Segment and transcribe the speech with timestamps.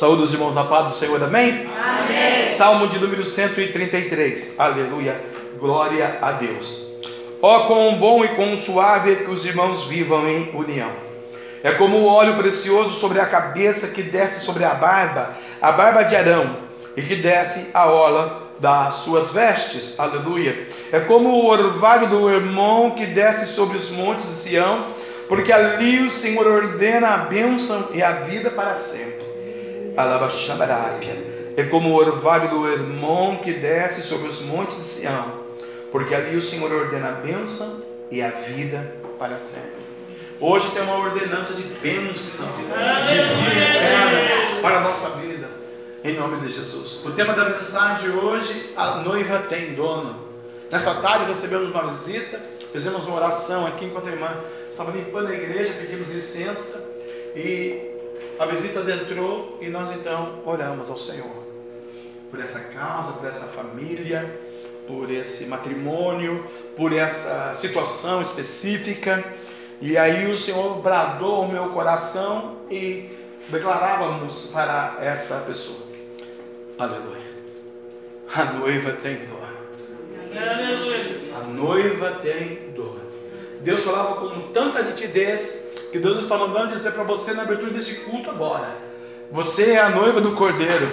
[0.00, 1.70] Saúde os irmãos na paz do Senhor, amém?
[1.78, 2.48] Amém.
[2.56, 4.54] Salmo de número 133.
[4.56, 5.22] Aleluia.
[5.58, 6.86] Glória a Deus.
[7.42, 10.88] Ó, oh, quão bom e quão suave é que os irmãos vivam em união.
[11.62, 16.02] É como o óleo precioso sobre a cabeça que desce sobre a barba, a barba
[16.02, 16.56] de Arão,
[16.96, 20.00] e que desce a orla das suas vestes.
[20.00, 20.66] Aleluia.
[20.90, 24.82] É como o orvalho do irmão que desce sobre os montes de Sião,
[25.28, 29.19] porque ali o Senhor ordena a bênção e a vida para sempre.
[31.56, 35.40] É como o orvalho do irmão que desce sobre os montes de Sião,
[35.90, 39.90] porque ali o Senhor ordena a bênção e a vida para sempre.
[40.40, 45.48] Hoje tem uma ordenança de bênção, de vida eterna para a nossa vida,
[46.02, 47.04] em nome de Jesus.
[47.04, 50.30] O tema da mensagem de hoje: a noiva tem dono.
[50.70, 52.40] Nessa tarde recebemos uma visita,
[52.72, 54.34] fizemos uma oração aqui enquanto a irmã
[54.70, 56.82] estava limpando a igreja, pedimos licença
[57.36, 57.99] e
[58.38, 61.50] a visita adentrou e nós então oramos ao Senhor
[62.30, 64.40] por essa causa, por essa família,
[64.86, 69.24] por esse matrimônio, por essa situação específica.
[69.80, 73.10] E aí o Senhor bradou ao meu coração e
[73.48, 75.80] declarávamos para essa pessoa:
[76.78, 77.30] Aleluia.
[78.34, 79.40] A noiva tem dor.
[81.34, 83.00] A noiva tem dor.
[83.60, 87.96] Deus falava com tanta nitidez que Deus está mandando dizer para você na abertura desse
[87.96, 88.68] culto agora.
[89.30, 90.88] Você é a noiva do Cordeiro.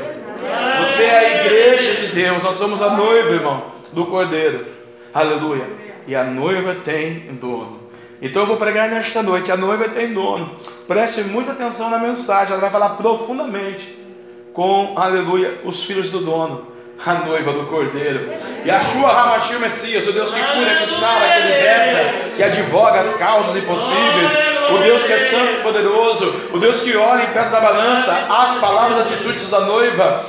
[0.79, 2.43] Você é a igreja de Deus.
[2.43, 4.65] Nós somos a noiva, irmão, do Cordeiro.
[5.13, 5.67] Aleluia.
[6.05, 7.87] E a noiva tem dono.
[8.21, 9.51] Então eu vou pregar nesta noite.
[9.51, 10.55] A noiva tem dono.
[10.87, 12.53] Preste muita atenção na mensagem.
[12.53, 13.97] Ela vai falar profundamente
[14.53, 16.75] com, aleluia, os filhos do dono.
[17.05, 18.31] A noiva do Cordeiro.
[18.65, 22.99] E a Shua Ramachil Messias, o Deus que cura, que sara, que liberta, que advoga
[22.99, 27.27] as causas impossíveis o Deus que é santo e poderoso, o Deus que olha em
[27.27, 30.23] peça da balança, atos, palavras, atitudes da noiva,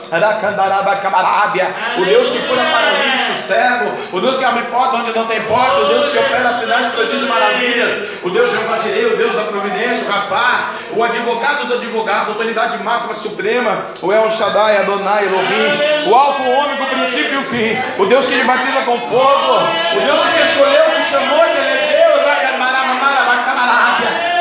[1.98, 5.80] o Deus que cura paralítico, cego, o Deus que abre porta onde não tem porta,
[5.80, 7.92] o Deus que opera sinais, e maravilhas,
[8.22, 12.82] o Deus Jeová Jirei, o Deus da providência, o Rafá, o advogado dos advogados, autoridade
[12.82, 17.44] máxima suprema, o El Shaddai, Adonai, Elohim, o Alfa, o Ômega, o princípio e o
[17.44, 19.52] fim, o Deus que te batiza com fogo,
[19.96, 21.57] o Deus que te escolheu, te chamou, te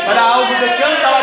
[0.08, 1.18] para algo de canta lá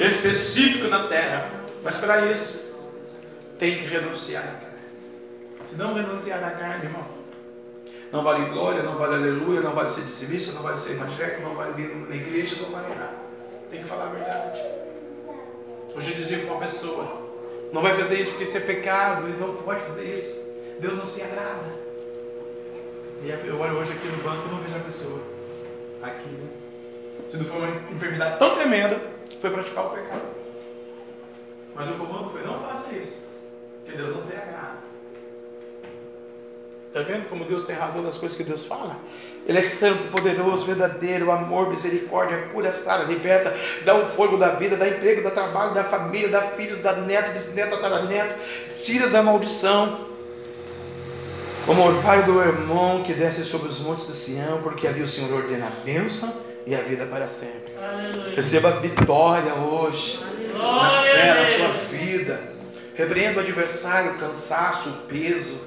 [0.00, 1.46] específico na terra.
[1.82, 2.64] Mas para isso,
[3.58, 4.78] tem que renunciar à carne.
[5.66, 7.06] Se não renunciar à carne, irmão,
[8.10, 11.54] não vale glória, não vale aleluia, não vale ser dizimista, não vale ser evangélico, não
[11.54, 13.18] vale vir na igreja, não vale nada.
[13.70, 14.62] Tem que falar a verdade.
[15.94, 17.28] Hoje eu dizia com uma pessoa,
[17.72, 20.48] não vai fazer isso porque isso é pecado, e não pode fazer isso.
[20.80, 21.87] Deus não se agrada.
[23.22, 25.20] E eu olho hoje aqui no banco e não vejo a pessoa.
[26.02, 26.48] Aqui, né?
[27.28, 29.00] Se não for uma enfermidade tão tremenda,
[29.40, 30.22] foi praticar o pecado.
[31.74, 33.18] Mas o comando foi: não faça isso,
[33.84, 34.78] que Deus não se agrada.
[36.86, 38.96] Está vendo como Deus tem razão das coisas que Deus fala?
[39.46, 44.74] Ele é santo, poderoso, verdadeiro, amor, misericórdia, cura, sara, liberta, dá o fogo da vida,
[44.74, 48.40] dá emprego, dá trabalho, dá família, dá filhos, dá neto, bisneto, tataraneto,
[48.82, 50.07] tira da maldição
[51.68, 55.30] como orvalho do irmão que desce sobre os montes de Sião, porque ali o Senhor
[55.30, 56.34] ordena a bênção
[56.66, 57.74] e a vida para sempre.
[57.76, 58.34] Aleluia.
[58.34, 60.82] Receba vitória hoje, Aleluia.
[60.82, 62.40] na fé, na sua vida.
[62.94, 65.60] Repreenda o adversário, o cansaço, o peso.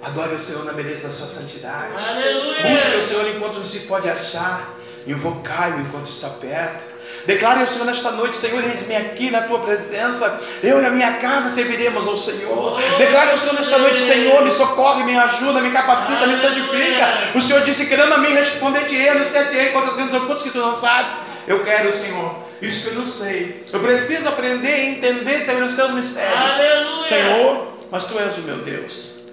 [0.00, 2.08] Adore o Senhor na beleza da sua santidade.
[2.08, 2.68] Aleluia.
[2.68, 4.76] Busque o Senhor enquanto se pode achar.
[5.08, 6.84] Invocai-o enquanto está perto.
[7.28, 10.40] Declare ao Senhor nesta noite, Senhor, eis-me aqui na tua presença.
[10.62, 12.80] Eu e a minha casa serviremos ao Senhor.
[12.96, 17.12] Declare ao Senhor nesta noite, Senhor, me socorre, me ajuda, me capacita, me santifica.
[17.34, 21.12] O Senhor disse: clama-me, responde-te, eu sete coisas grandes ocultas que tu não sabes.
[21.46, 23.62] Eu quero, Senhor, isso que eu não sei.
[23.74, 26.52] Eu preciso aprender e entender, Senhor, os teus mistérios.
[26.52, 27.00] Aleluia.
[27.02, 29.26] Senhor, mas tu és o meu Deus,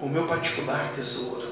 [0.00, 1.46] o meu particular tesouro.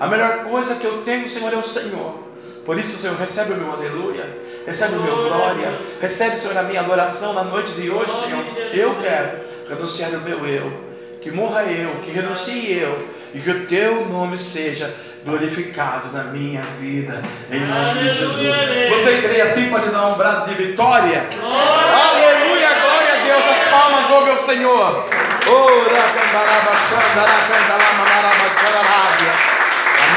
[0.00, 2.23] A melhor coisa que eu tenho, Senhor, é o Senhor.
[2.64, 4.26] Por isso, Senhor, recebe o meu aleluia,
[4.66, 8.44] recebe o meu glória, recebe, Senhor, a minha adoração na noite de hoje, Senhor.
[8.72, 9.38] Eu quero
[9.68, 10.72] renunciar ao meu eu,
[11.20, 14.94] que morra eu, que renuncie eu, e que o teu nome seja
[15.24, 17.20] glorificado na minha vida,
[17.50, 18.56] em nome de Jesus.
[18.90, 21.24] Você crê assim, pode dar um brado de vitória.
[21.42, 25.06] Aleluia, glória a Deus, as palmas, louve ao Senhor.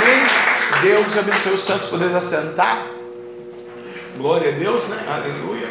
[0.02, 0.37] Amém.
[0.82, 2.88] Deus abençoe os santos, poder assentar.
[4.16, 5.04] Glória a Deus, né?
[5.08, 5.68] Aleluia.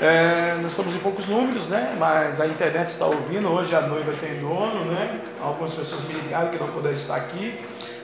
[0.00, 1.96] É, nós estamos em poucos números, né?
[1.98, 3.48] Mas a internet está ouvindo.
[3.48, 5.20] Hoje a noiva tem dono, né?
[5.42, 7.58] Algumas pessoas me ligaram que não puderam estar aqui.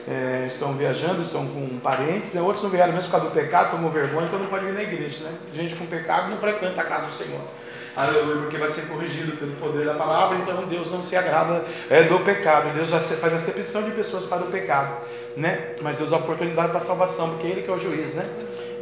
[0.07, 2.41] é, estão viajando, estão com parentes, né?
[2.41, 4.83] outros não vieram mesmo por causa do pecado, tomou vergonha, então não pode vir na
[4.83, 5.25] igreja.
[5.25, 5.35] Né?
[5.53, 7.41] Gente com pecado não frequenta a casa do Senhor.
[7.97, 12.03] Aleluia, porque vai ser corrigido pelo poder da palavra, então Deus não se agrada é,
[12.03, 12.75] do pecado.
[12.75, 14.97] Deus faz acepção de pessoas para o pecado,
[15.37, 15.75] né?
[15.81, 18.29] Mas Deus dá oportunidade para a salvação, porque Ele que é o juiz, né?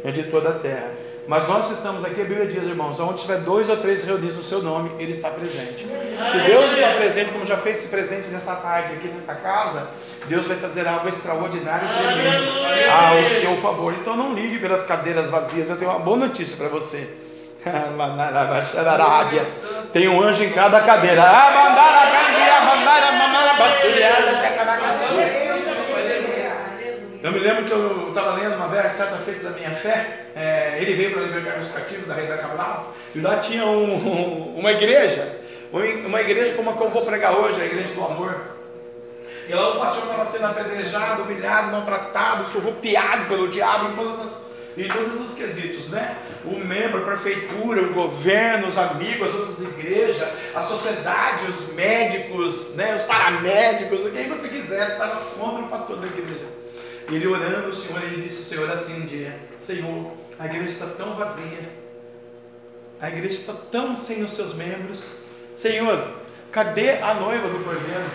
[0.03, 0.91] É de toda a terra.
[1.27, 4.35] Mas nós que estamos aqui, a Bíblia diz, irmãos, onde tiver dois ou três reunidos
[4.35, 5.87] no seu nome, Ele está presente.
[6.31, 9.89] Se Deus está presente, como já fez se presente nessa tarde aqui nessa casa,
[10.27, 12.51] Deus vai fazer algo extraordinário e tremendo
[12.91, 13.93] ao seu favor.
[13.93, 15.69] Então não ligue pelas cadeiras vazias.
[15.69, 17.22] Eu tenho uma boa notícia para você.
[19.91, 21.21] Tem um anjo em cada cadeira.
[27.23, 30.25] Eu me lembro que eu estava lendo uma vez, certa feita da minha fé.
[30.35, 32.93] É, ele veio para libertar os cativos da rei da Cabral.
[33.15, 35.39] E lá tinha um, uma igreja.
[35.71, 38.41] Uma igreja como a que eu vou pregar hoje, a igreja do amor.
[39.47, 44.42] E lá o pastor estava sendo apedrejado, humilhado, maltratado, surrupiado pelo diabo em todas as
[44.75, 46.17] em todos os quesitos, né?
[46.43, 52.73] O membro, a prefeitura, o governo, os amigos, as outras igrejas, a sociedade, os médicos,
[52.75, 52.95] né?
[52.95, 56.45] os paramédicos, quem você quisesse, estava contra o pastor da igreja.
[57.07, 60.87] Ele orando, o Senhor, ele disse, o Senhor assim um dia, Senhor, a igreja está
[60.87, 61.69] tão vazia,
[62.99, 65.23] a igreja está tão sem os seus membros,
[65.53, 66.07] Senhor,
[66.51, 68.09] cadê a noiva do cordeiro?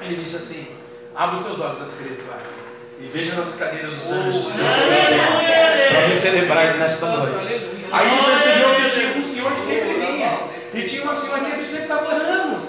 [0.00, 0.66] Ele disse assim,
[1.14, 2.61] abre os teus olhos espirituais
[3.02, 7.60] e veja nas cadeiras dos anjos para me celebrar nesta noite.
[7.90, 10.38] Aí ele percebeu que tinha um senhor que sempre vinha.
[10.72, 12.68] E tinha uma senhorinha que sempre estava orando.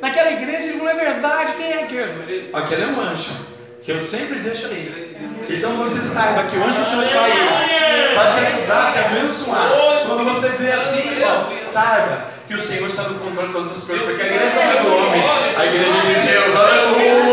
[0.00, 2.50] Naquela igreja ele falou: é verdade, quem é aquele?
[2.52, 3.32] Aquele é um anjo.
[3.82, 5.14] Que eu sempre deixo aí.
[5.48, 9.70] Então você saiba que o anjo do Senhor está aí para te ajudar, te abençoar.
[10.06, 13.84] Quando você vê assim, irmão, saiba que o Senhor está no controle de todas as
[13.84, 15.22] coisas, porque a igreja não é do homem,
[15.56, 17.23] a igreja de Deus, aleluia!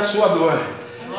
[0.00, 0.58] Na sua dor.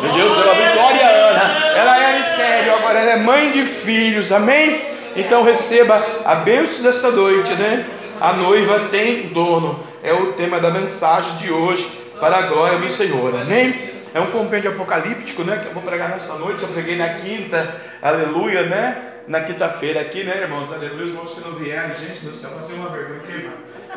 [0.01, 4.81] Meu Deus, ela Vitória Ana, ela era estéreo, agora ela é mãe de filhos, amém?
[5.15, 7.85] Então receba a bênção desta noite, né?
[8.19, 11.87] A noiva tem dono, é o tema da mensagem de hoje,
[12.19, 13.91] para a glória do Senhor, amém?
[14.15, 15.57] É um compêndio apocalíptico, né?
[15.57, 18.97] Que eu vou pregar nessa noite, eu preguei na quinta, aleluia, né?
[19.27, 20.73] Na quinta-feira aqui, né, irmãos?
[20.73, 23.53] Aleluia, os irmãos que não vieram, gente do céu, vai ser uma vergonha aqui, irmão.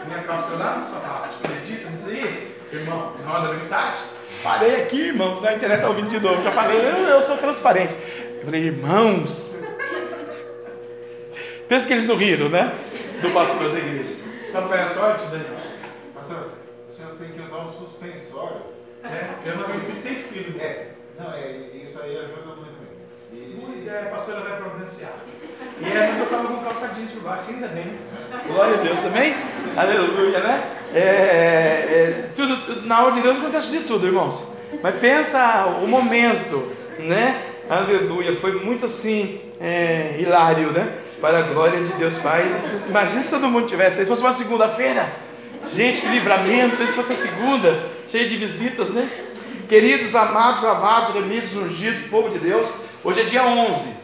[0.07, 2.53] Minha calça lá no sapato, acredita nisso aí?
[2.71, 4.24] Irmão, irmão da mensagem?
[4.45, 6.43] Parei aqui, irmãos, a internet está ouvindo de novo.
[6.43, 7.97] Já falei, eu, eu sou transparente.
[8.39, 9.63] Eu falei, irmãos.
[11.67, 12.79] Pensa que eles não riram, né?
[13.23, 14.15] Do pastor da igreja.
[14.53, 15.57] Sabe qual é a sorte, Daniel?
[16.15, 16.51] Pastor,
[16.87, 18.61] o senhor tem que usar um suspensório.
[19.03, 20.63] É, eu não conheci 6 quilos.
[20.63, 21.51] É, não, é,
[21.83, 22.75] isso aí ajuda muito.
[23.33, 25.25] E, é, a pastora vai providenciar.
[25.81, 27.85] E é, mas eu estava com calça jeans por baixo, ainda bem.
[27.85, 28.41] Né?
[28.47, 29.35] Glória a Deus também.
[29.77, 30.63] Aleluia, né?
[30.95, 34.53] É, é, tudo, tudo, na ordem de Deus acontece de tudo, irmãos.
[34.83, 37.43] Mas pensa o momento, né?
[37.69, 38.37] Aleluia.
[38.37, 40.99] Foi muito assim, é, hilário, né?
[41.21, 42.45] Para a glória de Deus Pai.
[42.89, 43.97] Imagina se todo mundo tivesse.
[43.97, 45.13] Se fosse uma segunda-feira.
[45.69, 46.77] Gente, que livramento.
[46.77, 49.09] Se fosse a segunda, cheia de visitas, né?
[49.69, 52.73] Queridos, amados, lavados, remidos, ungidos, povo de Deus.
[53.03, 54.04] Hoje é dia 11.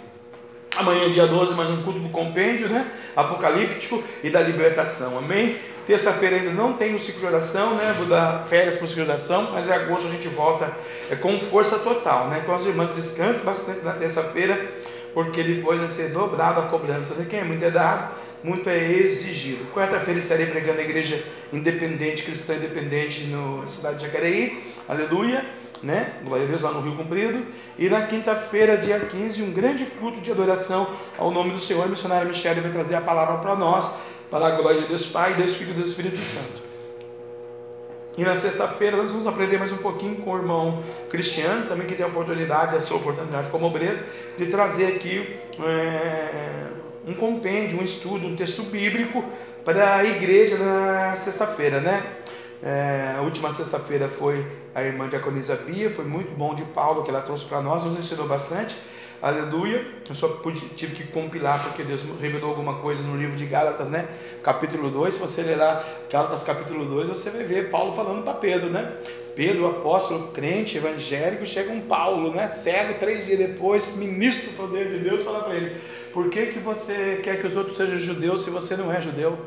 [0.77, 2.87] Amanhã é dia 12, mais um culto do compêndio, né?
[3.17, 5.19] Apocalíptico e da libertação.
[5.19, 5.57] Amém?
[5.85, 7.93] Terça-feira ainda não tem o ciclo de oração, né?
[7.99, 10.73] Vou dar férias para o ciclo de oração, mas em agosto a gente volta
[11.11, 12.41] é, com força total, né?
[12.43, 14.71] Então as irmãs descansem bastante na terça-feira,
[15.13, 17.15] porque depois vai ser dobrado a cobrança.
[17.15, 17.27] Né?
[17.29, 19.67] Quem é muito é dado, muito é exigido.
[19.75, 21.21] Quarta-feira estarei pregando a igreja
[21.53, 24.73] independente, cristã independente, na cidade de Jacareí.
[24.89, 25.45] Aleluia
[25.83, 26.15] né?
[26.25, 27.47] Glória a Deus lá no Rio Comprido.
[27.79, 31.85] E na quinta-feira, dia 15, um grande culto de adoração ao nome do Senhor.
[31.85, 33.95] A missionária Michele vai trazer a palavra para nós,
[34.31, 36.71] para a glória de Deus Pai, Deus Filho e Deus Espírito Santo.
[38.19, 41.95] E na sexta-feira nós vamos aprender mais um pouquinho com o irmão Cristiano, também que
[41.95, 43.99] tem a oportunidade, a sua oportunidade como obreiro,
[44.37, 46.67] de trazer aqui é,
[47.07, 49.25] um compêndio, um estudo, um texto bíblico
[49.65, 52.03] para a igreja na sexta-feira, né?
[52.63, 57.11] É, a última sexta-feira foi a irmã Diaconisa Bia, foi muito bom de Paulo que
[57.11, 58.77] ela trouxe para nós, nos ensinou bastante.
[59.23, 59.87] Aleluia.
[60.09, 63.91] Eu só pude, tive que compilar porque Deus revelou alguma coisa no livro de Gálatas,
[63.91, 64.09] né?
[64.43, 65.15] Capítulo 2.
[65.15, 68.95] Se você ler lá Gálatas capítulo 2, você vai ver Paulo falando para Pedro, né?
[69.37, 72.49] Pedro, apóstolo, crente, evangélico, chega um Paulo, né?
[72.49, 75.81] Cego, três dias depois, ministro do poder de Deus, fala para ele:
[76.15, 79.39] Por que, que você quer que os outros sejam judeus se você não é judeu?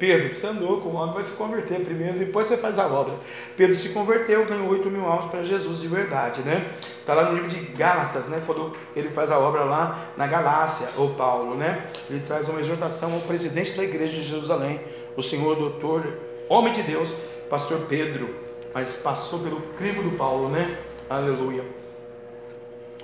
[0.00, 3.12] Pedro, você andou com o homem, vai se converter primeiro, depois você faz a obra.
[3.54, 6.70] Pedro se converteu, ganhou 8 mil almas para Jesus de verdade, né?
[6.98, 8.42] Está lá no livro de Gálatas, né?
[8.46, 11.86] Quando ele faz a obra lá na Galácia, o Paulo, né?
[12.08, 14.80] Ele traz uma exortação ao presidente da igreja de Jerusalém,
[15.18, 16.02] o senhor doutor,
[16.48, 17.10] homem de Deus,
[17.50, 18.34] pastor Pedro,
[18.72, 20.78] mas passou pelo crivo do Paulo, né?
[21.10, 21.62] Aleluia.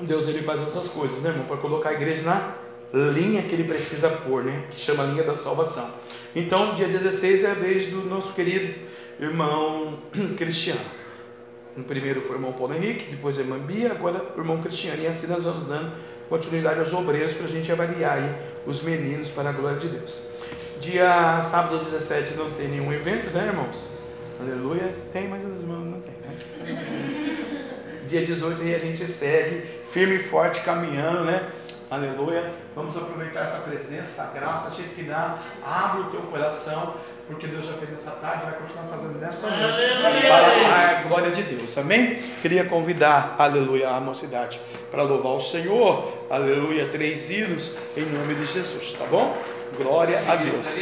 [0.00, 1.45] Deus ele faz essas coisas, né, irmão?
[1.45, 2.55] Para colocar a igreja na
[2.97, 4.65] linha que ele precisa pôr, né?
[4.71, 5.88] Que chama linha da salvação.
[6.35, 8.75] Então, dia 16 é a vez do nosso querido
[9.21, 9.99] irmão
[10.37, 10.81] Cristiano.
[11.76, 15.03] No primeiro foi o irmão Paulo Henrique, depois a irmã Bia, agora o irmão Cristiano.
[15.03, 15.93] E assim nós vamos dando
[16.29, 18.35] continuidade aos obreiros para a gente avaliar aí
[18.67, 20.26] os meninos para a glória de Deus.
[20.81, 23.99] Dia sábado 17 não tem nenhum evento, né, irmãos?
[24.41, 24.95] Aleluia.
[25.12, 27.47] Tem, mas os irmãos não tem, né?
[28.07, 31.50] Dia 18 aí a gente segue firme e forte caminhando, né?
[31.88, 32.52] Aleluia.
[32.75, 35.38] Vamos aproveitar essa presença, essa graça, que dá.
[35.64, 36.95] Abre o teu coração,
[37.28, 39.83] porque Deus já fez nessa tarde e vai continuar fazendo nessa noite.
[40.26, 41.78] Para a glória de Deus.
[41.78, 42.16] Amém?
[42.43, 46.12] Queria convidar, aleluia, a mocidade para louvar o Senhor.
[46.28, 49.37] Aleluia, três hinos em nome de Jesus, tá bom?
[49.76, 50.81] Glória a Deus.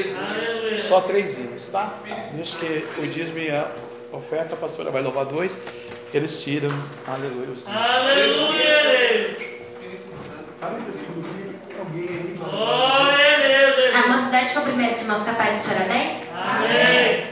[0.78, 1.98] Só três hinos, tá?
[2.32, 3.68] Deixa que o dízimo e a
[4.10, 5.58] oferta, a pastora vai louvar dois.
[6.14, 6.70] Eles tiram,
[7.06, 7.56] aleluia,
[10.62, 12.42] os dízimos.
[12.52, 13.98] Aleluia.
[13.98, 16.22] A mocidade cumprimenta os irmãos capazes de chorar bem?
[16.34, 17.24] Amém.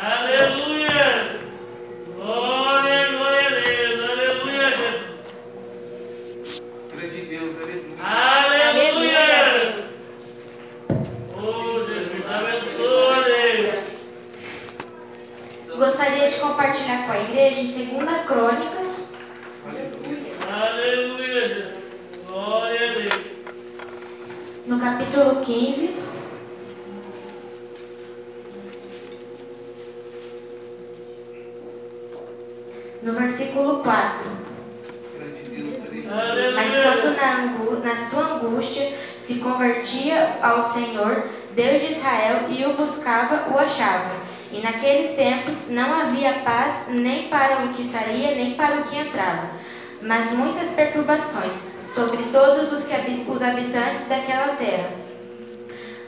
[0.00, 1.40] Aleluia.
[2.14, 4.10] Glória, glória a Deus.
[4.10, 6.62] Aleluia, Jesus.
[6.90, 7.94] Glória de Deus, aleluia.
[8.70, 9.74] Aleluia.
[11.36, 12.84] Oh, Jesus, abençoe.
[15.76, 19.03] Gostaria de compartilhar com a igreja em 2 Crônicas,
[20.54, 21.74] Aleluia, Jesus.
[22.28, 23.24] Glória a Deus.
[24.66, 25.96] no capítulo 15.
[33.02, 34.18] No versículo 4.
[35.18, 36.52] Glória de Deus, aleluia.
[36.52, 42.74] Mas quando na, na sua angústia se convertia ao Senhor, Deus de Israel, e o
[42.74, 44.22] buscava, o achava.
[44.52, 48.96] E naqueles tempos não havia paz nem para o que saía, nem para o que
[48.96, 49.50] entrava,
[50.04, 51.52] mas muitas perturbações
[51.84, 54.90] sobre todos os, que os habitantes daquela terra.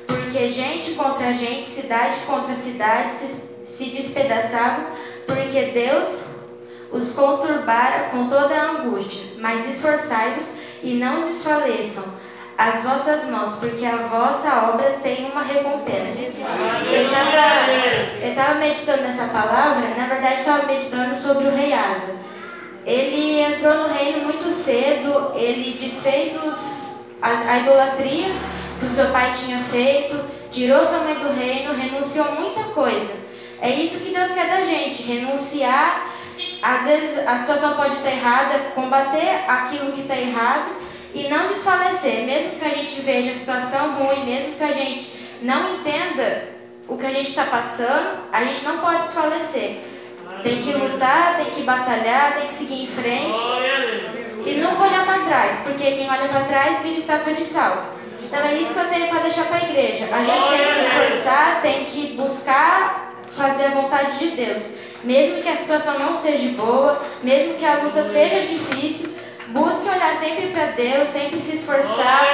[0.07, 3.35] Porque gente contra gente, cidade contra cidade se,
[3.65, 4.87] se despedaçavam,
[5.26, 6.07] porque Deus
[6.93, 10.45] os conturbara com toda a angústia, mas esforçai-vos
[10.83, 12.05] e não desfaleçam
[12.57, 16.23] as vossas mãos, porque a vossa obra tem uma recompensa.
[18.23, 22.17] Eu estava meditando nessa palavra, na verdade estava meditando sobre o rei Asa.
[22.87, 26.57] Ele entrou no reino muito cedo, ele desfez os,
[27.21, 28.28] as- a idolatria
[28.78, 30.19] que o seu pai tinha feito,
[30.52, 33.11] tirou sua mãe do reino, renunciou muita coisa.
[33.61, 36.12] É isso que Deus quer da gente, renunciar.
[36.62, 40.66] Às vezes a situação pode estar errada, combater aquilo que está errado
[41.14, 45.11] e não desfalecer, mesmo que a gente veja a situação ruim, mesmo que a gente
[45.43, 46.49] não entenda
[46.87, 49.78] o que a gente está passando, a gente não pode desfalecer.
[50.43, 53.40] Tem que lutar, tem que batalhar, tem que seguir em frente
[54.45, 57.95] e nunca olhar para trás, porque quem olha para trás vira estátua de sal.
[58.23, 60.09] Então é isso que eu tenho para deixar para a igreja.
[60.12, 64.62] A gente tem que se esforçar, tem que buscar fazer a vontade de Deus.
[65.05, 69.12] Mesmo que a situação não seja boa, mesmo que a luta esteja difícil,
[69.49, 72.26] busque olhar sempre para Deus, sempre se esforçar,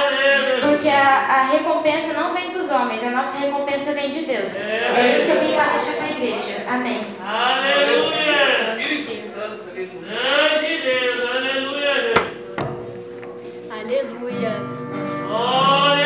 [0.61, 4.55] porque a, a recompensa não vem dos homens, a nossa recompensa vem de Deus.
[4.55, 6.65] É isso que eu tenho para deixar para a igreja.
[6.67, 7.01] Amém.
[7.25, 8.33] Aleluia.
[10.03, 11.19] Grande Deus.
[11.35, 12.13] Aleluia.
[13.69, 14.69] Aleluias.
[15.27, 16.02] Glória,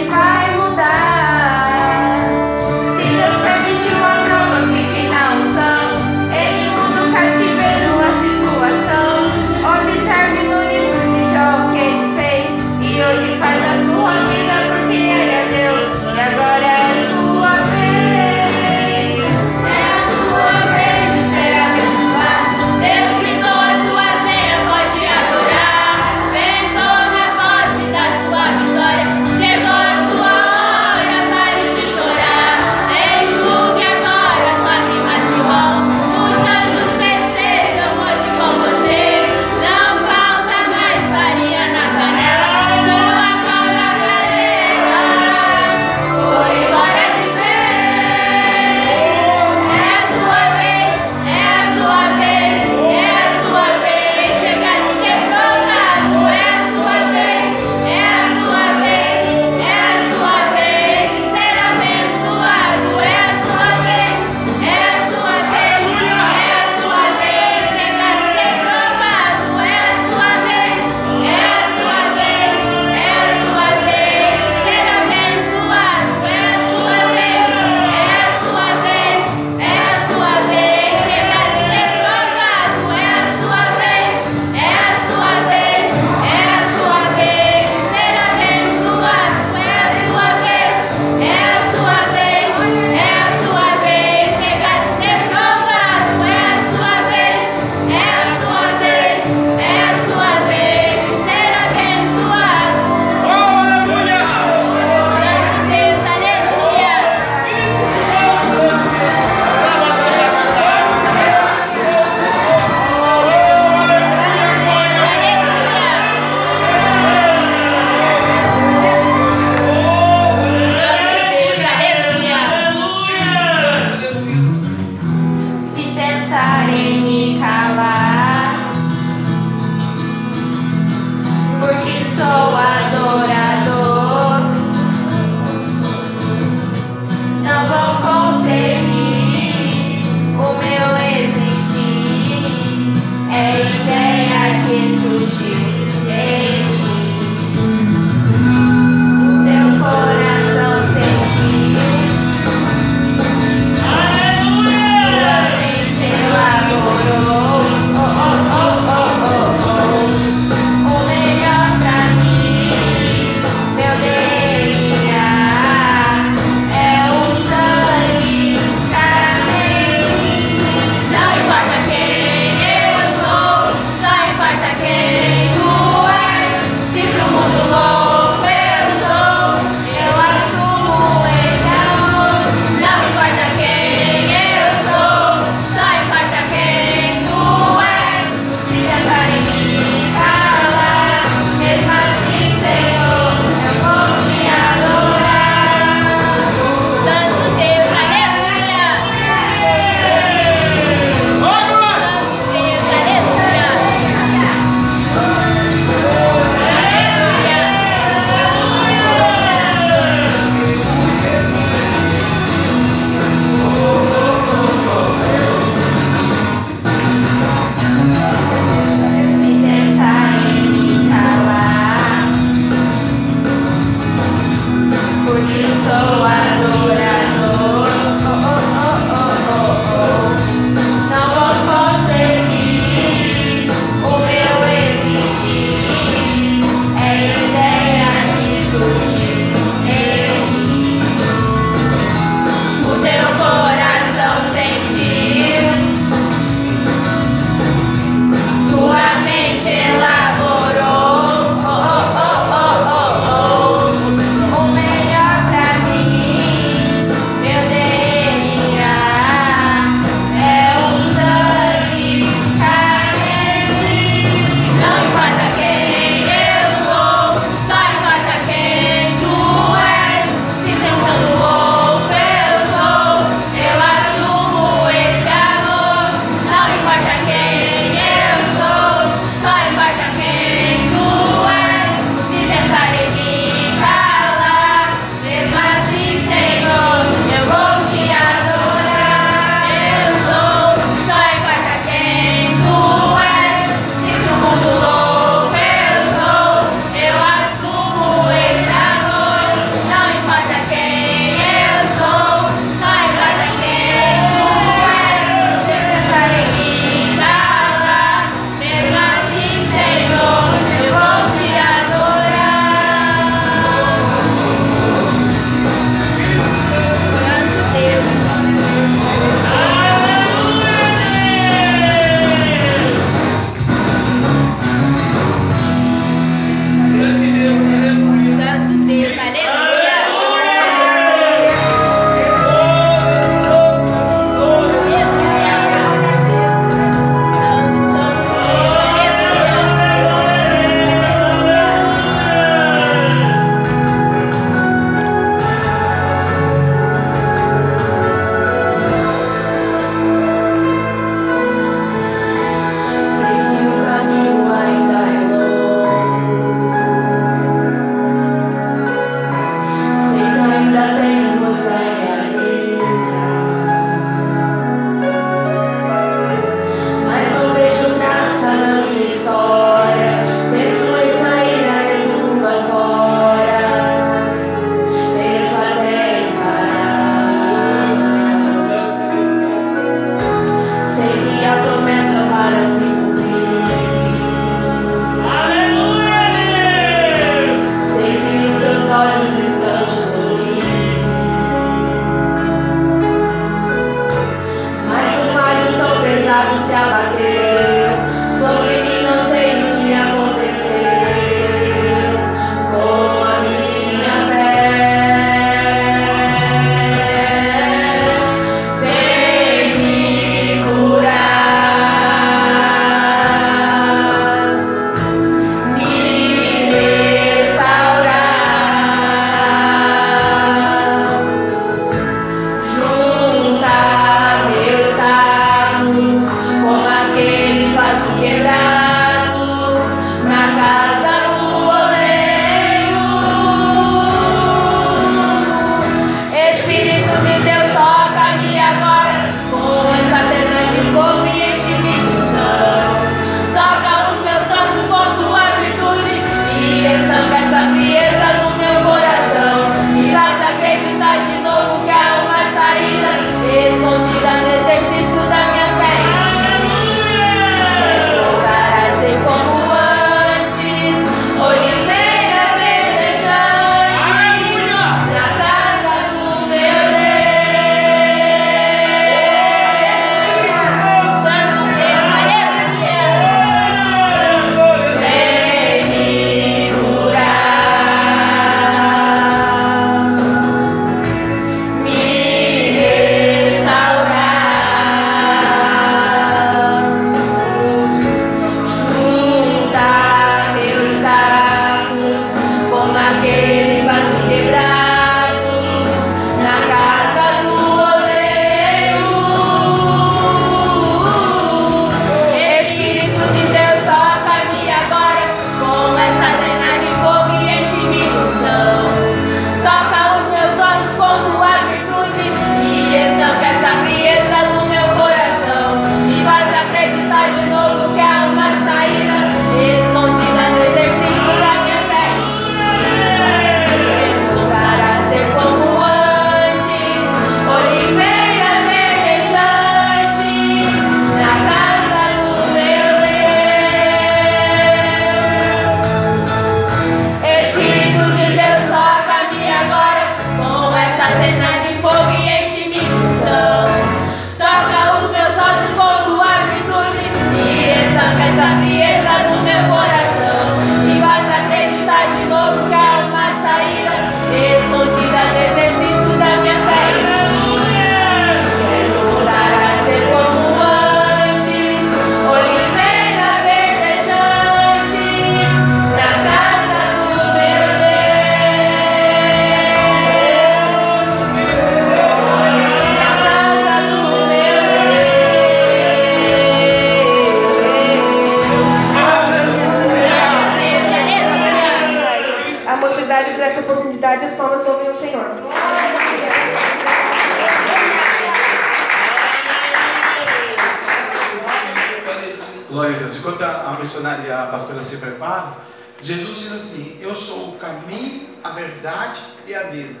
[594.50, 595.56] pastora se preparam,
[596.02, 600.00] Jesus diz assim: Eu sou o caminho, a verdade e a vida.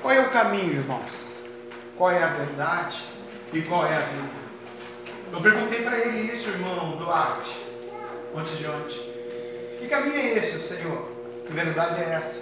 [0.00, 1.44] Qual é o caminho, irmãos?
[1.96, 3.02] Qual é a verdade
[3.52, 4.42] e qual é a vida?
[5.32, 7.56] Eu perguntei para ele isso, irmão Duarte,
[8.36, 9.12] antes de ontem.
[9.78, 11.10] Que caminho é esse, Senhor?
[11.46, 12.40] Que verdade é essa?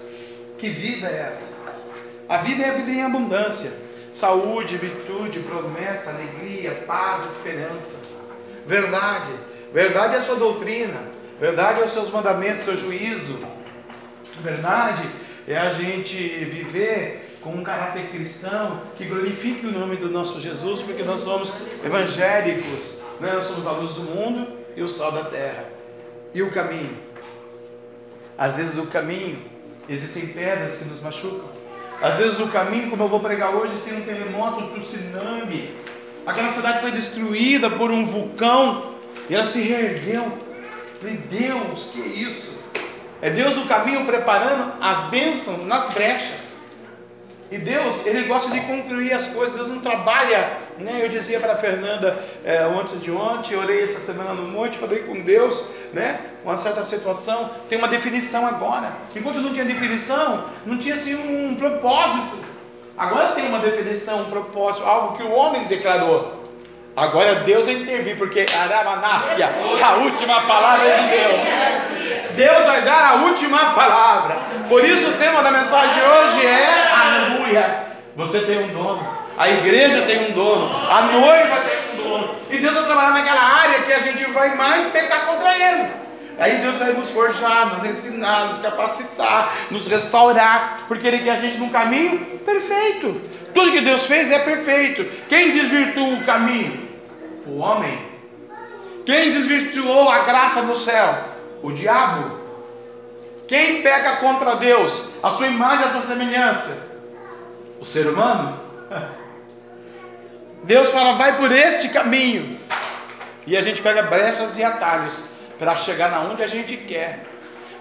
[0.58, 1.54] Que vida é essa?
[2.28, 3.72] A vida é a vida em abundância:
[4.10, 7.98] saúde, virtude, promessa, alegria, paz, esperança.
[8.66, 9.30] Verdade.
[9.72, 11.19] Verdade é a sua doutrina.
[11.40, 13.42] Verdade é os seus mandamentos, seu juízo.
[14.42, 15.08] Verdade
[15.48, 20.82] é a gente viver com um caráter cristão que glorifique o nome do nosso Jesus,
[20.82, 23.32] porque nós somos evangélicos, né?
[23.32, 25.64] nós somos a luz do mundo e o sal da terra.
[26.34, 26.98] E o caminho?
[28.36, 29.38] Às vezes o caminho,
[29.88, 31.48] existem pedras que nos machucam.
[32.02, 35.74] Às vezes o caminho, como eu vou pregar hoje, tem um terremoto, um tsunami.
[36.26, 38.94] Aquela cidade foi destruída por um vulcão
[39.28, 40.49] e ela se reergueu.
[41.00, 42.62] Falei, Deus, que isso?
[43.22, 46.58] É Deus no caminho preparando as bênçãos nas brechas.
[47.50, 51.00] E Deus, Ele gosta de concluir as coisas, Deus não trabalha, né?
[51.02, 55.00] Eu dizia para a Fernanda é, antes de ontem, orei essa semana no monte, falei
[55.00, 56.20] com Deus, né?
[56.44, 58.92] Uma certa situação, tem uma definição agora.
[59.16, 62.38] Enquanto não tinha definição, não tinha assim um propósito.
[62.96, 66.39] Agora tem uma definição, um propósito, algo que o homem declarou.
[67.00, 69.48] Agora Deus vai intervir, porque Aramanácia,
[69.82, 72.36] a última palavra é de Deus.
[72.36, 74.36] Deus vai dar a última palavra.
[74.68, 77.86] Por isso o tema da mensagem de hoje é Aleluia.
[78.16, 79.08] Você tem um dono,
[79.38, 82.34] a igreja tem um dono, a noiva tem um dono.
[82.50, 85.88] E Deus vai trabalhar naquela área que a gente vai mais pecar contra Ele.
[86.38, 91.40] Aí Deus vai nos forjar, nos ensinar, nos capacitar, nos restaurar, porque Ele quer a
[91.40, 93.18] gente num caminho perfeito.
[93.54, 95.02] Tudo que Deus fez é perfeito.
[95.30, 96.89] Quem desvirtuou o caminho?
[97.50, 97.98] O homem.
[99.04, 101.24] Quem desvirtuou a graça do céu?
[101.62, 102.38] O diabo.
[103.48, 105.08] Quem peca contra Deus?
[105.20, 106.86] A sua imagem, a sua semelhança?
[107.80, 108.56] O ser humano.
[110.62, 112.60] Deus fala, vai por este caminho.
[113.46, 115.24] E a gente pega brechas e atalhos
[115.58, 117.24] para chegar na onde a gente quer.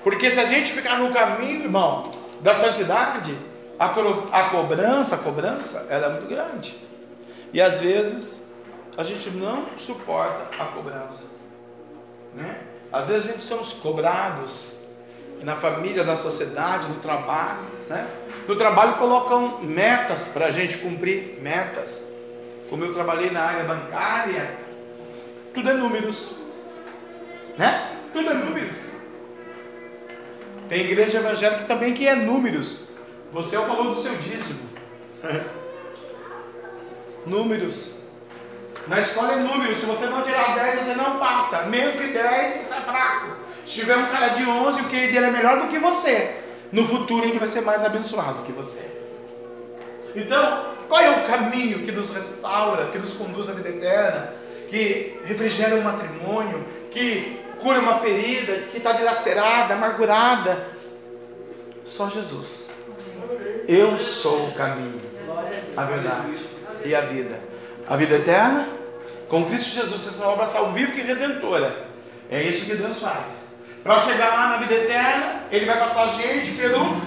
[0.04, 3.38] Porque se a gente ficar no caminho, irmão, da santidade,
[3.78, 6.76] a, co a cobrança, a cobrança, ela é muito grande.
[7.54, 8.49] E às vezes
[9.00, 11.28] a gente não suporta a cobrança.
[12.36, 12.60] Né?
[12.92, 14.74] Às vezes a gente somos cobrados
[15.42, 17.62] na família, na sociedade, no trabalho.
[17.88, 18.06] Né?
[18.46, 22.04] No trabalho colocam metas para a gente cumprir metas.
[22.70, 24.58] Como eu trabalhei na área bancária,
[25.54, 26.38] tudo é números.
[27.58, 28.02] Né?
[28.12, 28.92] Tudo é números.
[30.68, 32.90] Tem igreja evangélica também que é números.
[33.32, 34.60] Você é o valor do seu dízimo.
[37.26, 37.99] números.
[38.88, 39.80] Na escola é números.
[39.80, 41.64] Se você não tirar 10, você não passa.
[41.64, 43.36] Menos que 10, você é fraco.
[43.66, 46.38] Se tiver um cara de 11, o QI dele é melhor do que você.
[46.72, 48.86] No futuro ele vai ser mais abençoado que você.
[50.16, 54.34] Então, qual é o caminho que nos restaura, que nos conduz à vida eterna,
[54.70, 60.66] que refrigera um matrimônio, que cura uma ferida, que está dilacerada, amargurada?
[61.86, 62.70] Só Jesus.
[63.68, 65.00] Eu sou o caminho,
[65.78, 66.40] a verdade
[66.84, 67.49] e a vida.
[67.90, 68.68] A vida eterna,
[69.28, 71.88] com Cristo Jesus, essa obra salvífica e redentora.
[72.30, 73.48] É isso que Deus faz.
[73.84, 77.02] Para chegar lá na vida eterna, Ele vai passar a gente pelo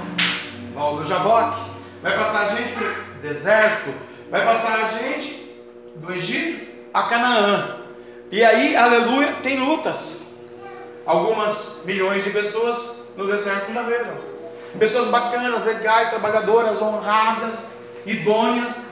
[0.74, 1.70] Val do Jaboque,
[2.02, 3.94] vai passar a gente pelo deserto,
[4.28, 5.56] vai passar a gente
[5.94, 7.76] do Egito a Canaã.
[8.32, 10.18] E aí, aleluia, tem lutas.
[11.06, 14.16] Algumas milhões de pessoas no deserto morreram.
[14.80, 17.66] Pessoas bacanas, legais, trabalhadoras, honradas,
[18.04, 18.84] idôneas,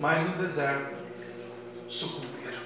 [0.00, 0.95] mas no deserto
[1.88, 2.60] sucumbiram.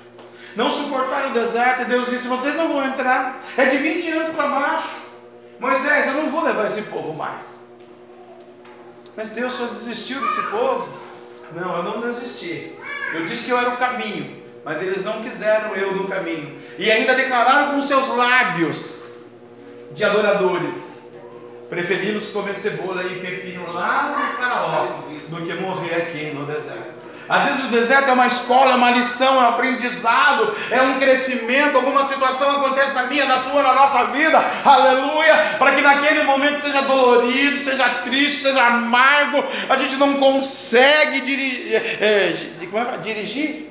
[0.57, 3.43] Não suportaram o deserto e Deus disse: Vocês não vão entrar.
[3.57, 5.01] É de 20 anos para baixo.
[5.59, 7.61] Moisés, eu não vou levar esse povo mais.
[9.17, 10.89] Mas Deus só desistiu desse povo?
[11.55, 12.73] Não, eu não desisti.
[13.13, 16.59] Eu disse que eu era o caminho, mas eles não quiseram eu no caminho.
[16.79, 19.05] E ainda declararam com seus lábios
[19.93, 20.99] de adoradores.
[21.69, 24.87] Preferimos comer cebola e pepino lá no faraó
[25.29, 26.90] do que morrer aqui no deserto.
[27.31, 30.99] Às vezes o deserto é uma escola, é uma lição, é um aprendizado, é um
[30.99, 31.77] crescimento.
[31.77, 36.61] Alguma situação acontece na minha, na sua, na nossa vida, aleluia, para que naquele momento
[36.61, 39.45] seja dolorido, seja triste, seja amargo.
[39.69, 41.77] A gente não consegue dirigir.
[41.77, 42.35] É,
[42.69, 43.71] como é, dirigir?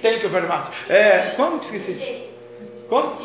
[0.00, 0.54] Tem que o verbo.
[0.88, 2.22] É, como que esqueci?
[2.88, 3.18] Como?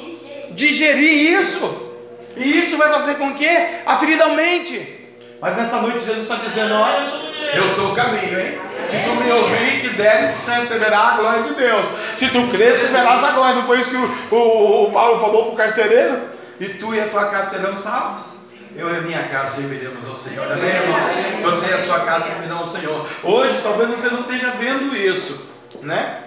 [0.50, 1.90] Digerir isso.
[2.36, 3.48] E isso vai fazer com que
[3.86, 5.00] a ferida aumente.
[5.40, 8.60] Mas nessa noite Jesus está dizendo: olha, eu sou o caminho, hein?
[8.90, 11.86] Se tu me ouvir e quiseres, receberá a glória de Deus.
[12.16, 13.56] Se tu crer, superarás a glória.
[13.56, 16.20] Não foi isso que o, o, o Paulo falou para o carcereiro?
[16.60, 18.42] E tu e a tua casa serão salvos.
[18.76, 20.52] Eu e a minha casa serviremos ao Senhor.
[20.52, 21.04] Amém, irmãos?
[21.44, 23.08] Você e a sua casa servirão ao Senhor.
[23.24, 25.50] Hoje, talvez você não esteja vendo isso,
[25.82, 26.24] né?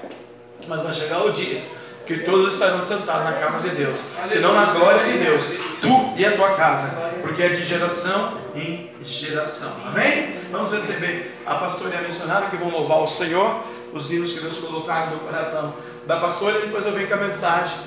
[0.66, 1.62] Mas vai chegar o dia
[2.06, 5.42] que todos estarão sentados na casa de Deus, senão na glória de Deus,
[5.80, 6.88] tu e a tua casa,
[7.22, 9.72] porque é de geração em geração.
[9.86, 10.32] Amém?
[10.50, 13.60] Vamos receber a pastora e a missionária que vão louvar o Senhor,
[13.92, 15.74] os hinos que Deus colocaram no coração
[16.06, 17.78] da pastora, e depois eu venho com a mensagem.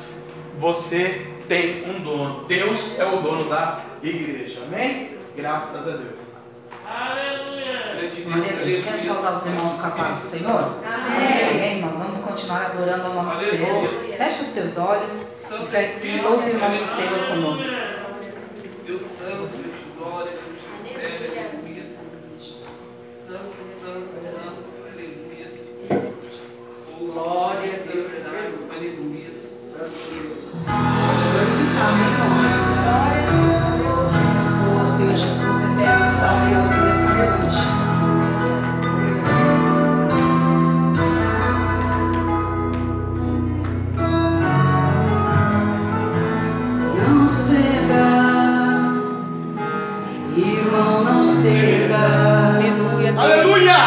[0.60, 4.62] Você tem um dono, Deus é o dono da igreja.
[4.66, 5.18] Amém?
[5.36, 6.34] Graças a Deus.
[6.86, 7.58] Aleluia.
[8.26, 8.84] Glória a Deus.
[8.84, 10.80] Quero saudar os irmãos com a paz do Senhor?
[10.86, 11.82] Amém.
[11.82, 13.90] Nós vamos continuar adorando o nome do Senhor.
[14.18, 17.70] Feche os teus olhos e e louve o nome do Senhor conosco.
[18.86, 21.86] Deus Santo, Deus de glória, Deus de mistério, aleluia.
[23.28, 24.60] Santo, Santo, Santo,
[24.92, 25.28] aleluia.
[27.00, 29.28] Oh, glória a Deus, aleluia.
[30.66, 32.38] Pode glorificar, meu irmão.
[34.82, 37.62] O Senhor Jesus eterno está Deus nesta noite.
[46.96, 48.06] Não ceda,
[50.38, 52.02] irmão, não ceda.
[52.56, 53.82] Aleluia, Aleluia!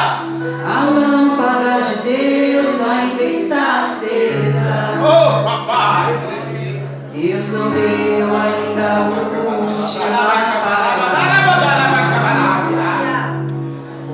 [0.66, 2.39] A lâmpada de Deus
[7.40, 10.24] Deus não deu ainda última
[10.60, 11.08] palavra.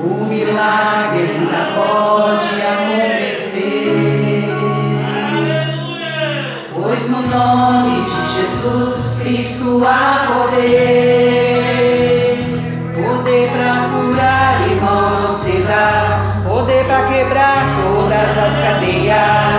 [0.01, 3.99] O milagre ainda pode acontecer.
[6.73, 11.59] Pois no nome de Jesus Cristo há poder.
[12.95, 16.07] Poder pra curar, irmão, não.
[16.49, 19.56] Poder pra quebrar todas as cadeias.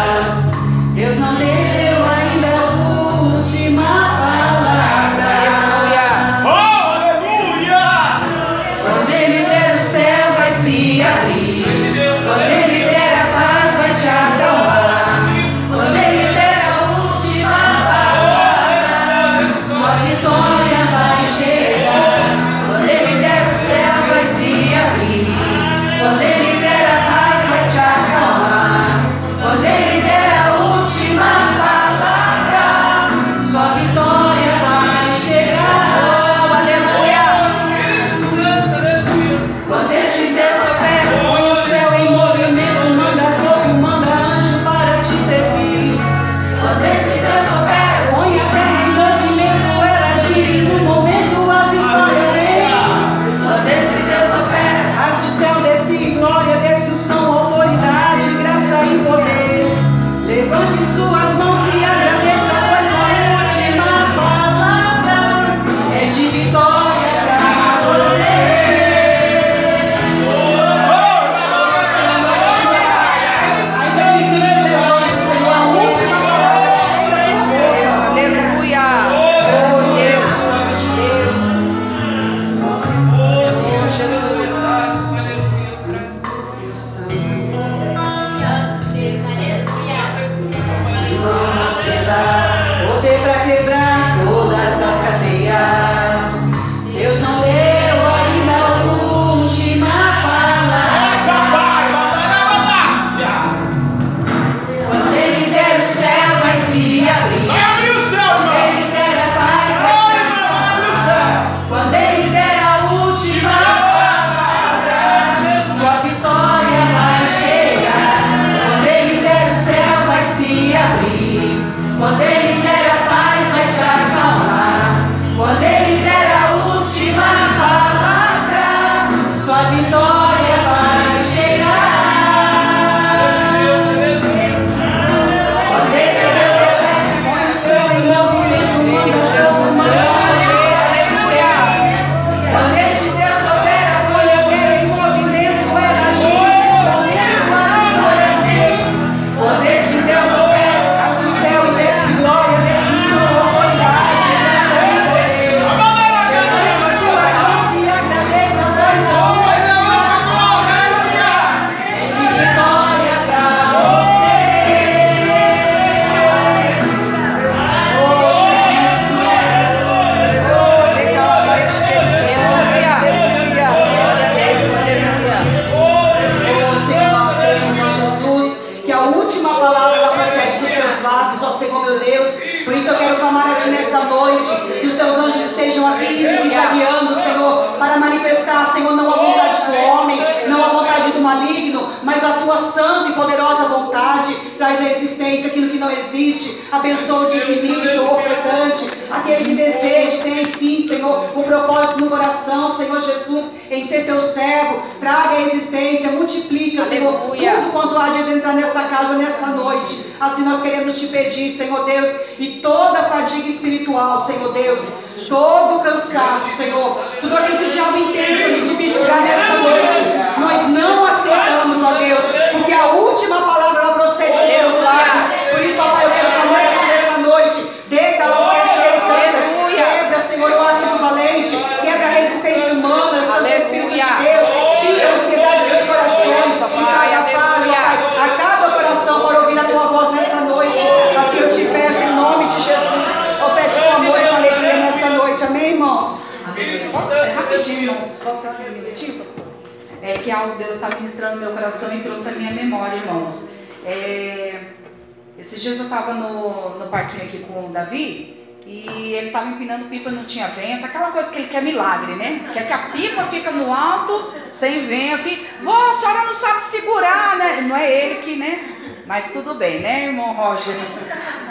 [261.38, 262.50] Que ele quer milagre, né?
[262.52, 265.30] Quer que a pipa fica no alto, sem vento.
[265.30, 267.62] E, vó, a senhora não sabe segurar, né?
[267.62, 268.74] Não é ele que, né?
[269.06, 270.76] Mas tudo bem, né, irmão Roger?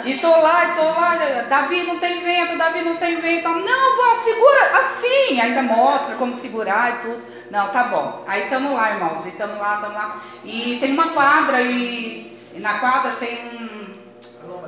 [0.05, 1.17] E tô lá, e tô lá,
[1.49, 3.49] Davi não tem vento, Davi não tem vento.
[3.49, 5.41] Não, vó, segura assim.
[5.41, 7.23] Ainda mostra como segurar e tudo.
[7.49, 8.23] Não, tá bom.
[8.27, 10.17] Aí tamo lá, irmãos, e tamo lá, tamo lá.
[10.45, 13.76] E tem uma quadra e, e na quadra tem um,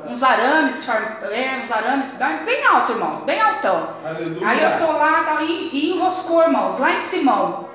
[0.10, 0.88] uns arames,
[1.32, 2.08] é, uns arames
[2.46, 3.90] bem- alto, irmãos, bem altão.
[4.06, 4.48] Aleluia.
[4.48, 7.70] Aí eu tô lá tá, e, e enroscou, irmãos, lá em Simão,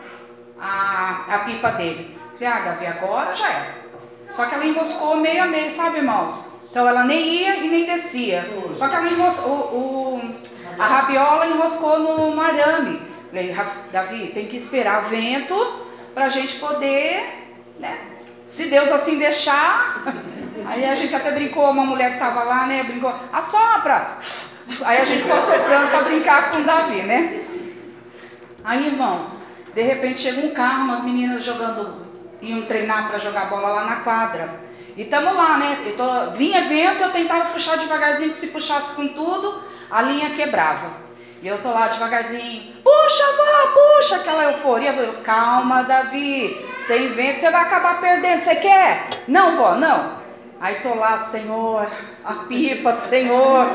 [0.60, 2.16] a, a pipa dele.
[2.34, 3.74] Falei, ah, Davi, agora já era.
[4.32, 6.52] Só que ela enroscou meio a meio, sabe, irmãos?
[6.70, 8.50] Então ela nem ia e nem descia.
[8.74, 10.34] Só que ela enroscou, o, o-
[10.82, 13.00] a rabiola enroscou no, no arame.
[13.28, 15.54] Falei, "Raf- Davi, tem que esperar vento
[16.12, 17.46] pra gente poder,
[17.78, 17.96] né?
[18.44, 20.02] Se Deus assim deixar.
[20.66, 22.82] Aí a gente até brincou, uma mulher que tava lá, né?
[22.82, 24.18] Brincou, assopra!
[24.82, 27.42] Aí a gente ficou soprando para brincar com Davi, né?
[28.64, 29.38] Aí, irmãos,
[29.74, 32.06] de repente chega um carro, umas meninas jogando,
[32.40, 34.48] iam treinar para jogar bola lá na quadra.
[34.96, 35.78] E tamo lá, né?
[35.84, 40.30] Eu tô, vinha vento, eu tentava puxar devagarzinho, que se puxasse com tudo, a linha
[40.30, 41.03] quebrava.
[41.44, 47.38] E eu tô lá devagarzinho, puxa, vó, puxa, aquela euforia do calma, Davi, sem vento,
[47.38, 49.04] você vai acabar perdendo, você quer?
[49.28, 50.20] Não, vó, não.
[50.58, 51.86] Aí tô lá, Senhor,
[52.24, 53.68] a pipa, Senhor.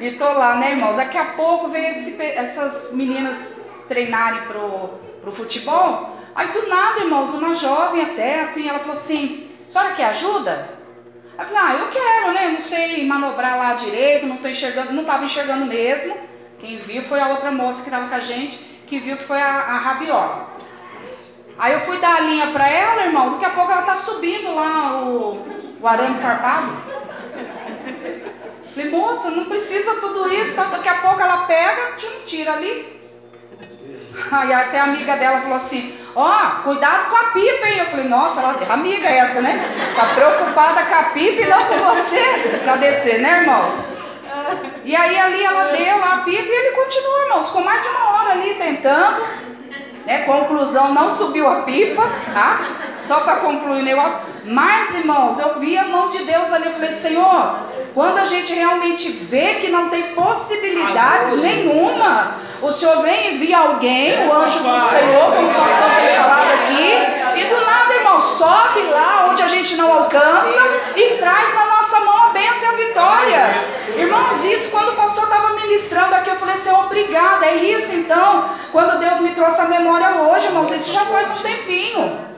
[0.00, 0.94] E tô lá, né, irmãos?
[0.94, 3.52] Daqui a pouco vem esse essas meninas
[3.88, 4.90] treinarem pro,
[5.20, 6.16] pro futebol.
[6.36, 10.68] Aí do nada, irmãos, uma jovem até, assim, ela falou assim: senhora quer ajuda?
[11.36, 12.50] Aí eu falei, ah, eu quero, né?
[12.50, 16.30] Não sei manobrar lá direito, não tô enxergando, não tava enxergando mesmo.
[16.62, 18.56] Quem viu foi a outra moça que tava com a gente,
[18.86, 20.46] que viu que foi a, a rabiola.
[21.58, 24.54] Aí eu fui dar a linha pra ela, irmãos, daqui a pouco ela tá subindo
[24.54, 25.44] lá o,
[25.80, 26.72] o arame farpado.
[28.72, 30.66] Falei, moça, não precisa tudo isso, tá?
[30.66, 33.02] daqui a pouco ela pega, tira ali.
[34.30, 37.78] Aí até a amiga dela falou assim, ó, cuidado com a pipa, hein?
[37.78, 39.68] Eu falei, nossa, ela é amiga essa, né?
[39.96, 43.84] Tá preocupada com a pipa e não com você pra descer, né, irmãos?
[44.84, 47.88] E aí ali ela deu lá a pipa e ele continuou, irmãos, ficou mais de
[47.88, 49.22] uma hora ali tentando.
[50.04, 50.18] Né?
[50.20, 52.60] Conclusão, não subiu a pipa, tá?
[52.98, 54.18] Só para concluir o negócio.
[54.44, 56.66] Mas, irmãos, eu vi a mão de Deus ali.
[56.66, 57.58] Eu falei, Senhor,
[57.94, 63.58] quando a gente realmente vê que não tem possibilidades nenhuma, o Senhor vem e envia
[63.58, 68.20] alguém, o anjo do Senhor, como o pastor tem falado aqui, e do nada, irmão,
[68.20, 70.60] sobe lá onde a gente não alcança
[70.96, 72.41] e traz na nossa mão a bênção
[72.92, 73.64] vitória.
[73.96, 77.46] Irmãos, isso quando o pastor estava ministrando aqui, eu falei, Senhor, obrigada.
[77.46, 78.48] É isso então.
[78.70, 82.31] Quando Deus me trouxe a memória hoje, irmãos, isso já faz um tempinho.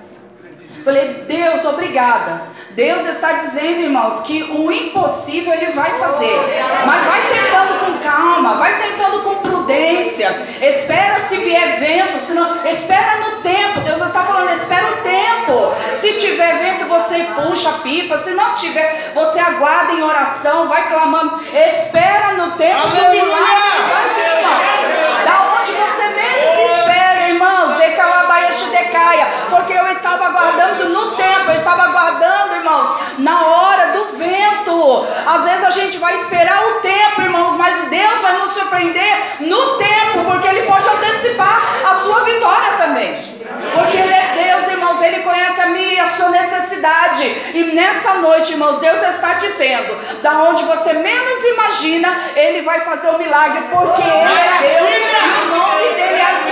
[0.85, 2.43] Falei, Deus, obrigada.
[2.72, 6.39] Deus está dizendo, irmãos, que o impossível Ele vai fazer.
[6.85, 10.29] Mas vai tentando com calma, vai tentando com prudência.
[10.61, 13.81] Espera se vier vento, senão, espera no tempo.
[13.81, 15.72] Deus está falando, espera o tempo.
[15.95, 18.18] Se tiver vento, você puxa a pipa.
[18.18, 21.41] Se não tiver, você aguarda em oração, vai clamando.
[21.47, 23.83] Espera no tempo do milagre.
[23.91, 25.25] Vai vir, irmãos.
[25.25, 27.72] Da onde você menos espera, irmãos.
[27.79, 28.53] Decalabaia
[29.05, 35.07] decaia, porque eu estava aguardando no tempo, eu estava aguardando, irmãos, na hora do vento.
[35.26, 39.76] Às vezes a gente vai esperar o tempo, irmãos, mas Deus vai nos surpreender no
[39.76, 43.34] tempo, porque Ele pode antecipar a sua vitória também.
[43.74, 47.24] Porque Ele é Deus, irmãos, Ele conhece a minha e a sua necessidade.
[47.55, 53.11] E nessa noite, irmãos, Deus está dizendo: da onde você menos imagina, Ele vai fazer
[53.11, 56.43] o milagre, porque Ele é Deus e o nome dele há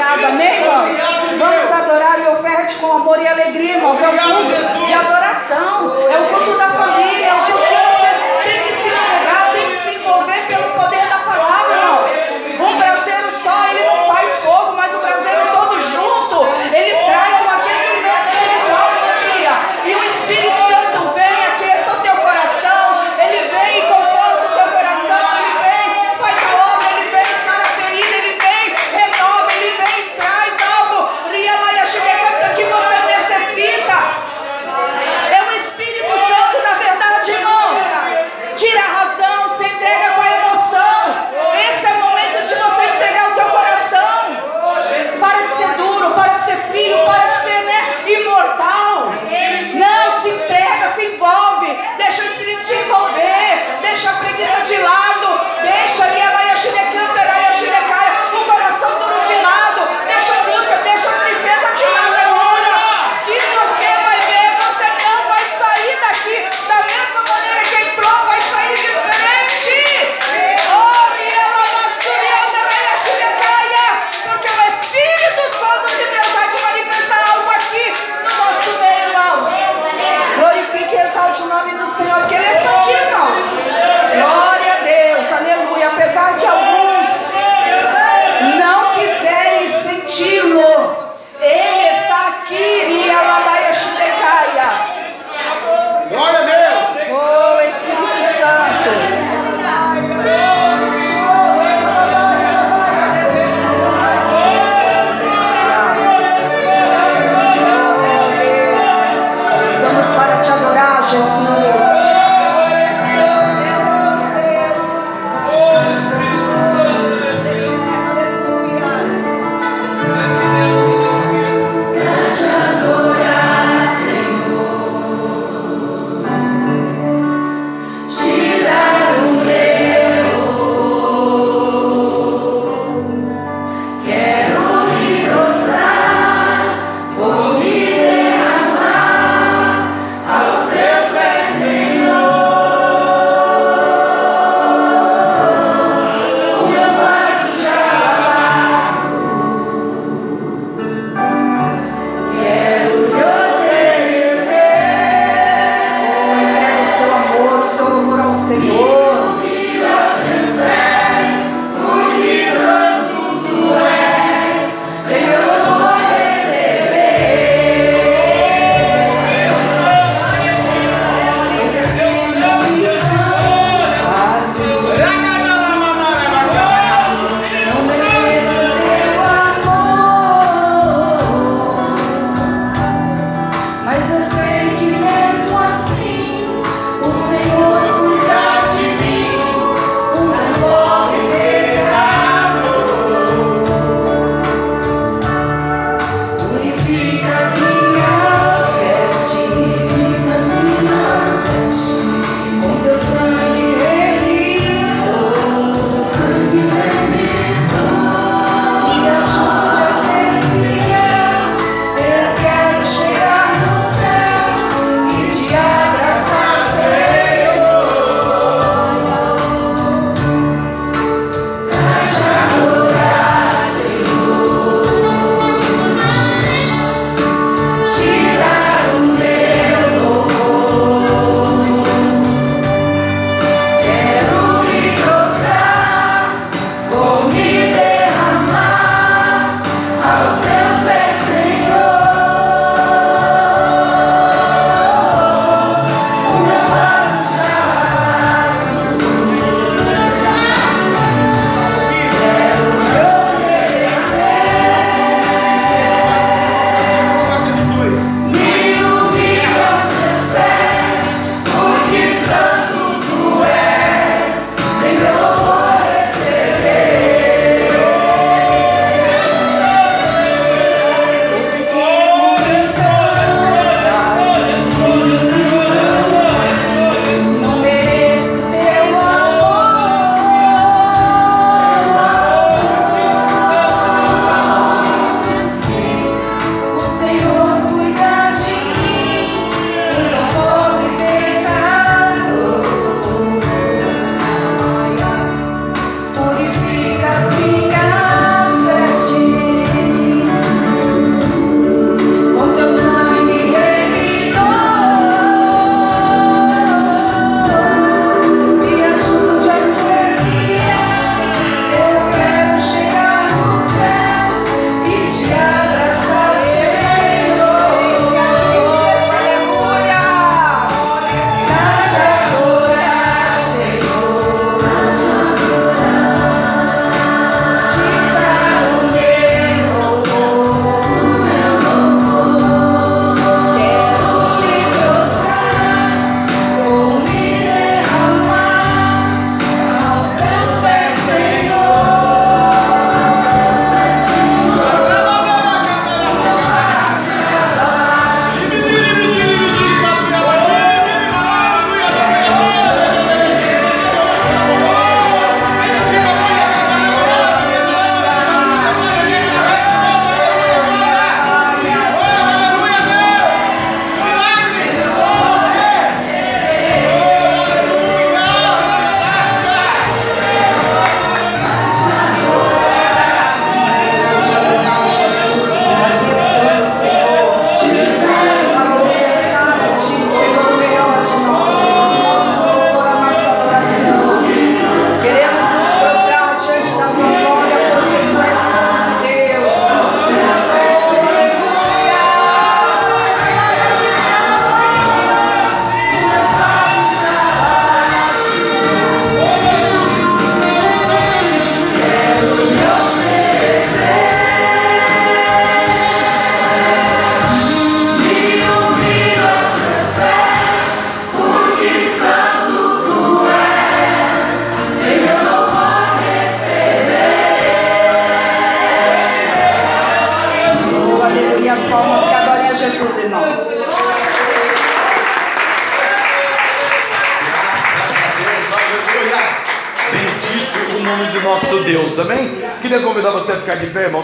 [0.00, 0.26] glorificado.
[0.26, 0.94] Amém, irmãos?
[1.38, 4.00] Vamos adorar e oferte com amor e alegria, irmãos.
[4.00, 7.09] É o culto de adoração, é o culto da família,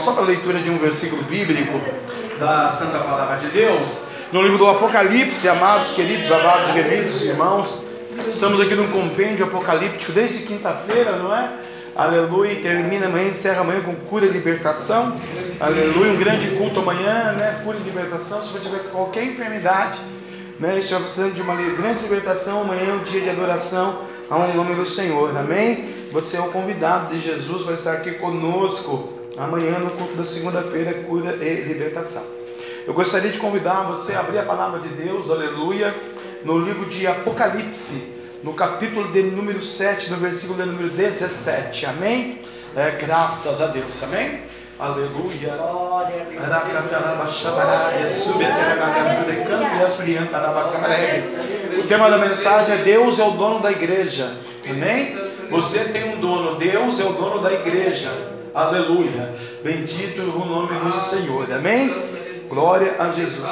[0.07, 1.81] só para a leitura de um versículo bíblico
[2.39, 7.85] da Santa Palavra de Deus, no livro do Apocalipse, amados, queridos, amados, queridos irmãos.
[8.29, 11.51] Estamos aqui no compêndio apocalíptico desde quinta-feira, não é?
[11.97, 15.17] Aleluia, termina amanhã, encerra amanhã com cura e libertação.
[15.59, 17.61] Aleluia, um grande culto amanhã, né?
[17.65, 18.41] Cura e libertação.
[18.43, 19.99] Se você tiver qualquer enfermidade,
[20.61, 20.79] né?
[20.79, 24.87] Estiver precisando de uma grande libertação, amanhã é um dia de adoração ao nome do
[24.87, 25.85] Senhor, amém?
[26.13, 30.95] Você é o convidado de Jesus para estar aqui conosco amanhã no culto da segunda-feira,
[31.05, 32.22] cura e libertação.
[32.87, 35.95] Eu gostaria de convidar você a abrir a palavra de Deus, aleluia,
[36.45, 38.16] no livro de Apocalipse
[38.47, 41.87] no capítulo de número 7, no versículo de número 17.
[41.87, 42.39] Amém?
[42.76, 44.01] É, graças a Deus.
[44.05, 44.41] Amém?
[44.78, 45.55] Aleluia.
[51.76, 54.37] O tema da mensagem é Deus é o dono da igreja.
[54.68, 55.18] Amém?
[55.51, 58.36] Você tem um dono, Deus é o dono da igreja.
[58.57, 59.37] Aleluia.
[59.63, 61.53] Bendito o nome do Senhor.
[61.53, 61.95] Amém?
[62.49, 63.51] Glória a Jesus.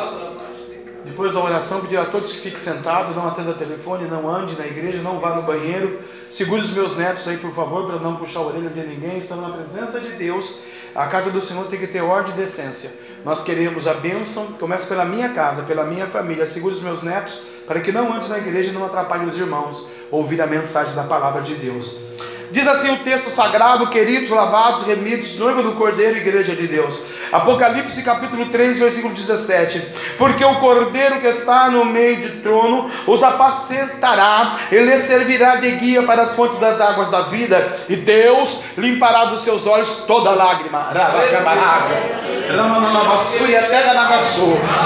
[1.04, 4.66] Depois da oração, pedir a todos que fiquem sentados, não atenda telefone, não ande na
[4.66, 6.00] igreja, não vá no banheiro.
[6.30, 9.18] Segure os meus netos aí, por favor, para não puxar a orelha de ninguém.
[9.18, 10.58] Estamos na presença de Deus.
[10.94, 12.90] A casa do Senhor tem que ter ordem e decência.
[13.26, 16.46] Nós queremos a bênção, começa pela minha casa, pela minha família.
[16.46, 19.86] Segure os meus netos, para que não ande na igreja e não atrapalhe os irmãos
[20.10, 22.00] ouvir a mensagem da palavra de Deus.
[22.50, 27.00] Diz assim o texto sagrado, queridos, lavados, remidos, noiva do Cordeiro, igreja de Deus.
[27.34, 29.84] Apocalipse capítulo 3, versículo 17.
[30.16, 36.04] Porque o Cordeiro que está no meio do trono os apacentará, ele servirá de guia
[36.04, 40.90] para as fontes das águas da vida, e Deus limpará dos seus olhos toda lágrima.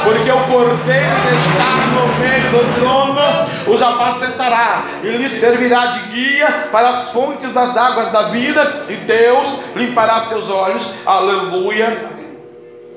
[0.03, 6.01] Porque o Cordeiro que está no meio do trono os apacentará, e lhe servirá de
[6.15, 10.95] guia para as fontes das águas da vida, e Deus limpará seus olhos.
[11.05, 12.17] Aleluia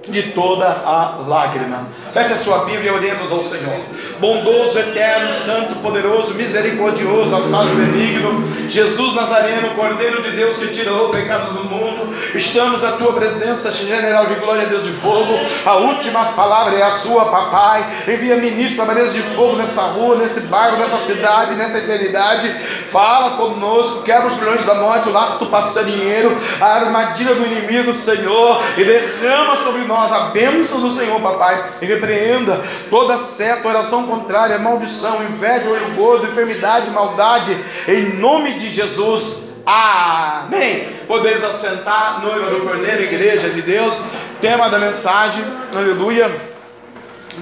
[0.07, 1.87] de toda a lágrima.
[2.11, 3.81] Feche a sua Bíblia e oremos ao Senhor.
[4.19, 11.09] Bondoso, eterno, santo, poderoso, misericordioso, assaz benigno, Jesus Nazareno, Cordeiro de Deus que tirou o
[11.09, 15.39] pecado do mundo, estamos na tua presença, general de glória, Deus de fogo.
[15.65, 17.87] A última palavra é a sua, papai.
[18.07, 22.49] Envia ministro para maneiras de fogo nessa rua, nesse bairro, nessa cidade, nessa eternidade.
[22.89, 27.93] Fala conosco, quebra os grilhões da morte, o laço do passarinheiro, a armadilha do inimigo,
[27.93, 31.71] Senhor, e derrama sobre nós a bênção do Senhor, papai.
[31.81, 38.69] E repreenda toda seta, oração contrária, maldição, inveja, orgulho, gordo, enfermidade, maldade, em nome de
[38.69, 39.49] Jesus.
[39.65, 40.87] Amém.
[41.07, 43.99] Podemos assentar, noiva do Cordeiro, igreja de Deus.
[44.39, 45.43] Tema da mensagem,
[45.75, 46.31] aleluia.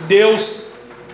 [0.08, 0.64] Deus,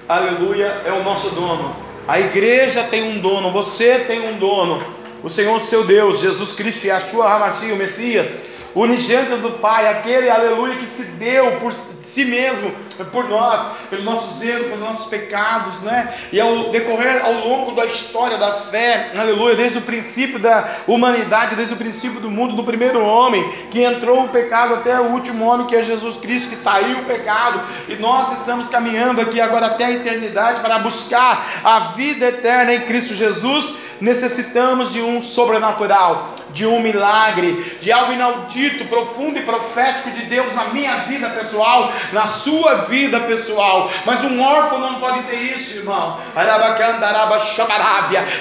[0.07, 1.75] aleluia, é o nosso dono.
[2.07, 4.81] A igreja tem um dono, você tem um dono.
[5.23, 8.33] O Senhor, seu Deus, Jesus Cristo, Yahshua Hamashia, o Messias
[8.76, 12.71] unigênito do Pai, aquele, aleluia, que se deu por si mesmo,
[13.11, 16.13] por nós, pelos nossos erros, pelos nossos pecados, né?
[16.32, 21.55] E ao decorrer ao longo da história da fé, aleluia, desde o princípio da humanidade,
[21.55, 25.45] desde o princípio do mundo, do primeiro homem, que entrou o pecado até o último
[25.45, 29.67] homem, que é Jesus Cristo, que saiu o pecado, e nós estamos caminhando aqui agora
[29.67, 36.35] até a eternidade para buscar a vida eterna em Cristo Jesus, necessitamos de um sobrenatural
[36.55, 41.91] de um milagre, de algo inaudito, profundo e profético de Deus na minha vida pessoal,
[42.13, 43.91] na sua vida pessoal.
[44.05, 46.17] Mas um órfão não pode ter isso, irmão.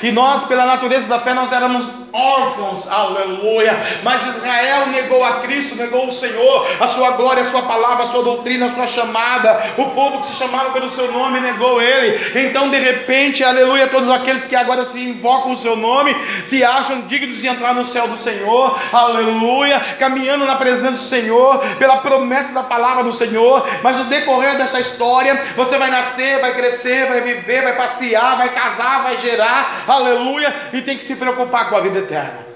[0.00, 3.76] E nós, pela natureza da fé, nós éramos órfãos, aleluia.
[4.04, 8.06] Mas Israel negou a Cristo, negou o Senhor, a sua glória, a sua palavra, a
[8.06, 9.60] sua doutrina, a sua chamada.
[9.76, 12.46] O povo que se chamava pelo seu nome negou ele.
[12.46, 16.14] Então, de repente, aleluia, todos aqueles que agora se invocam o seu nome,
[16.44, 21.58] se acham dignos de entrar no céu do Senhor, aleluia, caminhando na presença do Senhor,
[21.78, 26.54] pela promessa da palavra do Senhor, mas no decorrer dessa história, você vai nascer, vai
[26.54, 31.68] crescer, vai viver, vai passear, vai casar, vai gerar, aleluia, e tem que se preocupar
[31.68, 32.46] com a vida eterna.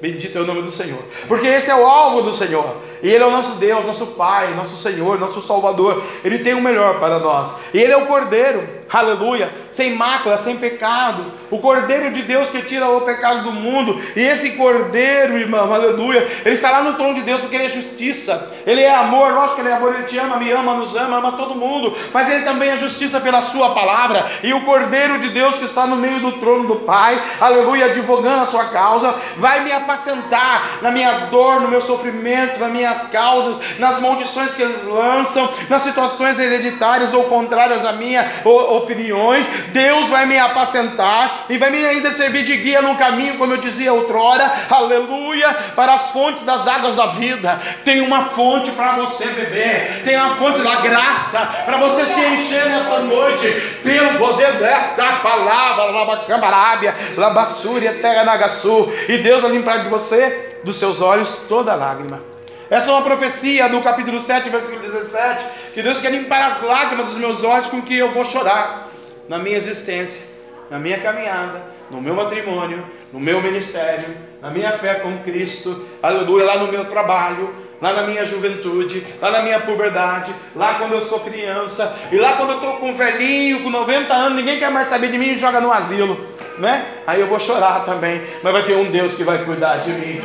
[0.00, 3.26] Bendito é o nome do Senhor, porque esse é o alvo do Senhor, Ele é
[3.26, 6.02] o nosso Deus, nosso Pai, nosso Senhor, nosso Salvador.
[6.24, 11.24] Ele tem o melhor para nós, Ele é o Cordeiro, aleluia, sem mácula, sem pecado,
[11.50, 16.28] o Cordeiro de Deus que tira o pecado do mundo, e esse Cordeiro, irmão, aleluia,
[16.44, 19.56] ele está lá no trono de Deus porque ele é justiça, ele é amor, lógico
[19.56, 22.28] que ele é amor, ele te ama, me ama, nos ama, ama todo mundo, mas
[22.28, 25.96] ele também é justiça pela sua palavra, e o Cordeiro de Deus que está no
[25.96, 31.26] meio do trono do Pai, aleluia, advogando a sua causa, vai me apacentar na minha
[31.26, 32.58] dor, no meu sofrimento,
[32.90, 39.46] nas causas, nas maldições que eles lançam, nas situações hereditárias ou contrárias à minha opiniões,
[39.68, 43.58] Deus vai me apacentar e vai me ainda servir de guia no caminho, como eu
[43.58, 47.60] dizia outrora, aleluia, para as fontes das águas da vida.
[47.84, 52.66] Tem uma fonte para você beber, tem uma fonte da graça para você se encher
[52.66, 53.48] nessa noite,
[53.82, 60.76] pelo poder dessa palavra, Labacamarabia, Labassúria, Terra Nagaçu, e Deus vai limpar de você, dos
[60.76, 62.29] seus olhos, toda lágrima.
[62.70, 65.44] Essa é uma profecia do capítulo 7, versículo 17,
[65.74, 68.86] que Deus quer limpar as lágrimas dos meus olhos com que eu vou chorar
[69.28, 70.24] na minha existência,
[70.70, 71.60] na minha caminhada,
[71.90, 76.84] no meu matrimônio, no meu ministério, na minha fé com Cristo, aleluia, lá no meu
[76.84, 82.16] trabalho, lá na minha juventude, lá na minha puberdade, lá quando eu sou criança, e
[82.16, 85.30] lá quando eu estou com velhinho, com 90 anos, ninguém quer mais saber de mim
[85.30, 86.28] e joga no asilo,
[86.58, 86.84] né?
[87.06, 90.18] Aí eu vou chorar também, mas vai ter um Deus que vai cuidar de mim.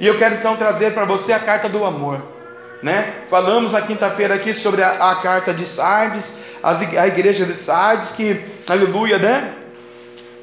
[0.00, 2.34] E eu quero então trazer para você a carta do amor.
[2.82, 3.14] Né?
[3.28, 8.10] Falamos na quinta-feira aqui sobre a, a, carta de Sardes, as, a igreja de Sardes,
[8.10, 9.54] que, aleluia, né?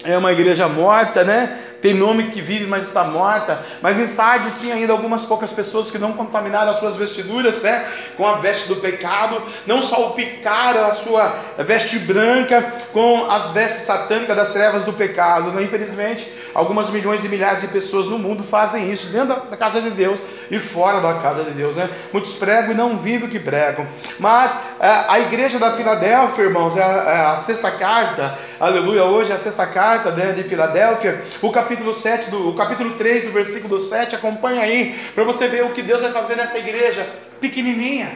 [0.04, 1.60] É uma igreja morta, né?
[1.82, 3.60] Tem nome que vive, mas está morta.
[3.82, 7.88] Mas em Sardes tinha ainda algumas poucas pessoas que não contaminaram as suas vestiduras, né?
[8.16, 14.36] Com a veste do pecado, não salpicaram a sua veste branca com as vestes satânicas
[14.36, 15.52] das trevas do pecado.
[15.52, 15.64] Né?
[15.64, 19.90] Infelizmente, algumas milhões e milhares de pessoas no mundo fazem isso, dentro da casa de
[19.90, 20.20] Deus
[20.52, 21.90] e fora da casa de Deus, né?
[22.14, 23.88] Muitos pregam e não vivem o que pregam.
[24.20, 29.32] Mas é, a igreja da Filadélfia, irmãos, é a, é a sexta carta, aleluia, hoje
[29.32, 33.24] é a sexta carta né, de Filadélfia, o capítulo capítulo 7, do, o capítulo 3,
[33.24, 37.08] do versículo 7, acompanha aí, para você ver o que Deus vai fazer nessa igreja
[37.40, 38.12] pequenininha.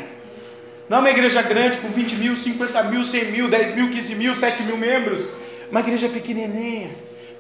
[0.90, 4.16] Não é uma igreja grande com 20 mil, 50 mil, 100 mil, 10 mil, 15
[4.16, 5.26] mil, 7 mil membros.
[5.72, 6.92] Uma igreja pequenininha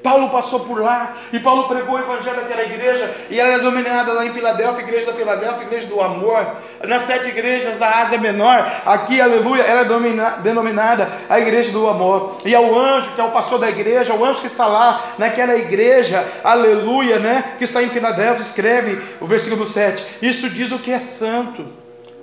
[0.05, 4.13] Paulo passou por lá e Paulo pregou o evangelho daquela igreja e ela é dominada
[4.13, 6.57] lá em Filadélfia, igreja da Filadélfia, igreja do amor.
[6.83, 11.87] Nas sete igrejas da Ásia Menor, aqui, aleluia, ela é domina, denominada a igreja do
[11.87, 12.37] amor.
[12.45, 15.55] E ao anjo, que é o pastor da igreja, o anjo que está lá naquela
[15.55, 20.05] igreja, aleluia, né, que está em Filadélfia, escreve o versículo 7.
[20.21, 21.65] Isso diz o que é santo.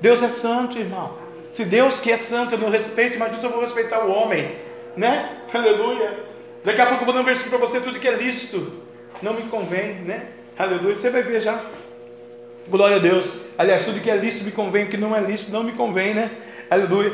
[0.00, 1.14] Deus é santo, irmão.
[1.50, 4.52] Se Deus que é santo eu não respeito, mas disso eu vou respeitar o homem,
[4.96, 5.30] né?
[5.52, 6.30] Aleluia.
[6.64, 8.72] Daqui a pouco eu vou dar um versículo para você, tudo que é lícito
[9.20, 10.26] não me convém, né?
[10.58, 11.60] Aleluia, você vai ver já.
[12.68, 13.32] Glória a Deus.
[13.58, 16.14] Aliás, tudo que é lícito me convém, o que não é lícito não me convém,
[16.14, 16.30] né?
[16.70, 17.12] Aleluia.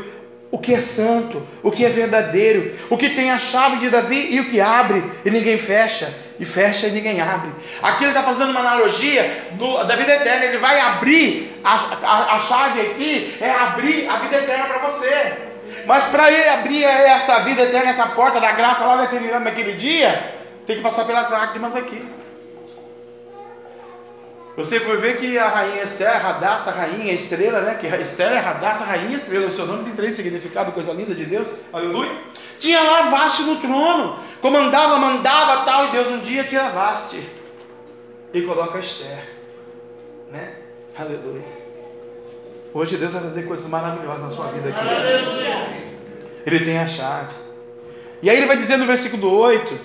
[0.51, 4.35] O que é santo, o que é verdadeiro, o que tem a chave de Davi
[4.35, 7.51] e o que abre e ninguém fecha, e fecha e ninguém abre.
[7.83, 10.47] Aqui ele está fazendo uma analogia do, da vida eterna.
[10.47, 15.49] Ele vai abrir, a, a, a chave aqui é abrir a vida eterna para você.
[15.89, 19.73] Mas para ele abrir essa vida eterna, essa porta da graça lá da eternidade naquele
[19.73, 20.35] dia,
[20.67, 22.07] tem que passar pelas lágrimas aqui.
[24.55, 27.77] Você foi ver que a rainha Esther, Radassa, rainha estrela, né?
[27.77, 29.47] Que Esther é Radassa, rainha estrela.
[29.47, 31.49] O seu nome tem três significados, coisa linda de Deus.
[31.73, 32.11] Aleluia.
[32.59, 34.19] Tinha lá Vaste no trono.
[34.43, 35.87] Comandava, mandava tal.
[35.87, 37.27] E Deus um dia tira Vaste.
[38.35, 39.25] E coloca Esther.
[40.31, 40.53] Né?
[40.99, 41.58] Aleluia.
[42.79, 44.79] Hoje Deus vai fazer coisas maravilhosas na sua vida aqui.
[46.47, 47.35] Ele tem a chave.
[48.23, 49.77] E aí ele vai dizer no versículo 8: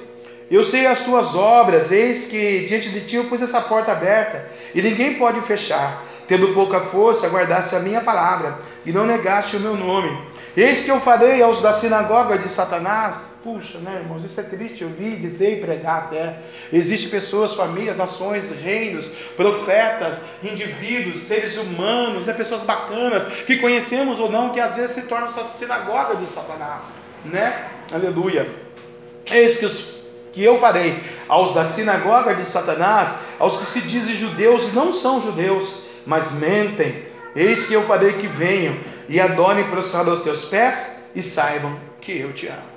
[0.51, 4.47] Eu sei as tuas obras, eis que diante de ti eu pus essa porta aberta,
[4.75, 6.05] e ninguém pode fechar.
[6.27, 10.15] Tendo pouca força, guardaste a minha palavra, e não negaste o meu nome.
[10.55, 13.33] Eis que eu farei aos da sinagoga de Satanás.
[13.43, 14.23] Puxa, né, irmãos?
[14.23, 16.37] Isso é triste ouvir, dizer e pregar até.
[16.71, 24.29] Existem pessoas, famílias, nações, reinos, profetas, indivíduos, seres humanos, é pessoas bacanas, que conhecemos ou
[24.29, 26.93] não, que às vezes se tornam sinagoga de Satanás,
[27.25, 27.65] né?
[27.91, 28.47] Aleluia.
[29.31, 29.95] Eis que, os,
[30.31, 34.91] que eu farei aos da sinagoga de Satanás, aos que se dizem judeus e não
[34.91, 37.07] são judeus, mas mentem.
[37.35, 42.17] Eis que eu farei que venham e adorem prostrado aos teus pés e saibam que
[42.17, 42.72] eu te amo.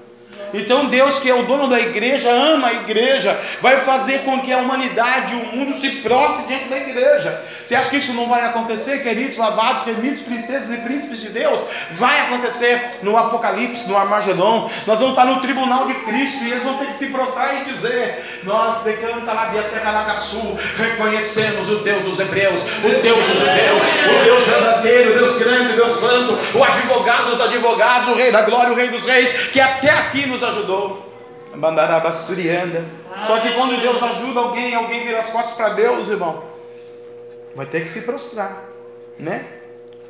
[0.54, 4.52] Então Deus, que é o dono da igreja, ama a igreja, vai fazer com que
[4.52, 7.42] a humanidade, o mundo se prostre diante da igreja.
[7.64, 11.64] Você acha que isso não vai acontecer, queridos, lavados, remidos, princesas e príncipes de Deus?
[11.90, 14.70] Vai acontecer no Apocalipse, no Armagedon.
[14.86, 17.72] Nós vamos estar no tribunal de Cristo e eles vão ter que se prostrar e
[17.72, 18.82] dizer: Nós
[19.26, 25.18] Calabia Sul, reconhecemos o Deus dos Hebreus, o Deus dos Judeus, o Deus verdadeiro, o
[25.18, 28.88] Deus grande, o Deus santo, o advogado dos advogados, o rei da glória, o rei
[28.88, 31.06] dos reis, que até aqui nos ajudou.
[31.54, 32.84] Bandarabassurianda.
[33.26, 36.44] Só que quando Deus ajuda alguém, alguém vira as costas para Deus, irmão,
[37.54, 38.64] vai ter que se prostrar,
[39.18, 39.44] né?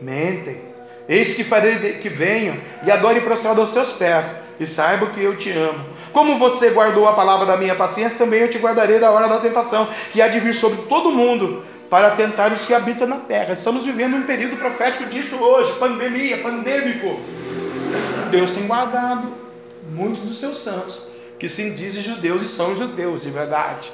[0.01, 0.61] Mentem.
[1.09, 5.37] Eis que farei que venham e adore prostrado aos teus pés, e saiba que eu
[5.37, 5.85] te amo.
[6.13, 9.39] Como você guardou a palavra da minha paciência, também eu te guardarei da hora da
[9.39, 13.53] tentação, que há de vir sobre todo mundo, para tentar os que habitam na terra.
[13.53, 17.21] Estamos vivendo um período profético disso hoje, pandemia, pandêmico.
[18.31, 19.46] Deus tem guardado
[19.97, 23.91] muitos dos seus santos que se dizem judeus e são judeus de verdade.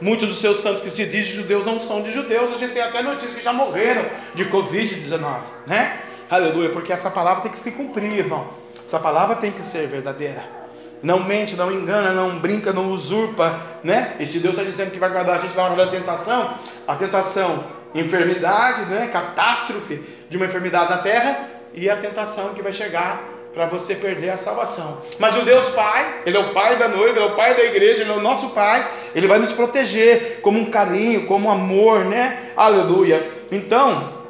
[0.00, 2.52] Muitos dos seus santos que se dizem judeus não são de judeus.
[2.52, 6.00] A gente tem até notícias que já morreram de Covid-19, né?
[6.30, 8.48] Aleluia, porque essa palavra tem que se cumprir, irmão.
[8.86, 10.42] Essa palavra tem que ser verdadeira.
[11.02, 14.14] Não mente, não engana, não brinca, não usurpa, né?
[14.20, 16.54] E se Deus está dizendo que vai guardar a gente na hora da tentação,
[16.86, 19.08] a tentação, enfermidade, né?
[19.08, 24.30] Catástrofe de uma enfermidade na terra e a tentação que vai chegar para você perder
[24.30, 25.02] a salvação.
[25.18, 27.64] Mas o Deus Pai, Ele é o Pai da noiva, Ele é o Pai da
[27.64, 31.50] igreja, Ele é o nosso Pai, Ele vai nos proteger como um carinho, como um
[31.50, 32.50] amor, né?
[32.56, 33.28] Aleluia.
[33.50, 34.20] Então,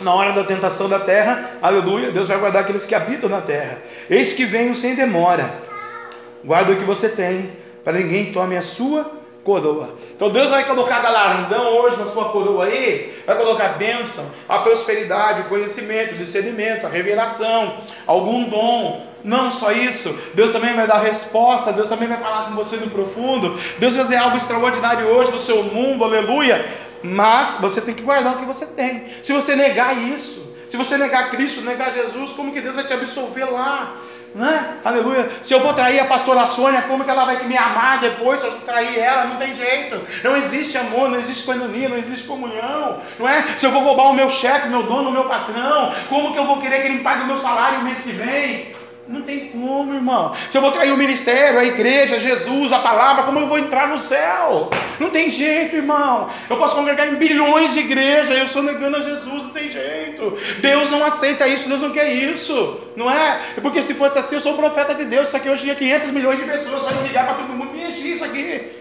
[0.00, 3.78] na hora da tentação da terra, aleluia, Deus vai guardar aqueles que habitam na terra.
[4.08, 5.52] Eis que venho sem demora.
[6.42, 7.52] Guarda o que você tem,
[7.84, 9.19] para ninguém tome a sua
[9.50, 9.90] coroa.
[10.14, 15.42] Então Deus vai colocar galardão hoje na sua coroa aí, vai colocar bênção, a prosperidade,
[15.42, 19.10] o conhecimento, o discernimento, a revelação, algum dom.
[19.24, 22.88] Não só isso, Deus também vai dar resposta, Deus também vai falar com você no
[22.88, 26.64] profundo, Deus vai fazer algo extraordinário hoje no seu mundo, aleluia.
[27.02, 29.04] Mas você tem que guardar o que você tem.
[29.22, 32.92] Se você negar isso, se você negar Cristo, negar Jesus, como que Deus vai te
[32.94, 33.96] absolver lá?
[34.34, 34.76] Né?
[34.84, 35.28] Aleluia.
[35.42, 38.46] Se eu vou trair a pastora Sônia, como que ela vai me amar depois se
[38.46, 39.24] eu trair ela?
[39.24, 40.00] Não tem jeito.
[40.22, 43.00] Não existe amor, não existe coinonia, não existe comunhão.
[43.18, 43.42] Não é?
[43.56, 46.44] Se eu vou roubar o meu chefe, meu dono, o meu patrão, como que eu
[46.44, 48.70] vou querer que ele me pague o meu salário o mês que vem?
[49.10, 50.32] Não tem como, irmão.
[50.48, 53.88] Se eu vou trair o ministério, a igreja, Jesus, a palavra, como eu vou entrar
[53.88, 54.70] no céu?
[55.00, 56.28] Não tem jeito, irmão.
[56.48, 60.38] Eu posso congregar em bilhões de igrejas, eu sou negando a Jesus, não tem jeito.
[60.60, 62.80] Deus não aceita isso, Deus não quer isso.
[62.94, 63.40] Não é?
[63.60, 65.26] Porque se fosse assim, eu sou um profeta de Deus.
[65.26, 68.24] Isso aqui hoje tinha 500 milhões de pessoas, só ligar para todo mundo e isso
[68.24, 68.79] aqui.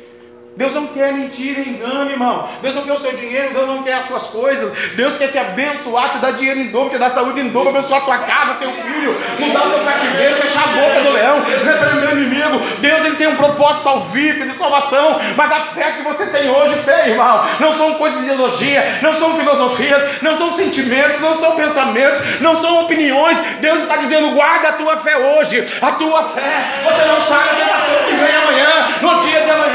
[0.60, 2.46] Deus não quer mentira e engano, irmão.
[2.62, 4.90] Deus não quer o seu dinheiro, Deus não quer as suas coisas.
[4.90, 8.02] Deus quer te abençoar, te dar dinheiro em dobro, te dar saúde em dobro, abençoar
[8.02, 12.10] a tua casa, teu filho, mudar o teu cativeiro, fechar a boca do leão, repreender
[12.10, 12.60] o inimigo.
[12.82, 16.76] Deus ele tem um propósito salvífico de salvação, mas a fé que você tem hoje,
[16.84, 21.56] fé, irmão, não são coisas de ideologia, não são filosofias, não são sentimentos, não são
[21.56, 23.40] pensamentos, não são opiniões.
[23.62, 26.82] Deus está dizendo: guarda a tua fé hoje, a tua fé.
[26.84, 29.70] Você não sabe a tentação que vem amanhã, no dia de amanhã,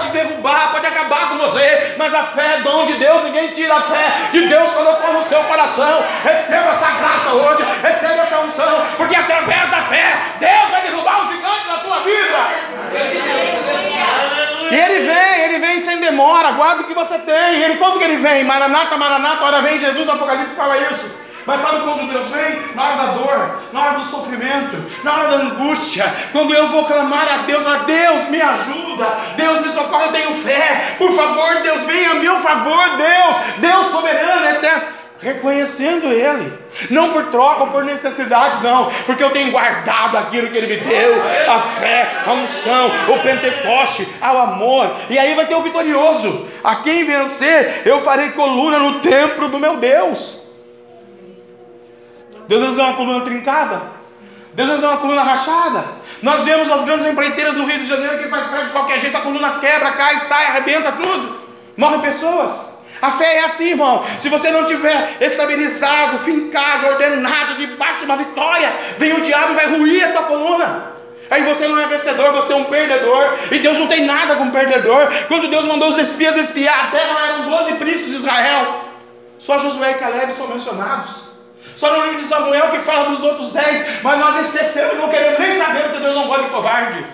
[0.00, 3.76] te derrubar, pode acabar com você, mas a fé é dom de Deus, ninguém tira
[3.76, 6.04] a fé que Deus colocou no seu coração.
[6.22, 11.30] Receba essa graça hoje, receba essa unção, porque através da fé, Deus vai derrubar os
[11.30, 12.38] gigantes na tua vida.
[14.70, 17.62] E ele vem, ele vem sem demora, guarda o que você tem.
[17.62, 18.44] Ele como que ele vem?
[18.44, 21.29] Maranata, Maranata, hora vem Jesus, Apocalipse fala isso.
[21.50, 22.62] Mas sabe quando Deus vem?
[22.76, 26.84] Na hora da dor, na hora do sofrimento, na hora da angústia, quando eu vou
[26.84, 31.60] clamar a Deus, a Deus me ajuda, Deus me socorre, eu tenho fé, por favor,
[31.60, 35.00] Deus venha a meu favor, Deus, Deus soberano, eterno.
[35.18, 36.56] Reconhecendo Ele,
[36.88, 40.80] não por troca ou por necessidade, não, porque eu tenho guardado aquilo que Ele me
[40.80, 41.14] deu,
[41.48, 46.76] a fé, a unção, o Pentecoste, ao amor, e aí vai ter o vitorioso, a
[46.76, 50.39] quem vencer, eu farei coluna no templo do meu Deus.
[52.50, 53.80] Deus vai fazer uma coluna trincada,
[54.54, 55.84] Deus vai fazer uma coluna rachada.
[56.20, 59.16] Nós vemos as grandes empreiteiras do Rio de Janeiro que faz prédio de qualquer jeito,
[59.16, 61.38] a coluna quebra, cai, sai, arrebenta tudo,
[61.76, 62.66] morrem pessoas.
[63.00, 64.02] A fé é assim, irmão.
[64.18, 69.54] Se você não tiver estabilizado, fincado, ordenado, debaixo de uma vitória, vem o diabo e
[69.54, 70.92] vai ruir a tua coluna.
[71.30, 73.38] Aí você não é vencedor, você é um perdedor.
[73.52, 75.08] E Deus não tem nada com perdedor.
[75.28, 78.80] Quando Deus mandou os espias espiar a terra, eram 12 príncipes de Israel.
[79.38, 81.29] Só Josué e Caleb são mencionados.
[81.80, 84.02] Só no livro de Samuel que fala dos outros 10.
[84.02, 87.06] Mas nós esquecemos e não queremos nem saber porque Deus não gosta de covarde.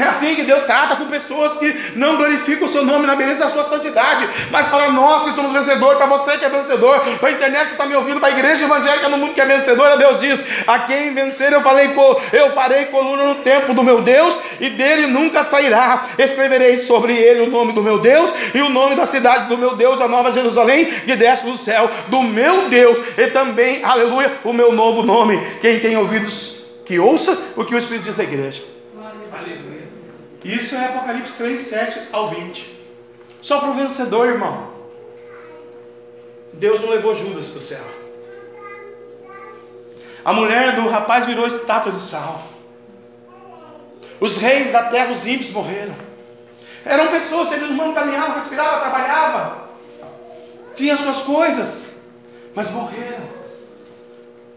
[0.00, 3.44] É assim que Deus trata com pessoas que não glorificam o seu nome na beleza
[3.44, 4.26] da sua santidade.
[4.50, 7.72] Mas para nós que somos vencedores, para você que é vencedor, para a internet que
[7.72, 10.80] está me ouvindo, para a igreja evangélica no mundo que é vencedora, Deus diz: A
[10.80, 11.90] quem vencer eu, falei,
[12.32, 16.04] eu farei coluna no templo do meu Deus, e dele nunca sairá.
[16.18, 19.76] Escreverei sobre ele o nome do meu Deus e o nome da cidade do meu
[19.76, 24.52] Deus, a nova Jerusalém, que desce do céu, do meu Deus, e também, aleluia, o
[24.52, 25.38] meu novo nome.
[25.60, 28.62] Quem tem ouvidos, que ouça o que o Espírito diz à igreja.
[29.32, 29.69] Aleluia.
[30.44, 32.78] Isso é Apocalipse 3, 7 ao 20.
[33.42, 34.70] Só para o vencedor, irmão.
[36.52, 37.84] Deus não levou Judas para o céu.
[40.24, 42.42] A mulher do rapaz virou estátua de sal.
[44.20, 45.94] Os reis da terra, os ímpios, morreram.
[46.84, 49.64] Eram pessoas, seres humanos caminhavam, respiravam, trabalhavam,
[50.74, 51.86] tinham suas coisas,
[52.54, 53.28] mas morreram.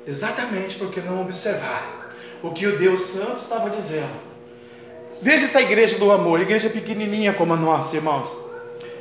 [0.06, 2.04] Exatamente porque não observaram
[2.42, 4.33] o que o Deus Santo estava dizendo.
[5.24, 8.38] Veja essa igreja do amor, igreja pequenininha como a nossa, irmãos.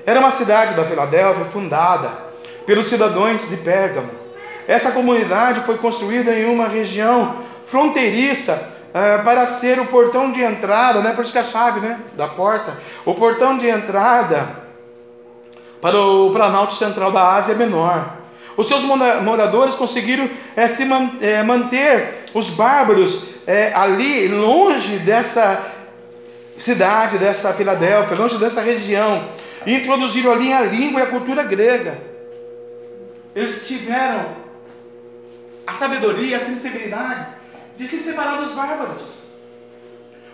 [0.07, 2.13] Era uma cidade da Filadélfia fundada
[2.65, 4.09] pelos cidadãos de Pérgamo.
[4.69, 11.01] Essa comunidade foi construída em uma região fronteiriça ah, para ser o portão de entrada,
[11.01, 11.13] né?
[11.13, 11.99] Por isso que a chave, né?
[12.13, 14.49] Da porta, o portão de entrada
[15.81, 18.13] para o Planalto Central da Ásia Menor.
[18.57, 25.72] Os seus moradores conseguiram é, se man, é, manter os bárbaros é, ali, longe dessa
[26.63, 29.31] cidade, dessa Filadélfia, longe dessa região,
[29.67, 31.99] e introduziram ali a língua e a cultura grega.
[33.35, 34.37] Eles tiveram
[35.67, 37.35] a sabedoria, a sensibilidade
[37.77, 39.25] de se separar dos bárbaros.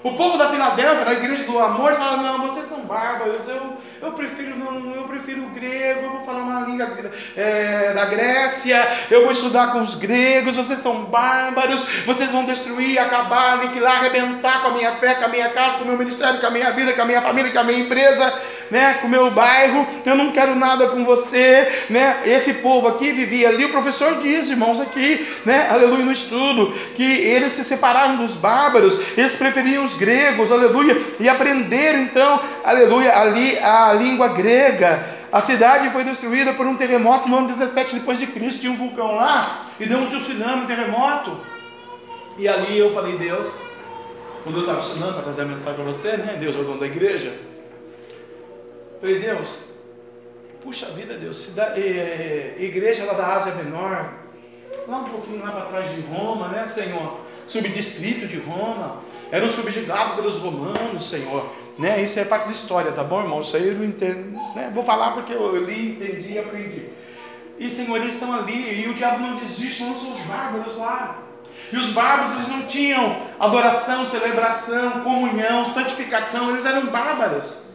[0.03, 4.13] O povo da Filadélfia, da igreja do amor, fala: não, vocês são bárbaros, eu, eu
[4.13, 6.89] prefiro não, eu prefiro o grego, eu vou falar uma língua
[7.37, 8.77] é, da Grécia,
[9.11, 14.63] eu vou estudar com os gregos, vocês são bárbaros, vocês vão destruir, acabar, aniquilar, arrebentar
[14.63, 16.71] com a minha fé, com a minha casa, com o meu ministério, com a minha
[16.71, 18.33] vida, com a minha família, com a minha empresa,
[18.71, 22.23] né, com o meu bairro, eu não quero nada com você, né?
[22.25, 27.03] Esse povo aqui vivia ali, o professor diz, irmãos, aqui, né, aleluia, no estudo, que
[27.03, 33.59] eles se separaram dos bárbaros, eles preferiam os gregos, aleluia, e aprenderam então, aleluia, ali
[33.59, 35.19] a língua grega.
[35.31, 38.77] A cidade foi destruída por um terremoto no ano 17 depois de Cristo, tinha um
[38.77, 41.39] vulcão lá e deu um tsunami, um terremoto.
[42.39, 43.53] E ali eu falei, Deus,
[44.43, 46.37] quando eu estava ensinando para fazer a mensagem para você, né?
[46.41, 47.35] Deus é o dono da igreja.
[49.01, 49.79] Falei, Deus,
[50.63, 54.13] puxa vida, Deus, cidade, é, igreja lá da Ásia Menor,
[54.89, 57.21] lá um pouquinho lá para trás de Roma, né, Senhor?
[57.47, 61.51] Subdistrito de Roma eram subjugados pelos romanos, Senhor.
[61.79, 62.03] Né?
[62.03, 63.41] Isso é parte da história, tá bom, irmão?
[63.41, 64.33] Isso aí eu não entendo.
[64.55, 64.71] Né?
[64.75, 66.89] Vou falar porque eu li, entendi e aprendi.
[67.59, 71.23] E, Senhor, eles estão ali, e o diabo não desiste, não são os bárbaros lá.
[71.73, 77.68] E os bárbaros, eles não tinham adoração, celebração, comunhão, santificação, eles eram bárbaros.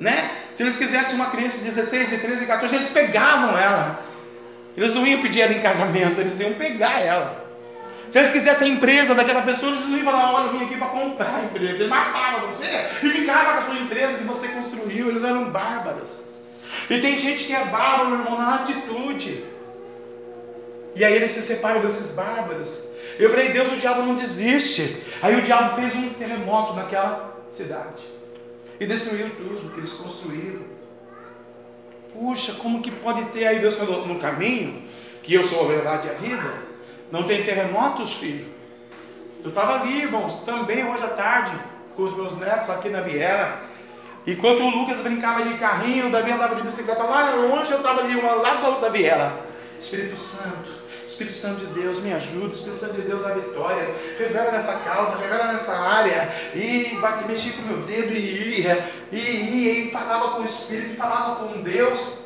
[0.00, 0.30] Né?
[0.54, 4.02] Se eles quisessem uma criança de 16, de 13, 14, eles pegavam ela.
[4.76, 7.44] Eles não iam pedir ela em casamento, eles iam pegar ela.
[8.08, 10.76] Se eles quisessem a empresa daquela pessoa, eles não iam falar, olha, eu vim aqui
[10.76, 11.82] para comprar a empresa.
[11.82, 15.08] Ele matava você e ficava com a sua empresa que você construiu.
[15.08, 16.24] Eles eram bárbaros.
[16.88, 19.44] E tem gente que é bárbaro, irmão, na atitude.
[20.96, 22.88] E aí eles se separam desses bárbaros.
[23.18, 24.96] Eu falei, Deus, o diabo não desiste.
[25.22, 28.19] Aí o diabo fez um terremoto naquela cidade.
[28.80, 30.62] E destruiu tudo que eles construíram.
[32.14, 33.46] Puxa, como que pode ter?
[33.46, 34.82] Aí Deus falou, no caminho,
[35.22, 36.62] que eu sou a verdade e a vida
[37.12, 38.46] não tem terremotos, filho?
[39.44, 41.52] Eu estava ali, irmãos, também hoje à tarde,
[41.94, 43.60] com os meus netos aqui na Viera.
[44.26, 48.00] Enquanto o Lucas brincava de carrinho, o Davi andava de bicicleta lá longe, eu estava
[48.00, 49.32] ali, lá da Viera.
[49.78, 50.79] Espírito Santo,
[51.10, 55.16] Espírito Santo de Deus, me ajuda, Espírito Santo de Deus, a vitória, revela nessa causa,
[55.16, 59.90] revela nessa área, e bate, mexia com o meu dedo e ia, e ia, e
[59.90, 62.18] falava com o Espírito, falava com Deus,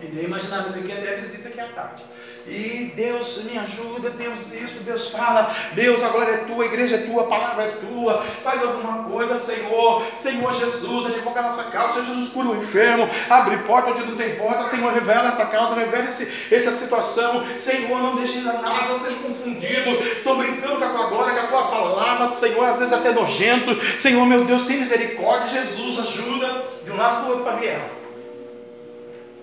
[0.00, 2.04] e nem imaginava que ia ter a visita aqui à tarde.
[2.46, 6.96] E Deus me ajuda, Deus isso, Deus fala, Deus a glória é tua, a igreja
[6.96, 11.62] é tua, a palavra é tua, faz alguma coisa, Senhor, Senhor Jesus, advoga a nossa
[11.64, 15.46] causa, Senhor Jesus cura o enfermo, abre porta onde não tem porta, Senhor, revela essa
[15.46, 20.84] causa, revela esse, essa situação, Senhor, não deixe nada, não deixe confundido, estou brincando com
[20.84, 24.64] a tua glória, com a tua palavra, Senhor, às vezes até nojento, Senhor, meu Deus,
[24.64, 27.88] tem misericórdia, Jesus, ajuda, de um lado para o outro para vier,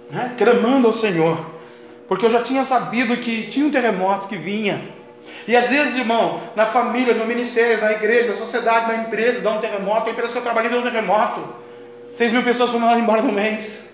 [0.10, 0.36] né?
[0.38, 1.59] clamando ao Senhor
[2.10, 4.82] porque eu já tinha sabido que tinha um terremoto que vinha.
[5.48, 9.52] E às vezes, irmão, na família, no ministério, na igreja, na sociedade, na empresa, dá
[9.52, 10.10] um terremoto.
[10.10, 11.48] A empresa que eu trabalhei deu um terremoto.
[12.16, 13.92] Seis mil pessoas foram mandadas embora no mês.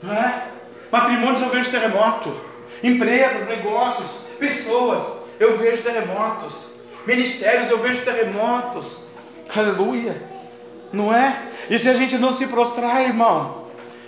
[0.00, 0.44] Não é?
[0.92, 2.40] Matrimônios eu vejo terremoto.
[2.84, 6.74] Empresas, negócios, pessoas, eu vejo terremotos.
[7.04, 9.08] Ministérios, eu vejo terremotos.
[9.54, 10.22] Aleluia.
[10.92, 11.36] Não é?
[11.68, 13.61] E se a gente não se prostrar, irmão?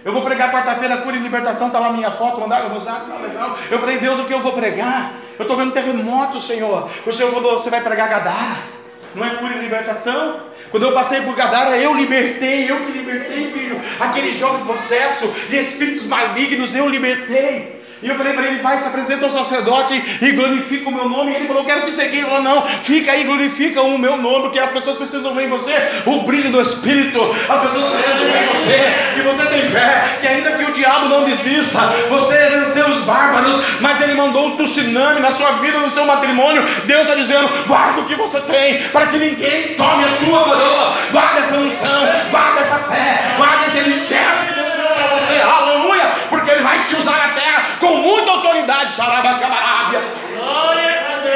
[0.04, 3.16] Eu vou pregar quarta-feira, cura e libertação, está lá minha foto, mandaram no zap, tá
[3.16, 3.56] legal.
[3.70, 5.14] Eu falei, Deus, o que eu vou pregar?
[5.38, 6.88] Eu estou vendo terremoto, Senhor.
[7.06, 8.74] O Senhor falou, você vai pregar Gadara.
[9.14, 10.40] Não é cura e libertação?
[10.70, 13.80] Quando eu passei por Gadara, eu libertei, eu que libertei, filho.
[13.98, 17.73] Aquele jovem possesso de espíritos malignos, eu libertei.
[18.04, 21.32] E eu falei para ele: vai, se apresenta ao sacerdote e glorifica o meu nome.
[21.32, 22.18] E ele falou: quero te seguir.
[22.18, 25.48] Ele falou: não, fica aí, glorifica o meu nome, porque as pessoas precisam ver em
[25.48, 25.72] você
[26.04, 27.18] o brilho do Espírito.
[27.48, 31.08] As pessoas precisam ver em você que você tem fé, que ainda que o diabo
[31.08, 31.80] não desista,
[32.10, 36.62] você venceu os bárbaros, mas ele mandou um tsunami na sua vida, no seu matrimônio.
[36.84, 40.94] Deus está dizendo: guarda o que você tem, para que ninguém tome a tua coroa.
[41.10, 45.40] Guarda essa unção, guarda essa fé, guarda esse alicerce que Deus deu para você.
[45.40, 47.53] Aleluia, porque Ele vai te usar terra
[47.84, 48.94] com muita autoridade.
[48.94, 50.00] Xarabacabarábia.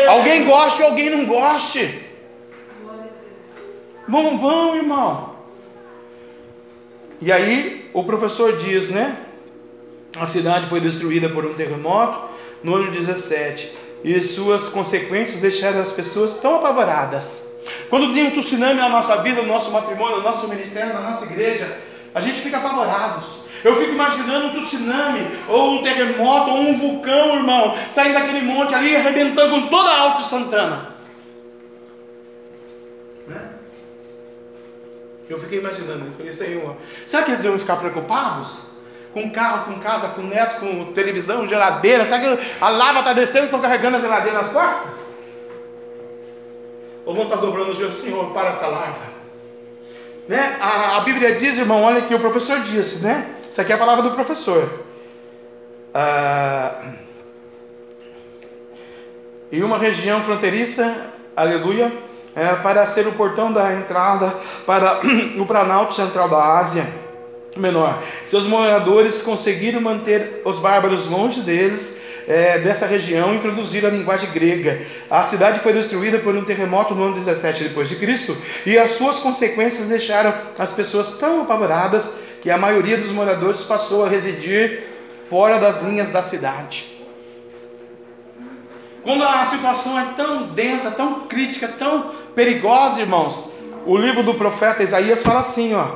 [0.09, 2.07] Alguém goste ou alguém não goste.
[4.09, 5.37] Vão, vão, irmão.
[7.21, 9.19] E aí o professor diz, né?
[10.17, 12.29] A cidade foi destruída por um terremoto
[12.63, 17.47] no ano 17 e suas consequências deixaram as pessoas tão apavoradas.
[17.91, 21.27] Quando tem um tsunami na nossa vida, no nosso matrimônio, no nosso ministério, na nossa
[21.27, 21.79] igreja,
[22.15, 23.48] a gente fica apavorados.
[23.65, 28.75] Eu fico imaginando um tsunami, ou um terremoto, ou um vulcão, irmão, saindo daquele monte
[28.75, 30.95] ali, arrebentando com toda a Alto Santana.
[33.27, 33.51] Né?
[35.29, 36.17] Eu fiquei imaginando isso.
[36.17, 36.77] Falei, Senhor,
[37.07, 38.69] será que eles iam ficar preocupados?
[39.13, 42.07] Com carro, com casa, com neto, com televisão, geladeira?
[42.07, 44.93] Será que a lava está descendo e estão carregando a geladeira nas costas?
[47.05, 49.19] Ou vão estar dobrando os dias, Senhor, para essa larva?
[50.29, 50.59] Né?
[50.61, 53.38] A, a Bíblia diz, irmão, olha que o professor disse, né?
[53.51, 54.85] Isso aqui é a palavra do professor.
[55.95, 56.75] Ah,
[59.51, 61.91] em uma região fronteiriça, aleluia,
[62.37, 64.35] é, para ser o portão da entrada
[64.67, 65.01] para
[65.39, 66.87] o Planalto Central da Ásia
[67.57, 68.03] Menor.
[68.27, 71.97] Seus moradores conseguiram manter os bárbaros longe deles,
[72.29, 74.83] é, dessa região, introduziram a linguagem grega.
[75.11, 78.91] A cidade foi destruída por um terremoto no ano 17 depois de Cristo, e as
[78.91, 82.11] suas consequências deixaram as pessoas tão apavoradas
[82.41, 84.85] que a maioria dos moradores passou a residir
[85.29, 86.99] fora das linhas da cidade.
[89.03, 93.51] Quando a situação é tão densa, tão crítica, tão perigosa, irmãos,
[93.87, 95.87] o livro do profeta Isaías fala assim, ó,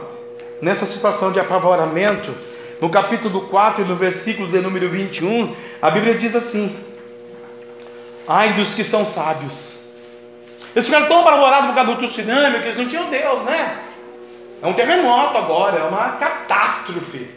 [0.60, 2.34] nessa situação de apavoramento,
[2.80, 6.76] no capítulo 4 e no versículo de número 21, a Bíblia diz assim:
[8.26, 9.82] Ai dos que são sábios.
[10.74, 13.78] Eles ficaram tão apavorados por causa do tsunami que eles não tinham Deus, né?
[14.62, 17.28] É um terremoto agora, é uma catástrofe.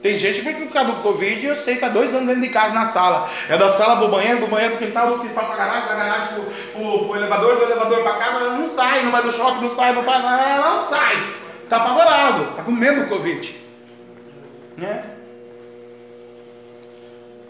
[0.00, 2.72] Tem gente que por causa do Covid, eu sei, está dois anos dentro de casa
[2.72, 3.28] na sala.
[3.48, 5.88] É da sala para o banheiro, do banheiro para o quintal, do quintal para garagem,
[5.88, 9.60] da garagem para o elevador, do elevador para casa, não sai, não vai no shopping,
[9.60, 11.18] não sai, não faz não sai.
[11.62, 13.60] Está apavorado, está com medo do Covid.
[14.76, 15.04] Né?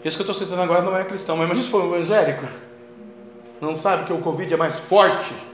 [0.03, 2.45] Esse que eu estou citando agora não é cristão, mas imagina se for evangélico.
[3.61, 5.50] Não sabe que o Covid é mais forte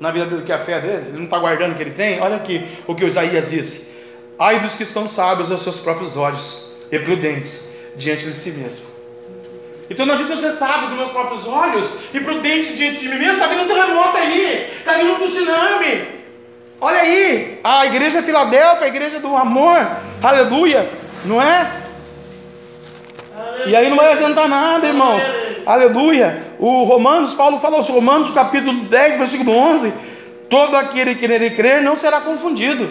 [0.00, 2.20] na vida dele que a fé dele, ele não está guardando o que ele tem.
[2.20, 3.88] Olha aqui o que Isaías disse:
[4.38, 7.64] Ai dos que são sábios aos seus próprios olhos e prudentes
[7.96, 8.86] diante de si mesmo.
[9.88, 13.34] Então não adianta ser sábio dos meus próprios olhos e prudente diante de mim mesmo.
[13.34, 16.22] Está vindo um terremoto aí, está vindo um tsunami.
[16.80, 19.86] Olha aí, a igreja Filadélfia, a igreja do amor,
[20.22, 20.90] aleluia,
[21.24, 21.70] não é?
[23.66, 25.22] E aí não vai adiantar nada, irmãos.
[25.22, 25.51] Aleluia.
[26.58, 29.92] O Romanos, Paulo fala aos Romanos, capítulo 10, versículo 11:
[30.48, 32.88] Todo aquele que nele crer não será confundido.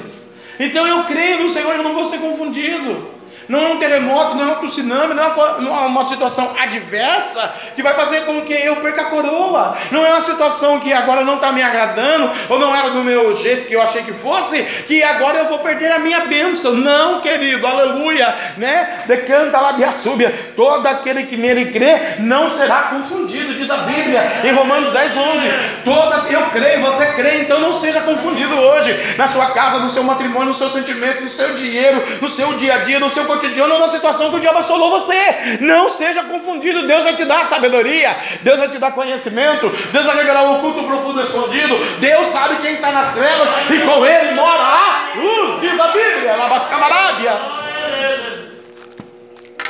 [0.59, 3.20] Então eu creio no Senhor, eu não vou ser confundido.
[3.51, 7.53] Não é um terremoto, não é um tsunami, não é uma, é uma situação adversa
[7.75, 9.75] que vai fazer com que eu perca a coroa.
[9.91, 13.35] Não é uma situação que agora não está me agradando, ou não era do meu
[13.35, 16.71] jeito que eu achei que fosse, que agora eu vou perder a minha bênção.
[16.71, 19.01] Não, querido, aleluia, né?
[19.05, 20.53] Decanta lá de súbia.
[20.55, 25.47] Todo aquele que nele crê não será confundido, diz a Bíblia em Romanos 10, 11.
[25.83, 30.03] Toda, eu creio, você crê, então não seja confundido hoje, na sua casa, no seu
[30.03, 33.40] matrimônio, no seu sentimento, no seu dinheiro, no seu dia a dia, no seu cotidiano
[33.61, 35.59] ou na situação que o diabo assolou você.
[35.61, 36.87] Não seja confundido.
[36.87, 40.83] Deus vai te dar sabedoria, Deus vai te dar conhecimento, Deus vai revelar o oculto
[40.83, 41.77] profundo escondido.
[41.99, 46.35] Deus sabe quem está nas trevas e com ele mora a luz, diz a Bíblia.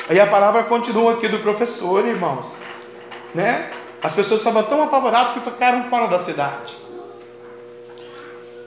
[0.09, 2.59] Aí a palavra continua aqui do professor, irmãos,
[3.33, 3.69] né?
[4.03, 6.75] As pessoas estavam tão apavoradas que ficaram fora da cidade.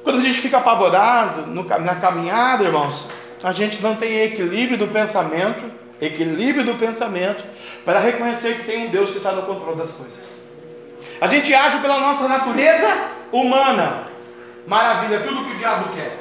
[0.03, 3.07] Quando a gente fica apavorado na caminhada, irmãos,
[3.45, 7.45] a gente não tem equilíbrio do pensamento, equilíbrio do pensamento,
[7.85, 10.39] para reconhecer que tem um Deus que está no controle das coisas.
[11.21, 12.89] A gente age pela nossa natureza
[13.31, 14.09] humana.
[14.67, 16.17] Maravilha, tudo que o diabo quer.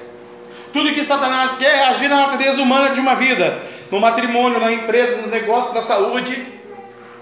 [0.74, 4.74] Tudo que Satanás quer é agir na natureza humana de uma vida, no matrimônio, na
[4.74, 6.46] empresa, nos negócios, na saúde,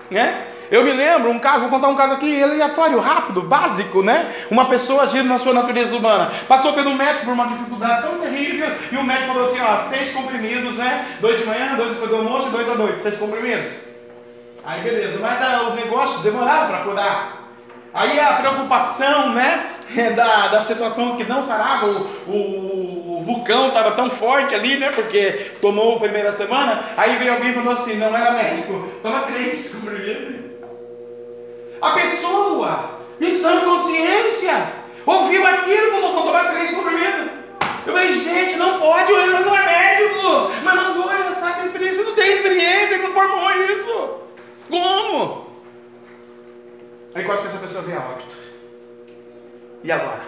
[0.09, 0.47] né?
[0.71, 4.33] Eu me lembro um caso, vou contar um caso aqui aleatório, rápido, básico, né?
[4.49, 8.69] Uma pessoa agindo na sua natureza humana, passou pelo médico por uma dificuldade tão terrível,
[8.89, 11.17] e o médico falou assim: ó, seis comprimidos, né?
[11.19, 13.69] Dois de manhã, dois depois do almoço e dois à noite, seis comprimidos.
[14.63, 17.41] Aí beleza, mas ah, o negócio demorava para curar.
[17.93, 19.71] Aí a preocupação, né,
[20.15, 24.89] da, da situação que não sarava, o, o, o vulcão estava tão forte ali, né,
[24.91, 26.81] porque tomou a primeira semana.
[26.95, 30.50] Aí veio alguém e falou assim: não era médico, toma três comprimidos.
[31.81, 34.71] A pessoa, em sã consciência,
[35.05, 37.31] ouviu aquilo e falou: vou tomar três comprimidos.
[37.85, 42.13] Eu falei, gente, não pode, ele não é médico, mas mandou, ele sabe experiência, não
[42.13, 44.19] tem experiência, ele não formou isso.
[44.69, 45.47] Como?
[47.15, 48.35] Aí quase que essa pessoa veio a óbito.
[49.83, 50.21] E agora?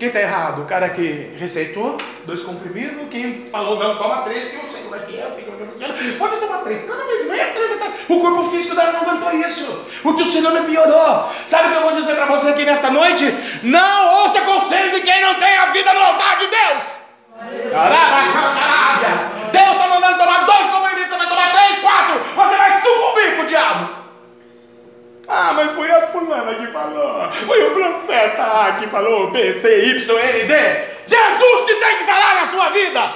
[0.00, 0.62] Quem está errado?
[0.62, 4.96] O cara que receitou dois comprimidos, quem falou não, toma três, que eu sei como
[4.96, 5.94] é que é, eu sei como é que funciona.
[6.18, 7.92] Pode tomar três, toma três, não é três, tá?
[8.08, 9.84] O corpo físico dela não aguentou isso.
[10.02, 11.30] O teu sinônimo piorou.
[11.44, 13.26] Sabe o que eu vou dizer para você aqui nesta noite?
[13.62, 16.98] Não ouça conselho de quem não tem a vida no altar de Deus.
[19.52, 23.42] Deus está mandando tomar dois comprimidos, você vai tomar três, quatro, você vai sucumbir com
[23.42, 23.99] o diabo.
[25.32, 27.30] Ah, mas foi a fulana que falou.
[27.30, 30.84] Foi o profeta que falou B, C, Y, N, D.
[31.06, 33.14] Jesus que tem que falar na sua vida.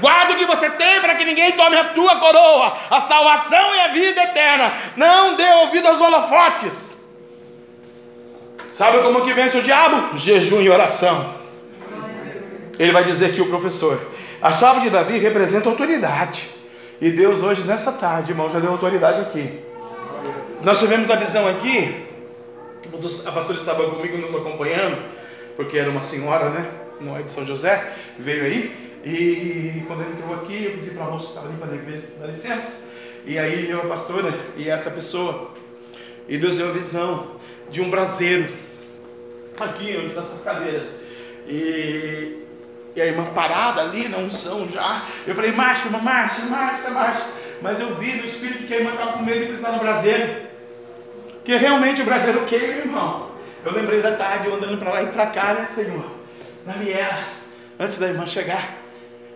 [0.00, 2.76] Guarda o que você tem para que ninguém tome a tua coroa.
[2.90, 4.72] A salvação e a vida eterna.
[4.96, 6.96] Não dê ouvido aos holofotes.
[8.72, 10.16] Sabe como que vence o diabo?
[10.16, 11.32] Jejum e oração.
[12.76, 14.00] Ele vai dizer aqui o professor.
[14.42, 16.59] A chave de Davi representa autoridade.
[17.00, 19.60] E Deus hoje, nessa tarde, irmão, já deu autoridade aqui.
[20.62, 22.04] Nós tivemos a visão aqui,
[23.24, 25.02] a pastora estava comigo nos acompanhando,
[25.56, 26.70] porque era uma senhora, né?
[27.00, 29.00] Não é de São José, veio aí.
[29.02, 31.74] E quando ele entrou aqui, eu pedi para a moça que estava ali para a
[31.74, 32.74] igreja, dar licença.
[33.24, 35.52] E aí eu, a pastora, e essa pessoa,
[36.28, 37.36] e Deus deu a visão
[37.70, 38.46] de um braseiro,
[39.58, 40.86] aqui, onde estão essas cadeiras.
[41.48, 42.44] E
[42.94, 45.04] e a irmã parada ali na unção já.
[45.26, 47.24] Eu falei, marcha, irmã, marcha, marcha, marcha.
[47.62, 50.48] Mas eu vi no espírito que a irmã estava com medo de pisar no braseiro.
[51.44, 53.30] Que realmente o braseiro queima, irmão.
[53.64, 56.04] Eu lembrei da tarde, eu andando para lá e para cá, né, Senhor?
[56.66, 57.18] Na viela,
[57.78, 58.78] antes da irmã chegar.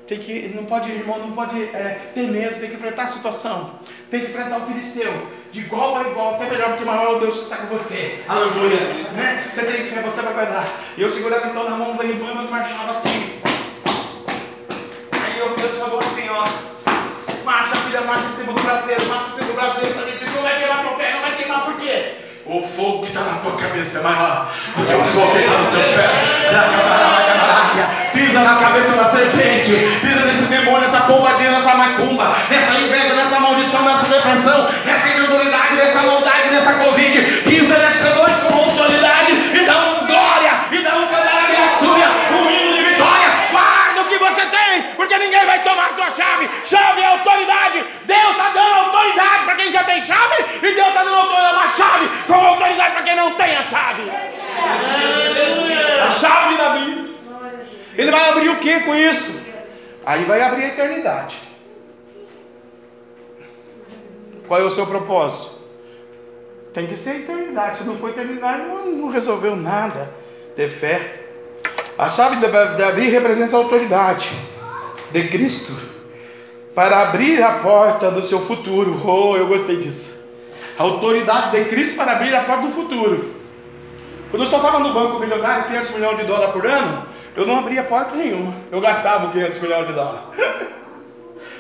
[0.07, 3.79] Tem que, não pode, irmão, não pode é, ter medo, tem que enfrentar a situação.
[4.11, 5.29] Tem que enfrentar o filisteu.
[5.51, 8.23] De igual para igual, até melhor, porque maior é o Deus que está com você.
[8.29, 8.81] Aleluia.
[9.15, 9.51] Né?
[9.55, 10.81] Você tem fé, você vai guardar.
[10.99, 13.35] Eu segurava então na mão da irmã, mas marchava aqui.
[15.65, 16.47] Deus falou assim, ó.
[17.45, 20.43] Marcha, filha, marcha em cima do braseiro, marcha em cima do braseiro, tá difícil, não
[20.43, 22.15] vai queimar teu pé, não vai queimar por quê?
[22.47, 25.59] O fogo que está na tua cabeça é maior do que o fogo que está
[25.59, 26.11] nos teus pés.
[28.15, 33.39] Pisa na cabeça da serpente, pisa nesse demônio, nessa pombadinha, nessa macumba, nessa inveja, nessa
[33.39, 37.23] maldição, nessa depressão, nessa incredulidade, nessa maldade, nessa covid.
[37.43, 41.05] Pisa nesta noite com autoridade e dá um glória, e dá um
[41.79, 43.29] súbia, um hino de vitória.
[43.51, 46.49] Guarda o que você tem, porque ninguém vai tomar a tua chave.
[46.65, 46.94] Chave
[47.75, 48.07] autoridade.
[48.07, 52.09] Deus está dando autoridade para quem já tem chave, e Deus está dando uma chave
[52.27, 54.03] com autoridade para quem não tem a chave.
[56.03, 57.15] A chave de Davi.
[57.97, 59.43] Ele vai abrir o que com isso?
[60.05, 61.41] Aí vai abrir a eternidade.
[64.47, 65.55] Qual é o seu propósito?
[66.73, 67.79] Tem que ser a eternidade.
[67.79, 70.13] Se não for eternidade, não, não resolveu nada.
[70.57, 71.21] Ter fé.
[71.97, 74.31] A chave de Davi representa a autoridade
[75.13, 75.94] de Cristo
[76.75, 79.01] para abrir a porta do seu futuro.
[79.05, 80.13] Oh, eu gostei disso.
[80.77, 83.33] A autoridade de Cristo para abrir a porta do futuro.
[84.31, 87.07] Quando eu só estava no banco milionário, 500 milhões de dólares por ano,
[87.37, 88.53] eu não abria porta nenhuma.
[88.73, 90.21] Eu gastava 500 milhões de dólares.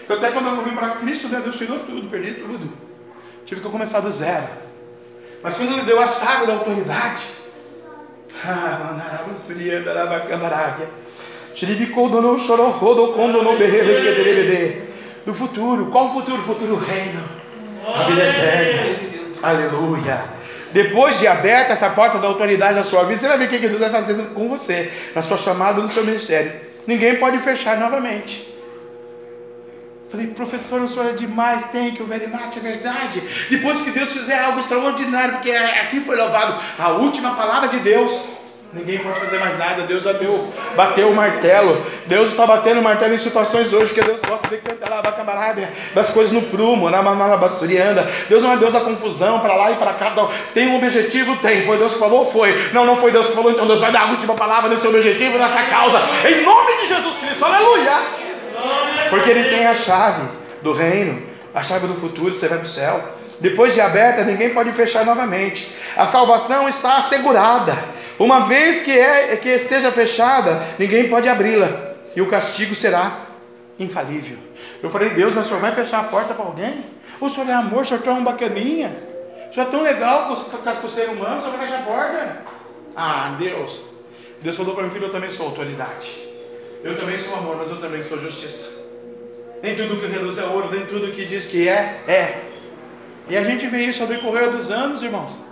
[0.04, 2.70] Então, até quando eu vim para Cristo, né, Deus tirou tudo, perdi tudo.
[3.46, 4.48] Tive que começar do zero.
[5.42, 7.24] Mas quando Ele deu a chave da autoridade,
[15.24, 16.40] do futuro, qual o futuro?
[16.40, 17.24] O futuro reino,
[17.94, 18.98] a vida eterna,
[19.42, 20.24] aleluia.
[20.72, 23.58] Depois de aberta essa porta da autoridade na sua vida, você vai ver o que
[23.58, 26.52] Deus vai fazendo com você, na sua chamada, no seu ministério.
[26.86, 28.52] Ninguém pode fechar novamente.
[30.08, 33.22] Falei, professor, o senhor é demais, tem que o very much, é verdade.
[33.50, 38.28] Depois que Deus fizer algo extraordinário, porque aqui foi louvado a última palavra de Deus.
[38.74, 41.80] Ninguém pode fazer mais nada, Deus já deu, bateu o martelo.
[42.06, 45.70] Deus está batendo o martelo em situações hoje, que Deus gosta de cantar lá, camarada,
[45.94, 48.10] das coisas no prumo, na anda.
[48.28, 50.10] Deus não é Deus da confusão, para lá e para cá.
[50.10, 50.28] Não.
[50.52, 51.36] Tem um objetivo?
[51.36, 51.64] Tem.
[51.64, 52.28] Foi Deus que falou?
[52.32, 52.52] Foi.
[52.72, 55.38] Não, não foi Deus que falou, então Deus vai dar a última palavra nesse objetivo,
[55.38, 56.00] nessa causa.
[56.28, 57.92] Em nome de Jesus Cristo, aleluia!
[59.08, 60.28] Porque Ele tem a chave
[60.62, 61.22] do reino,
[61.54, 63.00] a chave do futuro, você vai para o céu.
[63.38, 65.72] Depois de aberta, ninguém pode fechar novamente.
[65.96, 67.76] A salvação está assegurada.
[68.18, 73.26] Uma vez que, é, que esteja fechada, ninguém pode abri-la, e o castigo será
[73.78, 74.38] infalível.
[74.82, 76.84] Eu falei, Deus, mas o senhor vai fechar a porta para alguém?
[77.20, 78.96] O senhor é amor, o senhor é um bacaninha.
[79.50, 81.82] O senhor é tão legal com, com, o ser humano, o senhor vai fechar a
[81.82, 82.42] porta?
[82.94, 83.82] Ah, Deus.
[84.40, 86.22] Deus falou para mim, filho, eu também sou autoridade.
[86.82, 88.68] Eu também sou amor, mas eu também sou justiça.
[89.62, 92.40] Nem tudo que reluz é ouro, nem tudo que diz que é, é.
[93.28, 95.42] E a gente vê isso ao decorrer dos anos, irmãos.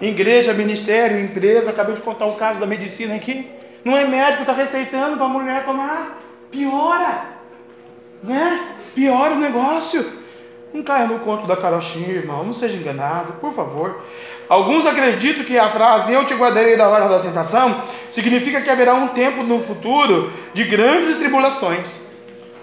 [0.00, 3.50] Igreja, ministério, empresa, acabei de contar o caso da medicina aqui.
[3.84, 6.20] Não é médico, está receitando para a mulher tomar.
[6.50, 7.24] Piora.
[8.22, 8.60] Né?
[8.94, 10.04] Piora o negócio.
[10.74, 12.44] Não caia no conto da carochinha, irmão.
[12.44, 14.02] Não seja enganado, por favor.
[14.48, 18.94] Alguns acreditam que a frase Eu te guardarei da hora da tentação significa que haverá
[18.94, 22.05] um tempo no futuro de grandes tribulações.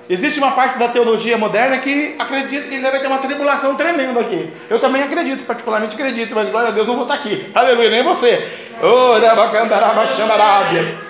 [0.10, 4.52] Existe uma parte da teologia moderna que acredita que deve ter uma tribulação tremenda aqui.
[4.70, 7.50] Eu também acredito, particularmente acredito, mas glória a Deus não vou estar aqui.
[7.56, 8.46] Aleluia, nem você.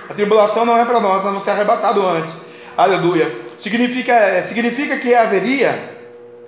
[0.08, 2.38] A tribulação não é para nós, nós vamos ser arrebatados antes.
[2.78, 3.36] Aleluia.
[3.58, 5.92] Significa, significa que haveria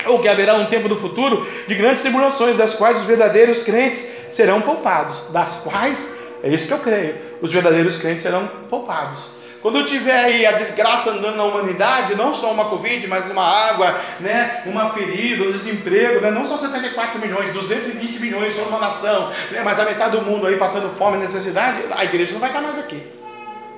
[0.05, 4.05] ou que haverá um tempo do futuro de grandes tribulações, das quais os verdadeiros crentes
[4.29, 5.25] serão poupados.
[5.31, 6.11] Das quais,
[6.43, 9.34] é isso que eu creio, os verdadeiros crentes serão poupados.
[9.65, 13.99] Quando tiver aí a desgraça andando na humanidade, não só uma Covid, mas uma água,
[14.19, 19.31] né, uma ferida, um desemprego, né, não só 74 milhões, 220 milhões só uma nação,
[19.49, 22.51] né, mas a metade do mundo aí passando fome e necessidade, a igreja não vai
[22.51, 23.07] estar mais aqui.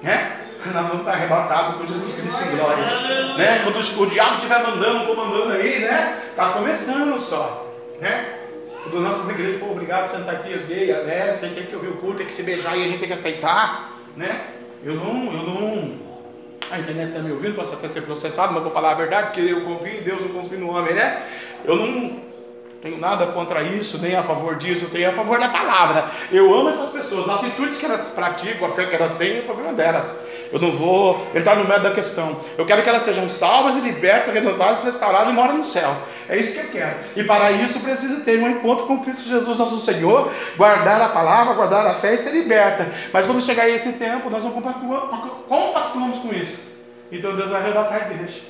[0.03, 0.35] Né?
[0.73, 2.83] Nós vamos estar arrebatados com Jesus Cristo em glória.
[3.37, 3.61] Né?
[3.63, 6.21] Quando o, o diabo estiver mandando, comandando aí, né?
[6.31, 7.65] Está começando só.
[8.01, 8.25] Né?
[8.83, 11.95] Quando nossas igrejas for obrigadas a sentar aqui, gay, a lésbica, tem que ouvir o
[11.95, 13.93] culto, tem que se beijar e a gente tem que aceitar.
[14.17, 14.56] Né?
[14.87, 15.91] Eu não, eu não.
[16.71, 19.41] A internet está me ouvindo, posso até ser processado, mas vou falar a verdade, porque
[19.41, 21.23] eu confio em Deus, eu confio no homem, né?
[21.65, 22.21] Eu não
[22.81, 26.09] tenho nada contra isso, nem a favor disso, tenho a favor da palavra.
[26.31, 29.39] Eu amo essas pessoas, as atitudes que elas praticam, a fé que elas têm, é
[29.41, 30.15] o problema delas.
[30.51, 32.39] Eu não vou entrar no meio da questão.
[32.57, 35.95] Eu quero que elas sejam salvas e libertas, renovadas, restauradas e moram no céu.
[36.29, 36.95] É isso que eu quero.
[37.15, 41.53] E para isso precisa ter um encontro com Cristo Jesus, nosso Senhor, guardar a palavra,
[41.53, 42.87] guardar a fé e ser liberta.
[43.13, 46.77] Mas quando chegar esse tempo, nós não compactuamos com isso.
[47.11, 48.41] Então Deus vai arrebatar a igreja.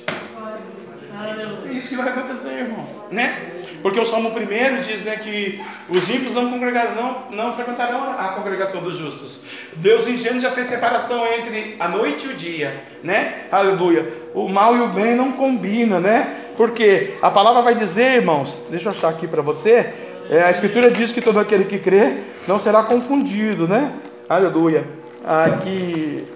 [1.68, 2.86] É isso que vai acontecer, irmão.
[3.10, 3.52] Né?
[3.82, 8.80] Porque o Salmo 1 diz né, que os ímpios não, não, não frequentarão a congregação
[8.80, 9.44] dos justos.
[9.76, 13.46] Deus Gênesis já fez separação entre a noite e o dia, né?
[13.50, 14.12] Aleluia.
[14.34, 16.52] O mal e o bem não combinam, né?
[16.56, 19.92] Porque a palavra vai dizer, irmãos, deixa eu achar aqui para você.
[20.28, 23.92] É, a Escritura diz que todo aquele que crê não será confundido, né?
[24.28, 24.86] Aleluia.
[25.24, 26.26] Aqui.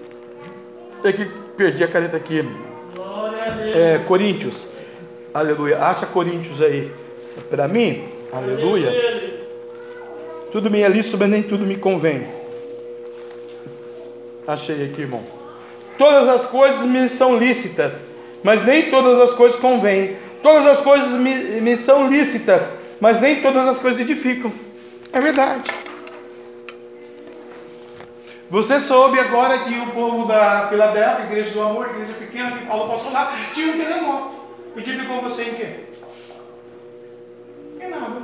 [1.03, 1.25] É que
[1.57, 2.43] perdi a caneta aqui.
[3.73, 4.69] É, Coríntios.
[5.33, 5.79] Aleluia.
[5.79, 6.91] Acha Coríntios aí.
[7.49, 8.91] Para mim, aleluia.
[10.51, 12.27] Tudo me é lícito, mas nem tudo me convém.
[14.47, 15.23] Achei aqui, irmão.
[15.97, 18.01] Todas as coisas me são lícitas,
[18.43, 20.17] mas nem todas as coisas convêm.
[20.43, 22.63] Todas as coisas me, me são lícitas,
[22.99, 24.51] mas nem todas as coisas edificam.
[25.11, 25.63] É verdade.
[28.53, 32.87] Você soube agora que o povo da Filadélfia, igreja do amor, igreja pequena, que Paulo
[32.87, 34.29] passou lá, tinha um terremoto.
[34.77, 35.75] Edificou você em quê?
[37.81, 38.21] Em nada.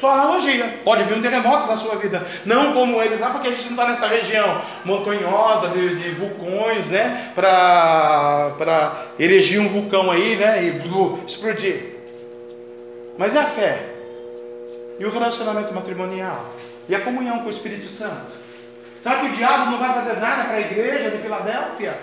[0.00, 0.78] Só analogia.
[0.82, 2.26] Pode vir um terremoto na sua vida.
[2.46, 6.88] Não como eles lá, porque a gente não está nessa região montanhosa de, de vulcões,
[6.88, 7.32] né?
[7.34, 10.64] Para erigir um vulcão aí, né?
[10.64, 11.96] E explodir.
[13.18, 13.90] Mas e a fé?
[14.98, 16.46] E o relacionamento matrimonial?
[16.88, 18.41] E a comunhão com o Espírito Santo?
[19.02, 21.98] Sabe que o diabo não vai fazer nada para a igreja de Filadélfia?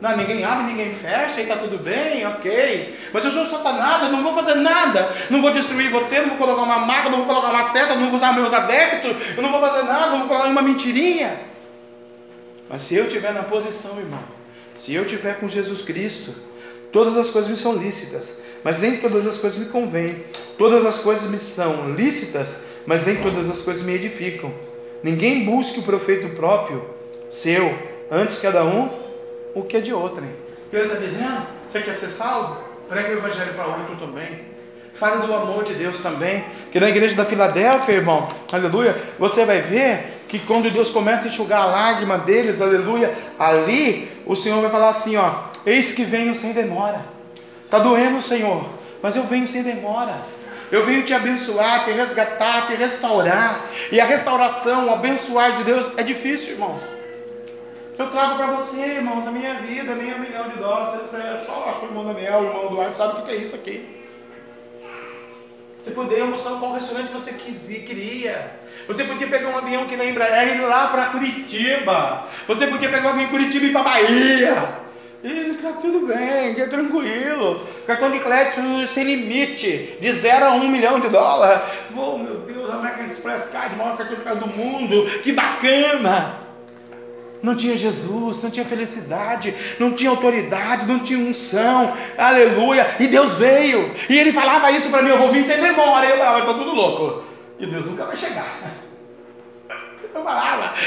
[0.00, 2.98] Não, ninguém abre, ninguém fecha, e está tudo bem, ok.
[3.12, 5.08] Mas eu sou Satanás, eu não vou fazer nada.
[5.30, 8.08] Não vou destruir você, não vou colocar uma marca, não vou colocar uma seta, não
[8.08, 11.38] vou usar meus adeptos, eu não vou fazer nada, não vou colocar uma mentirinha.
[12.68, 14.20] Mas se eu estiver na posição, irmão,
[14.74, 16.34] se eu estiver com Jesus Cristo,
[16.92, 18.34] todas as coisas me são lícitas,
[18.64, 20.24] mas nem todas as coisas me convêm.
[20.58, 24.52] Todas as coisas me são lícitas, mas nem todas as coisas me edificam.
[25.04, 26.82] Ninguém busque o profeito próprio,
[27.28, 27.78] seu,
[28.10, 28.88] antes cada um
[29.54, 30.30] o que é de outrem.
[30.70, 32.56] Pedro está dizendo: você quer ser salvo?
[32.88, 34.40] Pregue o evangelho para outro também.
[34.94, 36.42] Fale do amor de Deus também.
[36.72, 41.28] Que na igreja da Filadélfia, irmão, aleluia, você vai ver que quando Deus começa a
[41.28, 45.34] enxugar a lágrima deles, aleluia, ali o Senhor vai falar assim: ó,
[45.66, 47.02] eis que venho sem demora.
[47.66, 48.64] Está doendo, Senhor,
[49.02, 50.14] mas eu venho sem demora.
[50.70, 53.66] Eu venho te abençoar, te resgatar, te restaurar.
[53.92, 56.92] E a restauração, o abençoar de Deus é difícil, irmãos.
[57.96, 61.02] Eu trago para você, irmãos, a minha vida, meio milhão de dólares.
[61.02, 63.36] Você é só, acho que o irmão Daniel, o irmão Duarte, sabe o que é
[63.36, 64.02] isso aqui.
[65.82, 68.58] Você poderia almoçar qual restaurante você queria.
[68.88, 72.26] Você podia pegar um avião que na Embraer e ir lá para Curitiba.
[72.48, 74.83] Você podia pegar um avião em Curitiba e ir para Bahia.
[75.24, 77.66] Ele está tudo bem, é tranquilo.
[77.86, 81.62] Cartão de crédito sem limite, de 0 a 1 um milhão de dólares.
[81.96, 86.40] Oh meu Deus, American Express Card, maior cartão de crédito do mundo, que bacana!
[87.42, 92.86] Não tinha Jesus, não tinha felicidade, não tinha autoridade, não tinha unção, aleluia.
[93.00, 95.58] E Deus veio, e ele falava isso para mim: Eu vou vir sem.
[95.58, 97.24] E eu falava: Estou tudo louco,
[97.58, 98.83] e Deus nunca vai chegar.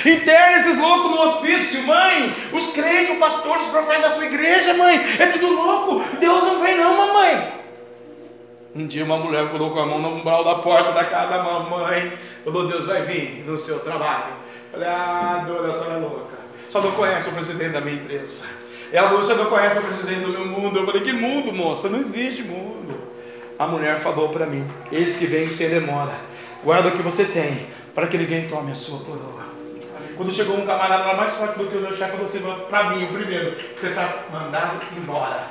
[0.06, 2.34] Interna esses loucos no hospício, mãe.
[2.54, 5.00] Os crentes, o pastor, os profetas da sua igreja, mãe.
[5.20, 6.04] É tudo louco.
[6.20, 7.54] Deus não vem, não, mamãe.
[8.76, 12.18] Um dia uma mulher colocou a mão no umbral da porta da casa da mamãe.
[12.44, 14.36] Falou, Deus vai vir no seu trabalho.
[14.72, 16.38] Falei, ah, dona, a senhora é louca.
[16.70, 18.46] Só não conhece o presidente da minha empresa.
[18.92, 20.80] Ela falou, você não conhece o presidente do meu mundo.
[20.80, 21.90] Eu falei, que mundo, moça?
[21.90, 22.98] Não existe mundo.
[23.58, 26.14] A mulher falou para mim, eis que vem sem demora.
[26.64, 27.68] Guarda o que você tem,
[27.98, 29.48] para que ninguém tome a sua coroa.
[30.16, 33.06] Quando chegou um camarada lá mais forte do que o meu chefe, falou para mim,
[33.06, 35.48] o primeiro, você está mandado embora.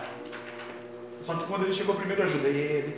[1.22, 2.96] Só que quando ele chegou primeiro, eu ajudei ele.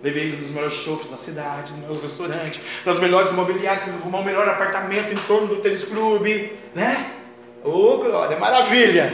[0.00, 4.24] Levei ele nos melhores shoppings da cidade, nos meus restaurantes, nas melhores imobiliárias, arrumar o
[4.24, 7.10] melhor apartamento em torno do tênis clube, né?
[7.64, 9.12] Ô, oh, glória, maravilha!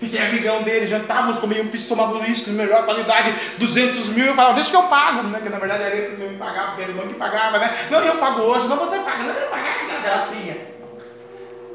[0.00, 4.26] Fiquei amigão dele, jantávamos, comíamos tomávamos uísque de melhor qualidade, 200 mil.
[4.26, 5.40] Eu falava, deixa que eu pago, né?
[5.40, 7.86] Que na verdade era ele que me pagava, porque era irmão que pagava, né?
[7.90, 10.56] Não, eu pago hoje, não você paga, não, eu pago, aquela gracinha.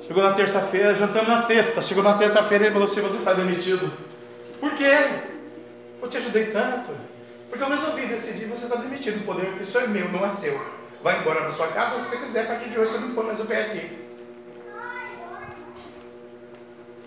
[0.07, 1.81] Chegou na terça-feira, jantamos na sexta.
[1.81, 3.91] Chegou na terça-feira, ele falou assim: Você está demitido.
[4.59, 4.95] Por quê?
[6.01, 6.91] Eu te ajudei tanto.
[7.49, 9.21] Porque eu resolvi decidir: Você está demitido.
[9.21, 10.59] O poder, isso é meu, não é seu.
[11.01, 12.43] Vai embora para sua casa se você quiser.
[12.43, 14.03] A partir de hoje, você não põe mais o pé aqui.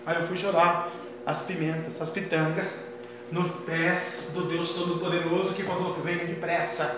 [0.05, 0.89] Aí eu fui chorar
[1.27, 2.85] as pimentas, as pitangas,
[3.29, 6.95] nos pés do Deus Todo-Poderoso que falou que venha depressa.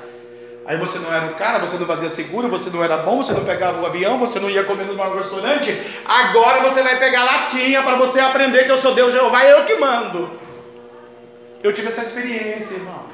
[0.68, 3.34] Aí você não era o cara, você não fazia seguro, você não era bom, você
[3.34, 5.76] não pegava o avião, você não ia comer no maior restaurante.
[6.06, 9.74] Agora você vai pegar latinha para você aprender que eu sou Deus Jeová, eu que
[9.78, 10.40] mando.
[11.64, 13.06] Eu tive essa experiência, irmão.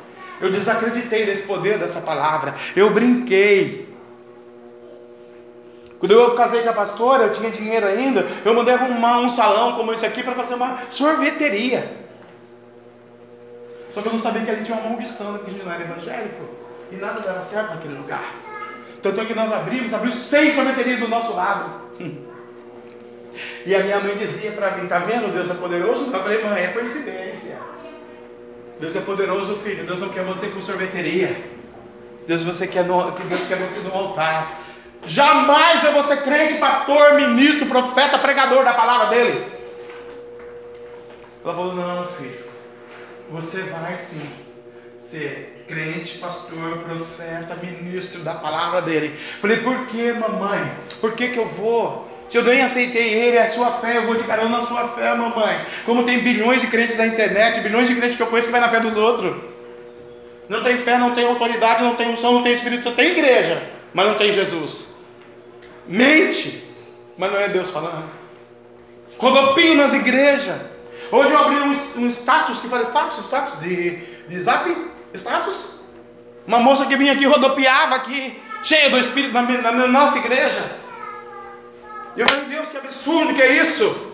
[0.41, 2.53] Eu desacreditei desse poder dessa palavra.
[2.75, 3.84] Eu brinquei.
[5.99, 9.75] Quando eu casei com a pastora, eu tinha dinheiro ainda, eu mandei arrumar um salão
[9.75, 11.89] como esse aqui para fazer uma sorveteria.
[13.93, 16.43] Só que eu não sabia que ali tinha uma maldição, gente não era evangélico.
[16.91, 18.25] E nada dava certo naquele lugar.
[19.01, 21.81] Tanto é que nós abrimos, abrimos seis sorveterias do nosso lado.
[23.65, 25.29] E a minha mãe dizia para mim, tá vendo?
[25.29, 26.05] Deus é poderoso?
[26.05, 27.57] Eu falei, mãe, é coincidência.
[28.79, 29.85] Deus é poderoso, filho.
[29.85, 31.43] Deus não quer você com sorveteria.
[32.25, 34.57] Deus, você quer no, Deus quer você no altar.
[35.07, 39.45] Jamais eu vou ser crente, pastor, ministro, profeta, pregador da palavra dele.
[41.43, 42.39] Ela falou: Não, filho,
[43.29, 44.27] você vai sim
[44.97, 49.15] ser crente, pastor, profeta, ministro da palavra dele.
[49.39, 50.71] Falei: Por que, mamãe?
[50.99, 52.11] Por que, que eu vou?
[52.27, 54.87] Se eu nem aceitei ele, é a sua fé, eu vou de carona na sua
[54.87, 55.63] fé, mamãe.
[55.85, 58.61] Como tem bilhões de crentes na internet, bilhões de crentes que eu conheço que vai
[58.61, 59.35] na fé dos outros.
[60.49, 63.61] Não tem fé, não tem autoridade, não tem unção, não tem espírito, só tem igreja,
[63.93, 64.94] mas não tem Jesus
[65.87, 66.63] mente,
[67.17, 68.09] mas não é Deus falando.
[69.17, 70.59] Rodopio nas igrejas.
[71.11, 73.97] Hoje eu abri um, um status que fala status, status de,
[74.27, 74.69] de zap,
[75.13, 75.67] status.
[76.47, 80.79] Uma moça que vinha aqui rodopiava aqui, cheia do Espírito na, na, na nossa igreja.
[82.15, 84.13] E eu falei, Deus, que absurdo que é isso.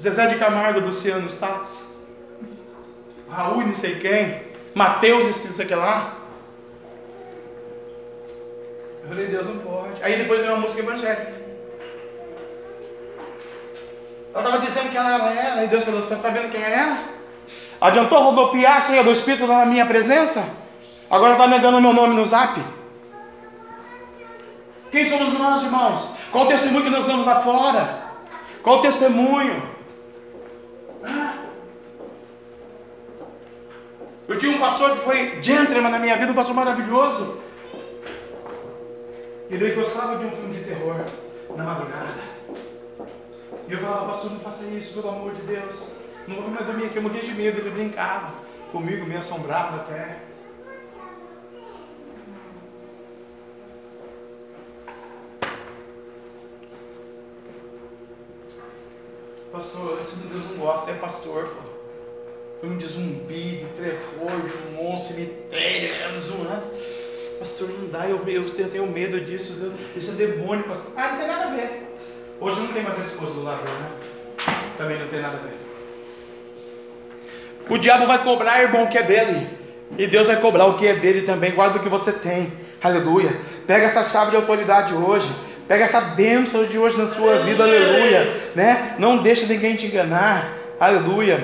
[0.00, 1.84] Zezé de Camargo, Luciano Status.
[3.28, 4.42] Raul, não sei quem.
[4.74, 6.19] Mateus, não sei que lá.
[9.10, 10.00] Eu falei, Deus não pode.
[10.04, 11.34] Aí depois veio uma música evangélica.
[14.32, 16.78] Ela estava dizendo que ela era ela, e Deus falou: Você está vendo quem é
[16.78, 16.96] ela?
[17.80, 20.48] Adiantou rodopiar cheia do Espírito na minha presença?
[21.10, 22.62] Agora está negando meu nome no zap.
[24.92, 26.10] Quem somos nós, irmãos?
[26.30, 28.04] Qual o testemunho que nós damos lá fora?
[28.62, 29.60] Qual o testemunho?
[34.28, 37.49] Eu tinha um pastor que foi gentleman na minha vida, um pastor maravilhoso.
[39.50, 41.04] Ele gostava de um filme de terror
[41.56, 42.14] na madrugada.
[43.66, 45.96] E eu falava, pastor, não faça isso, pelo amor de Deus.
[46.28, 47.60] Não vou mais dormir aqui, eu morria de medo.
[47.60, 48.32] Ele brincava
[48.70, 50.18] comigo, me assombrava até.
[59.50, 61.70] Pastor, isso Deus não gosta, você é pastor, pô.
[62.60, 67.09] Filme de zumbi, de terror, de um monstro, cemitério, zonas.
[67.40, 70.92] Pastor, não dá, eu, eu, tenho medo disso, isso é demônio, pastor.
[70.94, 71.96] Ah, não tem nada a ver.
[72.38, 73.90] Hoje não tem mais a esposa do ladrão, né?
[74.76, 75.54] Também não tem nada a ver.
[77.66, 79.48] O diabo vai cobrar, irmão, o que é dele.
[79.96, 81.52] E Deus vai cobrar o que é dele também.
[81.52, 82.52] Guarda o que você tem.
[82.82, 83.34] Aleluia.
[83.66, 85.32] Pega essa chave de autoridade hoje.
[85.66, 88.36] Pega essa bênção de hoje na sua vida, aleluia.
[88.54, 88.96] Né?
[88.98, 91.42] Não deixa ninguém te enganar, aleluia.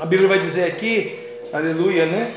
[0.00, 1.16] A Bíblia vai dizer aqui,
[1.52, 2.34] aleluia, né?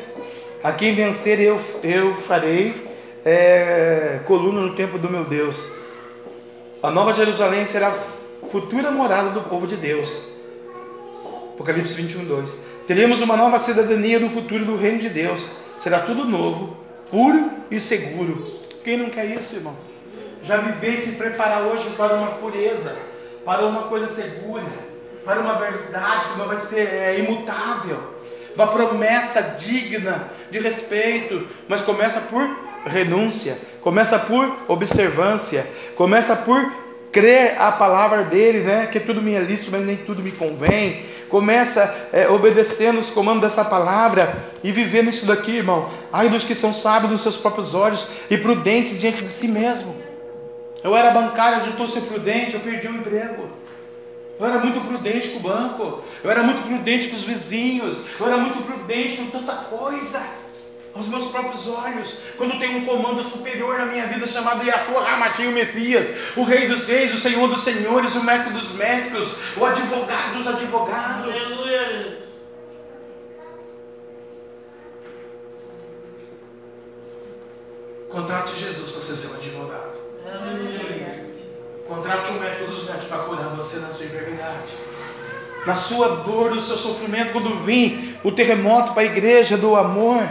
[0.61, 2.89] A quem vencer eu, eu farei
[3.23, 5.71] é, coluna no templo do meu Deus.
[6.83, 10.27] A nova Jerusalém será a futura morada do povo de Deus.
[11.53, 12.59] Apocalipse 21, 2.
[12.85, 15.49] Teremos uma nova cidadania do futuro do reino de Deus.
[15.77, 16.75] Será tudo novo,
[17.09, 18.59] puro e seguro.
[18.83, 19.75] Quem não quer isso, irmão?
[20.43, 22.95] Já viver e se preparar hoje para uma pureza,
[23.45, 24.63] para uma coisa segura,
[25.23, 28.18] para uma verdade que não vai ser é, imutável,
[28.59, 32.45] uma promessa digna de respeito, mas começa por
[32.85, 35.65] renúncia, começa por observância,
[35.95, 36.69] começa por
[37.09, 38.87] crer a palavra dele, né?
[38.87, 41.05] Que tudo me é lícito, mas nem tudo me convém.
[41.29, 44.33] Começa é, obedecendo os comandos dessa palavra
[44.63, 45.89] e vivendo isso daqui, irmão.
[46.11, 49.95] Ai dos que são sábios nos seus próprios olhos e prudentes diante de si mesmo.
[50.83, 53.49] Eu era bancário, adiantou ser prudente, eu perdi o emprego.
[54.39, 58.25] Eu era muito prudente com o banco, eu era muito prudente com os vizinhos, eu
[58.25, 60.25] era muito prudente com tanta coisa
[60.95, 65.47] aos meus próprios olhos, quando tem um comando superior na minha vida chamado Yahshua Hamashim,
[65.47, 66.07] o Messias,
[66.37, 70.47] o Rei dos Reis, o Senhor dos Senhores, o Médico dos Médicos, o Advogado dos
[70.47, 71.29] Advogados.
[71.29, 72.19] Aleluia.
[78.09, 79.99] Contrate Jesus para ser seu advogado.
[80.25, 81.28] Aleluia.
[81.89, 84.75] Contrate o médico dos médicos para curar você na sua enfermidade.
[85.65, 90.29] Na sua dor, no seu sofrimento, quando vir o terremoto para a igreja do amor,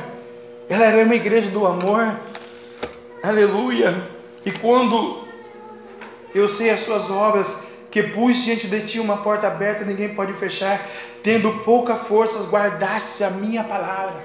[0.69, 2.17] ela era uma igreja do amor.
[3.21, 4.03] Aleluia.
[4.47, 5.25] E quando
[6.33, 7.53] eu sei as suas obras,
[7.91, 10.87] que pus diante de ti uma porta aberta, ninguém pode fechar,
[11.25, 14.23] tendo pouca força, guardaste a minha palavra.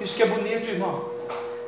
[0.00, 1.08] Isso que é bonito, irmão.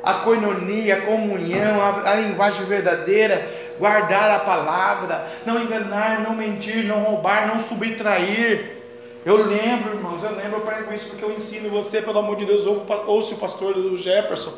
[0.03, 6.83] A coinonia, a comunhão, a, a linguagem verdadeira, guardar a palavra, não enganar, não mentir,
[6.83, 8.83] não roubar, não subtrair.
[9.25, 12.45] Eu lembro, irmãos, eu lembro, eu prego isso porque eu ensino você, pelo amor de
[12.45, 14.53] Deus, ouça o pastor do Jefferson.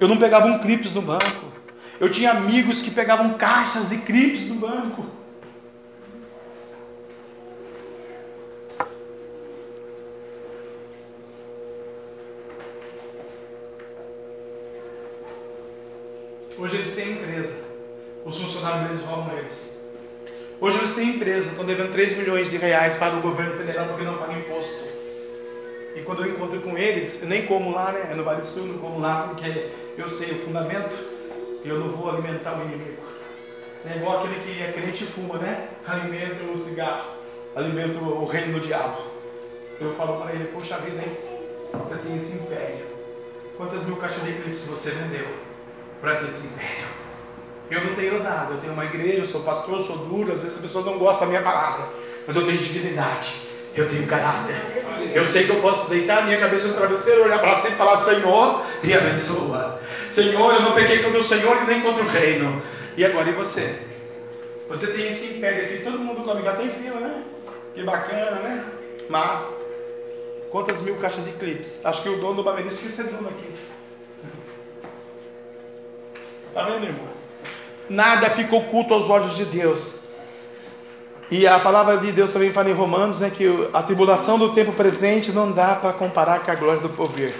[0.00, 1.52] Eu não pegava um clipes no banco.
[2.00, 5.06] Eu tinha amigos que pegavam caixas e clipes no banco.
[16.58, 17.63] Hoje eles têm empresa.
[18.24, 19.78] Os funcionários deles roubam eles.
[20.58, 24.02] Hoje eles têm empresa, estão devendo 3 milhões de reais para o governo federal porque
[24.02, 24.84] não pagam imposto.
[25.94, 28.08] E quando eu encontro com eles, eu nem como lá, né?
[28.10, 29.68] É no Vale do Sul, não como lá, porque
[29.98, 30.96] eu sei o fundamento
[31.62, 33.02] e eu não vou alimentar o inimigo.
[33.84, 35.68] É igual aquele que é crente e fuma, né?
[35.86, 37.10] Alimenta o cigarro,
[37.54, 39.02] alimenta o reino do diabo.
[39.78, 41.18] Eu falo para ele, poxa vida, hein?
[41.74, 42.86] Você tem esse império.
[43.58, 45.26] Quantas mil caixas de eclipse você vendeu
[46.00, 46.93] para ter esse império?
[47.70, 50.42] Eu não tenho nada, eu tenho uma igreja, eu sou pastor, eu sou duro, às
[50.42, 51.88] vezes as pessoas não gostam da minha palavra,
[52.26, 53.32] mas eu tenho dignidade,
[53.74, 54.56] eu tenho caráter.
[55.14, 57.78] Eu sei que eu posso deitar a minha cabeça no travesseiro, olhar para cima e
[57.78, 59.80] falar, Senhor, e abençoa.
[60.10, 62.62] Senhor, eu não peguei contra o Senhor e nem contra o reino.
[62.96, 63.78] E agora, e você?
[64.68, 67.22] Você tem esse império aqui, todo mundo come, já tem fila, né?
[67.74, 68.64] Que bacana, né?
[69.08, 69.40] Mas,
[70.50, 71.80] quantas mil caixas de clipes?
[71.84, 73.52] Acho que o dono do Bamerista tinha ser dono aqui.
[76.54, 77.13] Tá vendo, irmão?
[77.88, 80.00] Nada fica oculto aos olhos de Deus.
[81.30, 84.72] E a palavra de Deus também fala em Romanos, né, que a tribulação do tempo
[84.72, 87.34] presente não dá para comparar com a glória do porvir.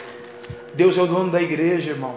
[0.75, 2.17] Deus é o dono da igreja, irmão,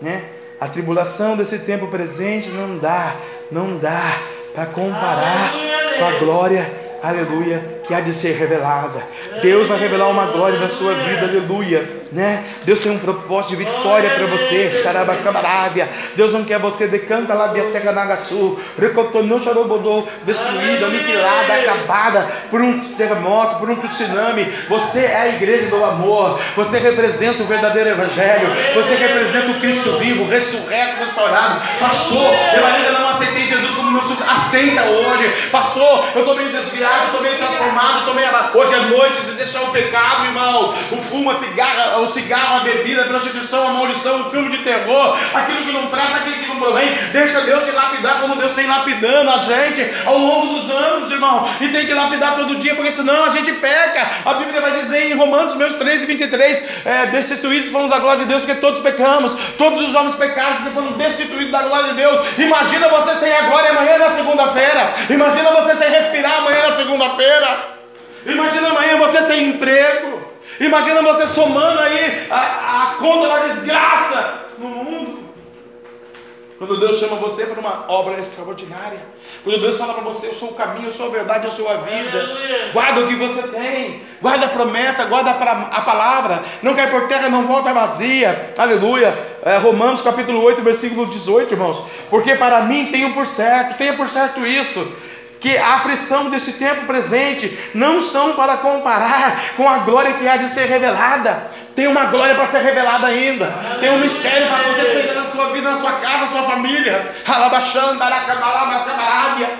[0.00, 0.28] né?
[0.60, 3.16] A tribulação desse tempo presente não dá,
[3.50, 4.18] não dá
[4.54, 5.52] para comparar
[5.98, 9.02] com a glória aleluia, que há de ser revelada.
[9.42, 12.44] Deus vai revelar uma glória na sua vida, aleluia, né?
[12.64, 15.88] Deus tem um propósito de vitória para você, xarabacabarábia.
[16.16, 18.58] Deus não quer você decanta lá via terra nagaçu,
[19.42, 24.44] xarobodô, destruída, aniquilada, acabada por um terremoto, por um tsunami.
[24.68, 29.96] Você é a igreja do amor, você representa o verdadeiro evangelho, você representa o Cristo
[29.98, 31.62] vivo, ressurreto, restaurado.
[31.78, 33.43] Pastor, eu ainda não aceitei
[34.02, 34.24] Sucessor.
[34.28, 38.24] Aceita hoje, pastor, eu estou meio desviado estou meio transformado, estou meio.
[38.54, 40.74] Hoje é noite de deixar o pecado, irmão.
[40.90, 44.58] O fumo, a cigarra, o cigarro, a bebida, a prostituição, a maldição, o filme de
[44.58, 46.92] terror, aquilo que não presta, aquilo que não provém.
[47.12, 51.48] Deixa Deus te lapidar como Deus vem lapidando a gente ao longo dos anos, irmão.
[51.60, 54.10] E tem que lapidar todo dia, porque senão a gente peca.
[54.24, 58.22] A Bíblia vai dizer em Romanos meus 13 e 23, é, destituídos foram da glória
[58.22, 59.34] de Deus, porque todos pecamos.
[59.56, 62.38] Todos os homens pecaram, porque foram destituídos da glória de Deus.
[62.38, 64.92] Imagina você sem a glória amanhã na segunda-feira.
[65.10, 67.74] Imagina você sem respirar amanhã na segunda segunda-feira.
[68.26, 70.22] Imagina amanhã você sem emprego.
[70.60, 75.23] Imagina você somando aí a, a conta da desgraça no mundo.
[76.66, 79.00] Quando Deus chama você para uma obra extraordinária.
[79.42, 81.68] Quando Deus fala para você, eu sou o caminho, eu sou a verdade, eu sou
[81.68, 82.70] a vida.
[82.72, 84.02] Guarda o que você tem.
[84.20, 86.42] Guarda a promessa, guarda a palavra.
[86.62, 88.54] Não cai por terra, não volta vazia.
[88.56, 89.16] Aleluia.
[89.42, 91.82] É, Romanos capítulo 8, versículo 18, irmãos.
[92.08, 94.80] Porque para mim tenho por certo, tenha por certo isso.
[95.44, 100.38] Que a aflição desse tempo presente não são para comparar com a glória que há
[100.38, 101.50] de ser revelada.
[101.74, 103.44] Tem uma glória para ser revelada ainda.
[103.78, 107.12] Tem um mistério para acontecer ainda na sua vida, na sua casa, na sua família.
[107.28, 109.50] Alabaxanda, aracabalaba, cabarábia.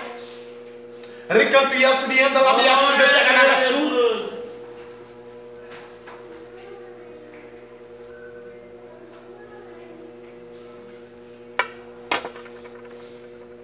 [1.29, 3.75] Recampias, rienda, labiaçu, Glória a beterranagaçu.
[3.75, 4.31] Jesus.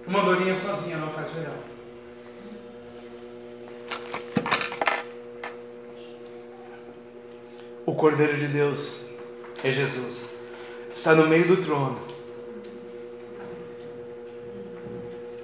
[0.05, 1.70] Uma dorinha sozinha não faz verão.
[7.85, 9.05] O Cordeiro de Deus
[9.63, 10.29] é Jesus.
[10.93, 11.99] Está no meio do trono.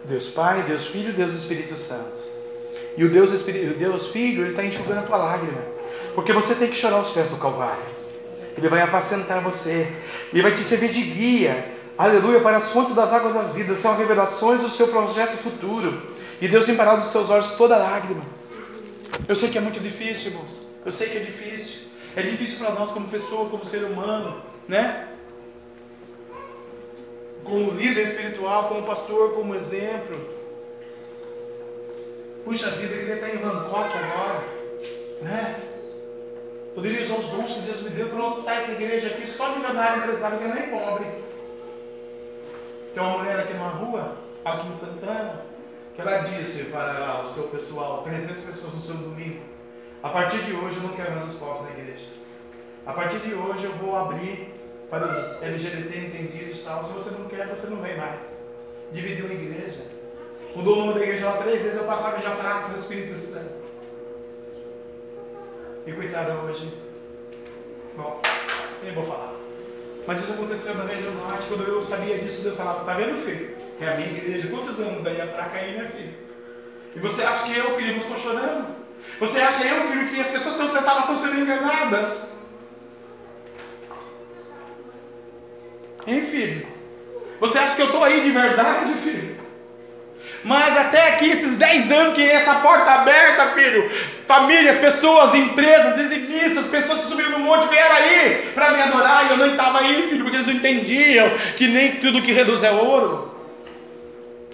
[0.06, 2.24] Deus Pai, Deus Filho, Deus Espírito Santo.
[2.96, 5.62] E o Deus, Espírito, o Deus Filho, Ele está enxugando a tua lágrima.
[6.14, 7.84] Porque você tem que chorar os pés do Calvário.
[8.56, 9.88] Ele vai apacentar você.
[10.32, 11.76] E vai te servir de guia.
[11.98, 13.80] Aleluia, para as fontes das águas das vidas.
[13.80, 16.02] São revelações do seu projeto futuro.
[16.40, 18.24] E Deus parado dos teus olhos toda lágrima.
[19.28, 20.62] Eu sei que é muito difícil, irmãos.
[20.86, 21.87] Eu sei que é difícil.
[22.18, 25.08] É difícil para nós como pessoa, como ser humano, né?
[27.44, 30.18] Como líder espiritual, como pastor, como exemplo.
[32.44, 34.44] Puxa vida, eu queria estar em Bangkok agora,
[35.22, 35.62] né?
[36.74, 40.02] Poderia usar os dons que Deus me deu para lotar essa igreja aqui só milionário
[40.02, 41.06] empresário que é nem pobre.
[42.96, 45.46] Tem uma mulher aqui numa rua, aqui em Santana,
[45.96, 49.57] que ela disse para o seu pessoal, 300 pessoas no seu domingo,
[50.08, 52.08] a partir de hoje eu não quero mais os pobres na igreja.
[52.86, 54.54] A partir de hoje eu vou abrir
[54.90, 56.82] para os LGBT entendidos e tal.
[56.86, 58.42] Se você não quer, você não vem mais.
[58.94, 59.82] Dividiu a igreja.
[60.56, 63.52] Mudou o nome da igreja lá três vezes, eu passava a praga do Espírito Santo.
[65.86, 66.72] E coitada hoje.
[67.98, 68.22] Bom,
[68.82, 69.34] nem vou falar.
[70.08, 73.58] Mas isso aconteceu na região norte, quando eu sabia disso, Deus falava, tá vendo, filho?
[73.82, 74.48] É a minha igreja.
[74.48, 76.14] Quantos anos aí a praca aí, né, filho?
[76.96, 78.77] E você acha que eu, filho, não estou chorando?
[79.20, 82.30] Você acha eu, filho, que as pessoas que estão sentadas estão sendo enganadas?
[86.06, 86.68] Hein, filho?
[87.40, 89.38] Você acha que eu estou aí de verdade, filho?
[90.44, 93.90] Mas até aqui, esses 10 anos que essa porta aberta, filho,
[94.26, 99.32] famílias, pessoas, empresas, dizimistas, pessoas que subiram no monte vieram aí para me adorar e
[99.32, 102.72] eu não estava aí, filho, porque eles não entendiam que nem tudo que reduz é
[102.72, 103.36] ouro.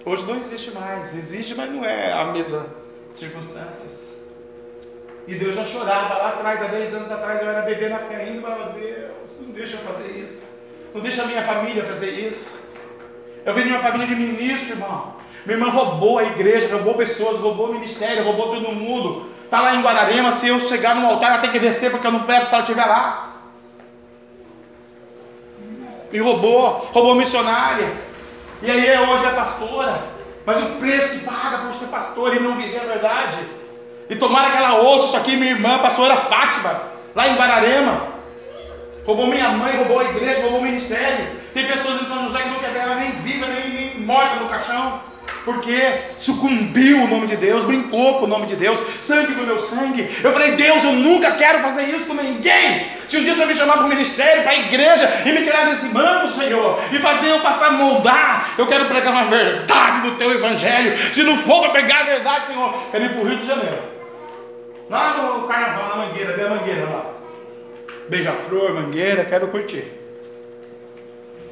[0.04, 2.66] Hoje não existe mais, existe, mas não é a mesma
[3.14, 4.03] circunstâncias.
[5.26, 8.16] E Deus já chorava lá atrás, há 10 anos atrás, eu era bebê na fé
[8.16, 10.44] ainda, falava, Deus, não deixa eu fazer isso.
[10.94, 12.56] Não deixa a minha família fazer isso.
[13.44, 15.14] Eu venho de uma família de ministro, irmão.
[15.46, 19.30] Minha irmã roubou a igreja, roubou pessoas, roubou o ministério, roubou todo mundo.
[19.44, 22.12] Está lá em Guararema, se eu chegar no altar, ela tem que descer porque eu
[22.12, 23.34] não pego se ela estiver lá.
[26.12, 27.92] Me roubou, roubou missionária.
[28.62, 30.02] E aí hoje é pastora.
[30.46, 33.38] Mas o preço que paga por ser pastor e não viver a verdade.
[34.08, 36.82] E tomara que ela ouça isso aqui, minha irmã, pastora Fátima,
[37.14, 38.14] lá em Guararema.
[39.06, 41.28] Roubou minha mãe, roubou a igreja, roubou o ministério.
[41.52, 44.36] Tem pessoas em São José que não quer ver ela nem viva, nem, nem morta
[44.36, 45.00] no caixão.
[45.44, 45.76] Porque
[46.18, 50.08] sucumbiu o nome de Deus, brincou com o nome de Deus, sangue do meu sangue.
[50.22, 52.92] Eu falei, Deus, eu nunca quero fazer isso com ninguém.
[53.08, 55.66] Se um dia Senhor me chamar para o ministério, para a igreja, e me tirar
[55.66, 60.12] desse banco, Senhor, e fazer eu passar a moldar, eu quero pregar uma verdade do
[60.12, 60.96] teu evangelho.
[61.12, 63.93] Se não for para pregar a verdade, Senhor, quero ir para o Rio de Janeiro.
[64.88, 67.14] Lá no carnaval, na mangueira, vê a mangueira lá.
[68.08, 69.90] Beija-flor, mangueira, quero curtir.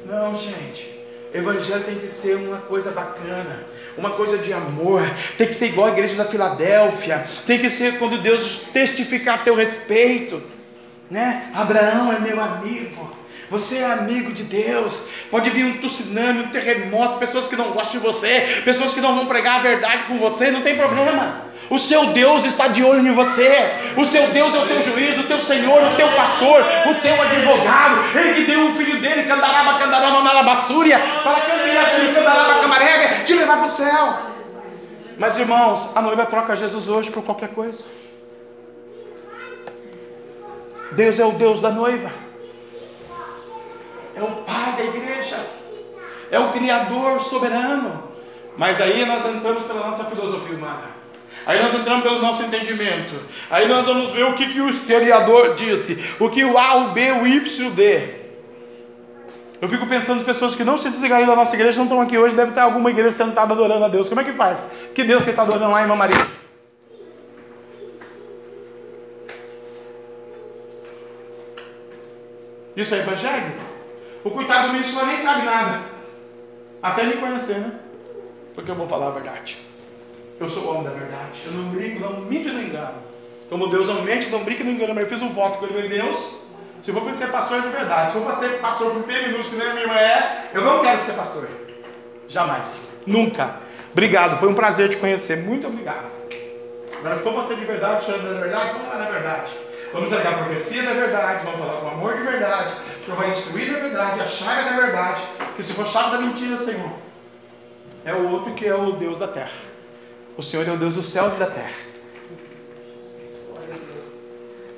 [0.05, 0.93] Não, gente.
[1.33, 3.65] Evangelho tem que ser uma coisa bacana,
[3.97, 5.01] uma coisa de amor.
[5.35, 7.23] Tem que ser igual a igreja da Filadélfia.
[7.47, 10.43] Tem que ser quando Deus testificar a teu respeito,
[11.09, 11.49] né?
[11.55, 13.22] Abraão é meu amigo.
[13.53, 15.03] Você é amigo de Deus.
[15.29, 19.13] Pode vir um tsunami, um terremoto, pessoas que não gostam de você, pessoas que não
[19.13, 21.53] vão pregar a verdade com você, não tem problema.
[21.69, 23.53] O seu Deus está de olho em você.
[23.95, 27.21] O seu Deus é o teu juiz, o teu Senhor, o teu pastor, o teu
[27.21, 28.17] advogado.
[28.17, 33.57] Ele que deu o filho dele, candaraba, candarama, malabassúria, para sobre candaraba, camarega, te levar
[33.57, 34.17] para o céu.
[35.19, 37.83] Mas irmãos, a noiva troca Jesus hoje por qualquer coisa.
[40.93, 42.32] Deus é o Deus da noiva.
[44.15, 45.45] É o Pai da igreja.
[46.31, 48.03] É o Criador soberano.
[48.57, 50.93] Mas aí nós entramos pela nossa filosofia humana.
[51.45, 53.13] Aí nós entramos pelo nosso entendimento.
[53.49, 56.15] Aí nós vamos ver o que, que o historiador disse.
[56.19, 58.23] O que o A, o B, o Y, o D.
[59.59, 62.17] Eu fico pensando as pessoas que não se desligaram da nossa igreja, não estão aqui
[62.17, 64.09] hoje, deve ter alguma igreja sentada adorando a Deus.
[64.09, 64.65] Como é que faz?
[64.93, 66.17] Que Deus que está adorando lá, irmã Maria?
[72.75, 73.53] Isso é evangelho?
[74.23, 75.81] O coitado do ministro nem sabe nada.
[76.81, 77.73] Até me conhecer, né?
[78.55, 79.57] Porque eu vou falar a verdade.
[80.39, 81.41] Eu sou o homem da verdade.
[81.45, 82.95] Eu não brinco, não minto e não engano.
[83.49, 84.93] Como Deus não mente, não brinca e não engana.
[84.93, 85.87] Mas eu fiz um voto com ele.
[85.87, 86.39] Deus,
[86.81, 89.59] se for para ser pastor de verdade, se for para ser pastor com P minúsculo,
[89.59, 91.47] que nem a minha irmã é, eu não quero ser pastor.
[92.27, 92.87] Jamais.
[93.05, 93.57] Nunca.
[93.91, 94.39] Obrigado.
[94.39, 95.37] Foi um prazer te conhecer.
[95.37, 96.11] Muito obrigado.
[96.99, 99.51] Agora, se for ser de verdade, chorando da verdade, vamos lá na verdade.
[99.93, 102.73] Vamos entregar a profecia da verdade, vamos falar com amor de verdade.
[102.99, 105.21] O Senhor vai instruir da verdade, a chave da verdade.
[105.55, 106.91] Que se for chave da mentira, Senhor,
[108.03, 109.51] é o outro que é o Deus da terra.
[110.35, 111.75] O Senhor é o Deus dos céus e da terra.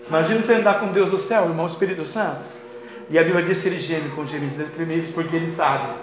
[0.08, 2.42] Imagina você andar com Deus do céu, irmão Espírito Santo.
[3.10, 5.94] E a Bíblia diz que ele geme com gemidos primeiros, porque ele sabe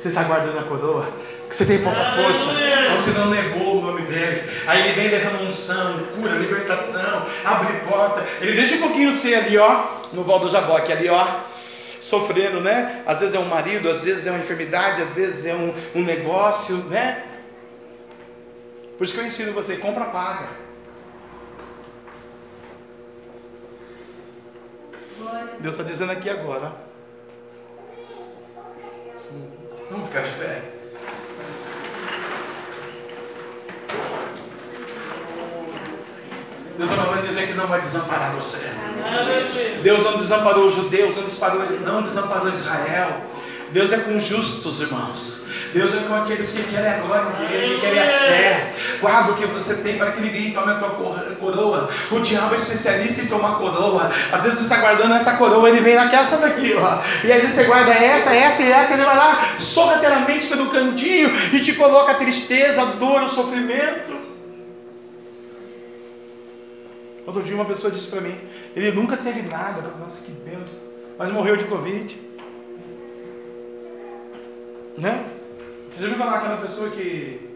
[0.00, 1.06] você está guardando a coroa,
[1.50, 2.50] que você tem pouca força,
[2.92, 4.48] ou você não negou o nome dele.
[4.68, 8.24] Aí ele vem derramando unção, cura, libertação, abre porta.
[8.40, 11.26] Ele deixa um pouquinho ser ali, ó, no Val do Jaboque, ali, ó,
[12.00, 13.02] sofrendo, né?
[13.04, 16.04] Às vezes é um marido, às vezes é uma enfermidade, às vezes é um, um
[16.04, 17.24] negócio, né?
[18.96, 20.48] Por isso que eu ensino você, compra, paga.
[25.58, 26.72] Deus está dizendo aqui agora.
[29.90, 30.79] Vamos ficar de pé.
[36.80, 38.56] Deus está mandando dizer que não vai desamparar você.
[39.82, 43.20] Deus não desamparou os judeus, não desamparou, não desamparou Israel.
[43.70, 45.44] Deus é com os justos, irmãos.
[45.74, 48.74] Deus é com aqueles que querem a glória dele, que querem a fé.
[48.98, 50.88] Guarda o que você tem para que ninguém tome a tua
[51.38, 51.90] coroa.
[52.10, 54.10] O diabo é especialista em tomar coroa.
[54.32, 57.02] Às vezes você está guardando essa coroa, ele vem naquela daqui, ó.
[57.22, 61.30] E às vezes você guarda essa, essa e essa, ele vai lá sorrateiramente pelo cantinho
[61.52, 64.19] e te coloca a tristeza, a dor, o sofrimento.
[67.26, 68.36] Outro dia uma pessoa disse para mim,
[68.74, 69.82] ele nunca teve nada.
[69.98, 70.70] Nossa, que Deus.
[71.18, 72.18] Mas morreu de Covid.
[74.96, 75.24] Né?
[75.24, 77.50] Você já ouviu falar aquela pessoa que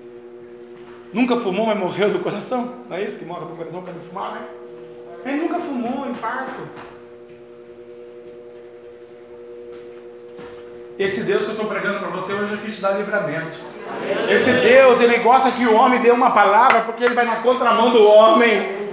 [1.12, 2.74] nunca fumou, mas morreu do coração?
[2.88, 4.46] Não é isso que morre do coração para não fumar, né?
[5.24, 6.60] Ele nunca fumou, infarto.
[10.98, 13.58] Esse Deus que eu estou pregando para você hoje aqui te dá livramento.
[14.28, 17.90] Esse Deus, ele gosta que o homem dê uma palavra, porque ele vai na contramão
[17.90, 18.83] do homem.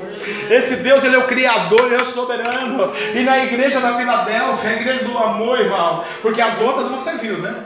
[0.49, 2.91] Esse Deus, Ele é o Criador, Ele é o soberano.
[3.13, 6.03] E na igreja da Filadélfia, a igreja do amor, irmão.
[6.21, 7.65] Porque as outras você viu, né?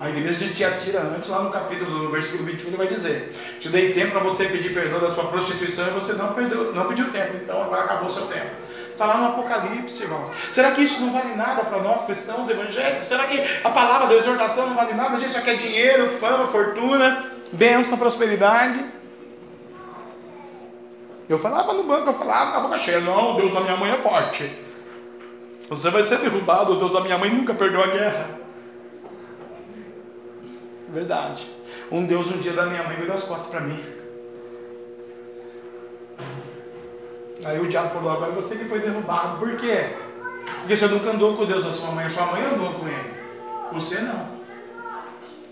[0.00, 3.68] A igreja de Tiatira, antes, lá no capítulo, no versículo 21, ele vai dizer: Te
[3.68, 7.10] dei tempo para você pedir perdão da sua prostituição e você não, perdeu, não pediu
[7.10, 8.48] tempo, então agora acabou o seu tempo.
[8.90, 10.30] Está lá no Apocalipse, irmãos.
[10.50, 13.06] Será que isso não vale nada para nós cristãos evangélicos?
[13.06, 15.16] Será que a palavra da exortação não vale nada?
[15.16, 18.82] A gente só quer dinheiro, fama, fortuna, bênção, prosperidade.
[21.30, 23.92] Eu falava no banco, eu falava com a boca cheia: Não, Deus da minha mãe
[23.92, 24.52] é forte.
[25.68, 28.30] Você vai ser derrubado, Deus da minha mãe nunca perdeu a guerra.
[30.88, 31.48] Verdade.
[31.88, 33.80] Um Deus um dia da minha mãe virou as costas para mim.
[37.44, 39.38] Aí o diabo falou, agora você que foi derrubado.
[39.38, 39.90] Por quê?
[40.58, 43.14] Porque você nunca andou com Deus da sua mãe, a sua mãe andou com ele.
[43.72, 44.26] Você não.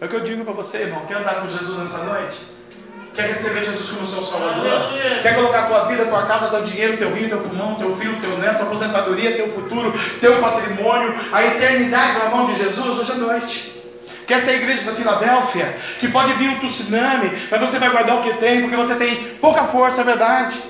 [0.01, 1.07] É o que eu digo para você, irmão.
[1.07, 2.58] Quer andar com Jesus nessa noite?
[3.19, 4.93] Quer receber Jesus como seu Salvador?
[5.21, 8.21] Quer colocar a tua vida, tua casa, teu dinheiro, teu rio, teu pulmão, teu filho,
[8.21, 13.11] teu neto, tua aposentadoria, teu futuro, teu patrimônio, a eternidade na mão de Jesus hoje
[13.11, 13.75] à noite?
[14.25, 17.89] que essa é a igreja da Filadélfia, que pode vir um tsunami, mas você vai
[17.89, 20.63] guardar o que tem, porque você tem pouca força, é verdade.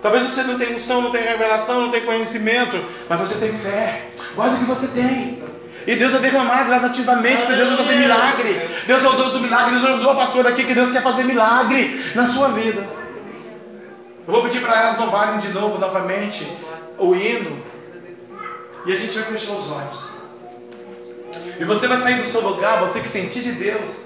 [0.00, 4.06] Talvez você não tenha unção, não tenha revelação, não tenha conhecimento, mas você tem fé.
[4.34, 5.42] Guarda o que você tem.
[5.86, 8.68] E Deus vai derramar gradativamente, porque Deus vai fazer milagre.
[8.86, 9.78] Deus é o Deus do milagre.
[9.78, 12.86] Deus usou o pastor aqui que Deus quer fazer milagre na sua vida.
[14.26, 16.50] Eu vou pedir para elas louvarem de novo, novamente,
[16.98, 17.62] o hino.
[18.86, 20.12] E a gente vai fechar os olhos.
[21.58, 24.04] E você vai sair do seu lugar, você que sentir de Deus.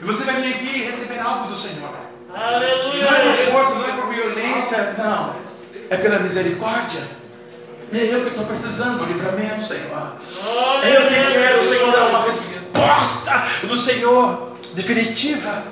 [0.00, 1.90] E você vai vir aqui receber algo do Senhor.
[2.34, 3.04] Aleluia.
[3.04, 5.36] Não é por força, não é por violência, não.
[5.88, 7.02] É pela misericórdia.
[7.98, 10.12] É eu que estou precisando do livramento, Senhor.
[10.82, 15.64] É eu que quero, Senhor, dar uma resposta do Senhor definitiva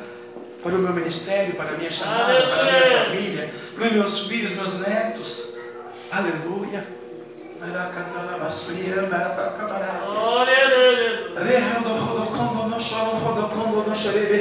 [0.63, 4.27] para o meu ministério, para a minha chamada, para a minha família, para os meus
[4.27, 5.55] filhos, meus netos.
[6.11, 6.87] Aleluia.
[13.95, 14.35] Shiribi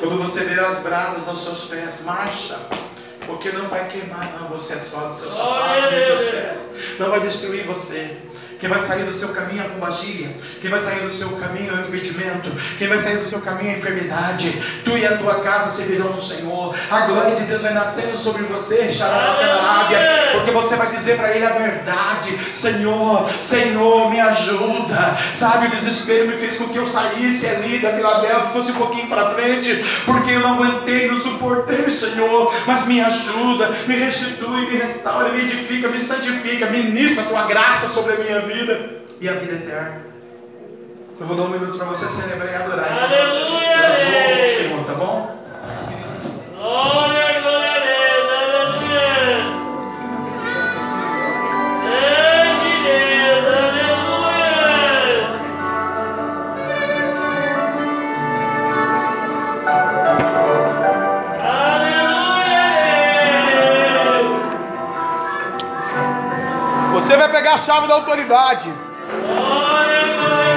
[0.00, 2.58] Quando você vê as brasas aos seus pés, marcha.
[3.26, 4.48] Porque não vai queimar, não.
[4.48, 6.64] Você é só dos seus sapatos, dos seus pés.
[6.98, 8.16] Não vai destruir você.
[8.58, 10.30] Quem vai sair do seu caminho é a pombagira.
[10.62, 12.50] Quem vai sair do seu caminho é o impedimento.
[12.78, 14.50] Quem vai sair do seu caminho é a enfermidade.
[14.82, 16.74] Tu e a tua casa servirão no Senhor.
[16.90, 19.98] A glória de Deus vai nascendo sobre você, Xararacandarábia.
[20.32, 22.38] Porque você vai dizer para Ele a verdade.
[22.54, 25.14] Senhor, Senhor, me ajuda.
[25.34, 29.08] Sabe, o desespero me fez com que eu saísse ali da Filadélfia, fosse um pouquinho
[29.08, 29.86] para frente.
[30.06, 32.54] Porque eu não aguentei, não suportei, Senhor.
[32.66, 36.70] Mas me ajuda, me restitui, me restaura, me edifica, me santifica.
[36.70, 38.45] Ministra a tua graça sobre a minha vida
[39.20, 40.00] e a vida eterna.
[41.18, 43.02] Eu vou dar um minuto para você celebrar e adorar.
[43.04, 43.76] Aleluia!
[43.76, 45.36] Nós louvamos o Senhor, tá bom?
[46.56, 47.15] Glória
[67.16, 68.70] Você vai pegar a chave da autoridade.
[69.08, 70.56] Glória, glória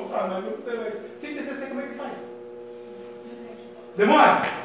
[0.00, 0.76] não sabe, mas eu não sei.
[0.76, 2.28] mas Sem TCC, como é que faz?
[3.96, 4.60] Demônio!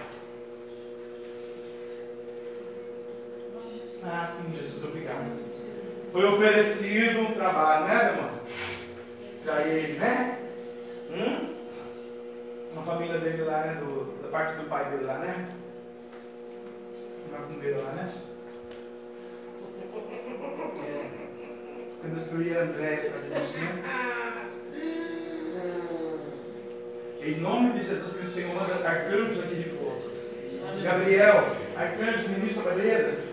[4.03, 5.45] Ah, sim, Jesus, obrigado.
[6.11, 8.41] Foi oferecido um trabalho, né, demônio?
[9.43, 10.39] Para ele, né?
[11.11, 11.55] Hum?
[12.77, 13.73] A família dele lá, né?
[13.79, 15.49] Do, da parte do pai dele lá, né?
[17.31, 18.13] Macumbeiro lá, né?
[20.87, 21.09] É.
[21.99, 24.54] Quando destruir André para fazer isso, né?
[27.21, 29.99] Em nome de Jesus Cristo, Senhor, manda arcanjos aqui de fogo.
[30.83, 31.43] Gabriel,
[31.75, 33.25] arcanjo, ministro da beleza.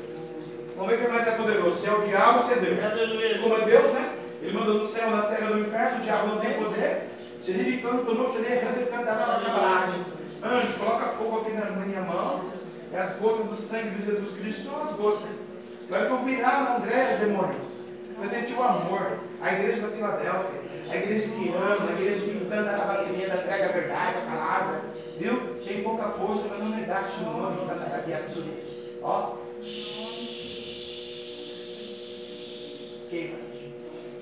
[0.75, 1.81] Vamos ver quem mais é poderoso.
[1.81, 3.41] Se é o diabo ou se é Deus.
[3.43, 4.17] Como é Deus, né?
[4.41, 5.99] Ele manda no céu, na terra, no inferno.
[5.99, 7.03] O diabo não tem poder.
[7.43, 9.95] Se ele me canta, não errado, ele cantará na palavra.
[10.43, 12.45] Anjo, coloca fogo aqui na minha mão.
[12.93, 15.29] E as gotas do sangue de Jesus Cristo são as gotas.
[15.89, 17.61] Vai tu virar na André, demônio.
[18.19, 19.19] Você sentir o amor.
[19.41, 20.72] A igreja da Filadélfia.
[20.93, 24.81] A igreja que ama, a igreja que canta a vacilinha, prega a verdade, a palavra.
[25.19, 25.65] Viu?
[25.65, 28.45] Tem pouca força, mas não negaste o nome da Sarabiaçu.
[29.03, 29.37] Ó.
[33.09, 33.39] Queima.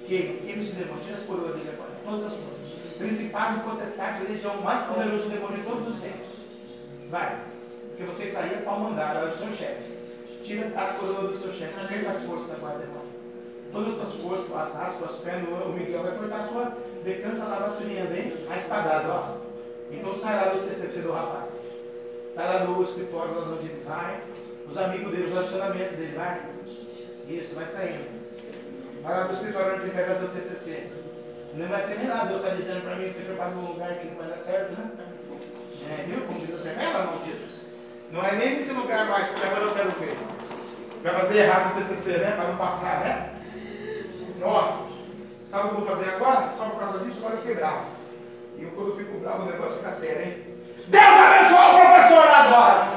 [0.06, 0.34] Queima.
[0.34, 1.02] Queima esse demônio.
[1.02, 1.90] Tira as coroas dele agora.
[2.04, 2.66] Todas as forças.
[2.98, 6.28] Principado e potestade, religião mais poderoso demônio de todos os tempos.
[7.08, 7.36] Vai.
[7.88, 9.92] Porque você está aí é pau mandado, é o seu chefe.
[10.44, 11.84] Tira a coroa do seu chefe.
[11.88, 13.09] Perca as forças agora, demônio.
[13.72, 17.44] Todas as tuas forças, tuas asas, tuas pernas, o Miguel vai cortar a sua decanta
[17.44, 18.36] lá vacilinha, hein?
[18.50, 19.36] A espadada, ó.
[19.90, 21.66] Então sai lá do TCC do rapaz.
[22.34, 24.20] Sai lá do escritório, lá onde ele vai.
[24.68, 26.40] Os amigos dele, os relacionamentos dele, vai.
[27.28, 28.20] Isso, vai saindo.
[29.02, 30.90] Vai lá do escritório onde ele vai fazer o TCC.
[31.54, 34.06] Não vai ser nem nada, Deus está dizendo para mim, você prepara um lugar que
[34.08, 34.90] vai dar certo, né?
[35.90, 36.62] É, viu como Deus?
[36.62, 37.54] Vai lá, malditos.
[38.12, 40.16] Não é nem nesse lugar mais, porque agora eu quero ver.
[41.02, 42.32] Vai fazer errado o TCC, né?
[42.32, 43.39] Para não passar, né?
[44.42, 44.86] Ó,
[45.50, 46.48] sabe o que eu vou fazer agora?
[46.56, 47.84] Só por causa disso, fiquei bravo.
[48.56, 50.44] E eu, quando eu fico bravo, o negócio fica sério, hein?
[50.88, 52.88] Deus abençoe o professor agora!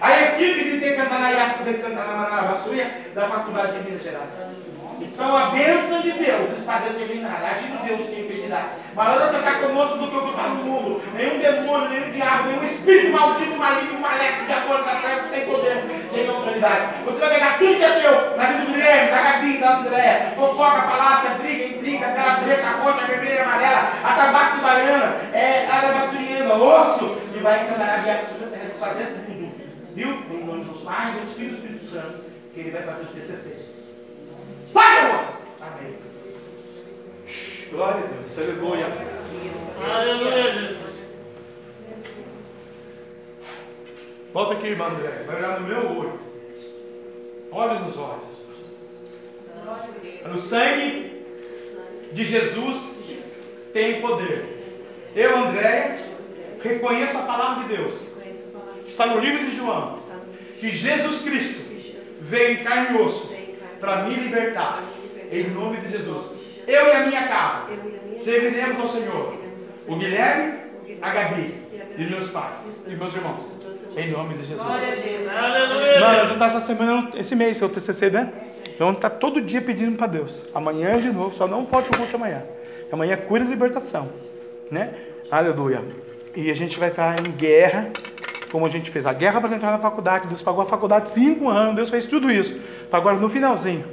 [0.00, 4.54] A equipe de Tecantanaiaçu de Cantanamarabaçuia da Faculdade de Minas Gerais.
[5.00, 7.46] Então a bênção de Deus está determinada.
[7.46, 8.06] A de Deus
[8.44, 8.68] intimidade.
[8.94, 11.02] Maior Deus está conosco do que o que está no mundo.
[11.14, 16.08] Nenhum demônio, nenhum diabo, nenhum espírito maldito, maligno, maléfico, de acordo das trevas tem poder,
[16.12, 17.04] tem autoridade.
[17.04, 20.32] Você vai pegar tudo que é teu, na vida do Guilherme, da Gabi, da André,
[20.36, 26.54] fofoca, falácia, briga, intriga, aquela preta, a roxa, vermelha, amarela, a tabaco baiana, é, arabaçuriana,
[26.54, 28.22] osso, e vai encanar a guerra,
[28.68, 29.54] desfazer tudo.
[29.94, 30.08] Viu?
[30.30, 33.06] Em nome do Pai, do Filho e do Espírito Santo, que ele vai fazer o
[33.06, 33.74] TCC.
[34.24, 35.34] Sai, irmãos!
[35.60, 36.03] Amém.
[37.74, 38.86] Glória a Deus, aleluia.
[39.92, 40.76] Aleluia.
[44.32, 45.24] Volta aqui, irmão André.
[45.26, 46.20] Vai olhar no meu olho.
[47.50, 48.54] Olhe nos olhos.
[50.24, 51.24] No sangue
[52.12, 52.96] de Jesus
[53.72, 55.10] tem poder.
[55.16, 55.98] Eu, André,
[56.62, 58.12] reconheço a palavra de Deus.
[58.86, 59.98] Está no livro de João.
[60.60, 61.64] Que Jesus Cristo
[62.20, 63.34] veio em carne e osso
[63.80, 64.84] para me libertar.
[65.32, 66.43] Em nome de Jesus.
[66.66, 67.66] Eu e a minha casa
[68.18, 69.34] serviremos ao Senhor.
[69.86, 70.54] O Guilherme,
[71.00, 71.54] a Gabi
[71.96, 73.60] e meus pais e meus irmãos.
[73.96, 74.66] Em nome de Jesus.
[74.66, 78.32] Mano, tu tá essa semana, esse mês, seu TCC, né?
[78.74, 80.46] Então tá todo dia pedindo para Deus.
[80.54, 82.42] Amanhã de novo, só não falte o culto amanhã.
[82.90, 84.10] Amanhã é cura e libertação,
[84.70, 84.92] né?
[85.30, 85.82] Aleluia.
[86.34, 87.90] E a gente vai estar em guerra,
[88.50, 90.26] como a gente fez a guerra para entrar na faculdade.
[90.26, 92.58] Deus pagou a faculdade cinco anos, Deus fez tudo isso.
[92.90, 93.84] Para agora no finalzinho,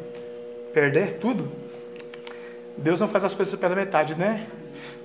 [0.73, 1.51] perder tudo.
[2.77, 4.45] Deus não faz as coisas pela metade, né?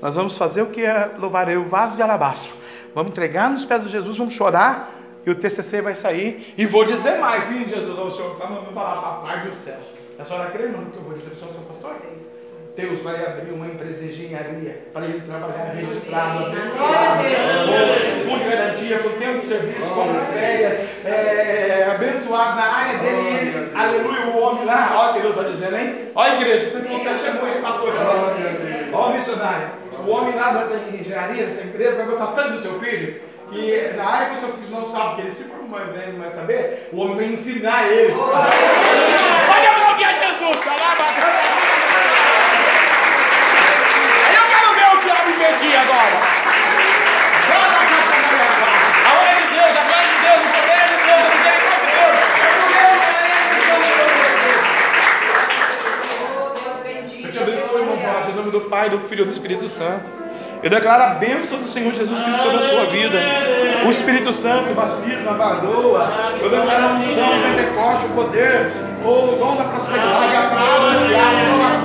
[0.00, 2.54] Nós vamos fazer o que é louvarei o vaso de alabastro.
[2.94, 4.94] Vamos entregar nos pés de Jesus, vamos chorar
[5.24, 6.54] e o TCC vai sair.
[6.56, 9.78] E vou dizer mais, sim, Jesus, o Senhor está mandando falar papai do céu.
[10.18, 11.96] A senhora crê não que eu vou dizer para o senhor, pastor?
[12.76, 17.22] Deus vai abrir uma empresa de engenharia para ele trabalhar registrado, abençoado,
[18.28, 23.28] com garantia, com tempo de serviço, com férias, é, abençoado na área dele.
[23.28, 25.94] Ele, aleluia, o homem lá, olha o que Deus está dizendo, hein?
[26.14, 27.94] Olha a igreja, você não testemunho, hein, pastor?
[28.92, 29.68] Olha o missionário.
[30.06, 33.18] O homem lá dessa engenharia, dessa empresa, vai gostar tanto do seu filho,
[33.50, 36.20] que na área que o seu filho não sabe, porque ele se formou e não
[36.20, 38.12] vai saber, o homem vai ensinar ele.
[38.12, 40.58] Olha aplaudir a Jesus!
[44.26, 45.00] Aí eu quero ver o
[45.56, 46.16] impedir agora.
[49.04, 51.56] A glória de Deus, a glória de Deus, o poder de Deus, de Deus.
[57.42, 60.08] Abençoe, irmão Jorge, em nome do Pai, do Filho e do Espírito Santo.
[60.62, 63.20] Eu declaro a bênção do Senhor Jesus Cristo sobre a sua vida.
[63.84, 66.32] O Espírito Santo, o batismo, a varoa.
[66.40, 68.72] Eu declaro a unção, o Pentecoste, o poder,
[69.04, 71.76] o dom da prosperidade, a paz, a inovação.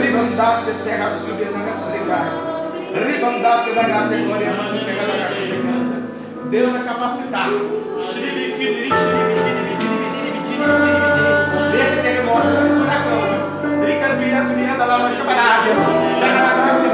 [0.00, 2.18] Ribandasse terra subir na gasolina.
[2.94, 6.02] Ribandasse da graça e glória caixa de casa.
[6.50, 7.70] Deus é capacitado.
[11.74, 13.20] Esse terremoto, esse furacão.
[13.84, 15.74] Ricambia, subia da lava de camarada.
[16.20, 16.87] Da graça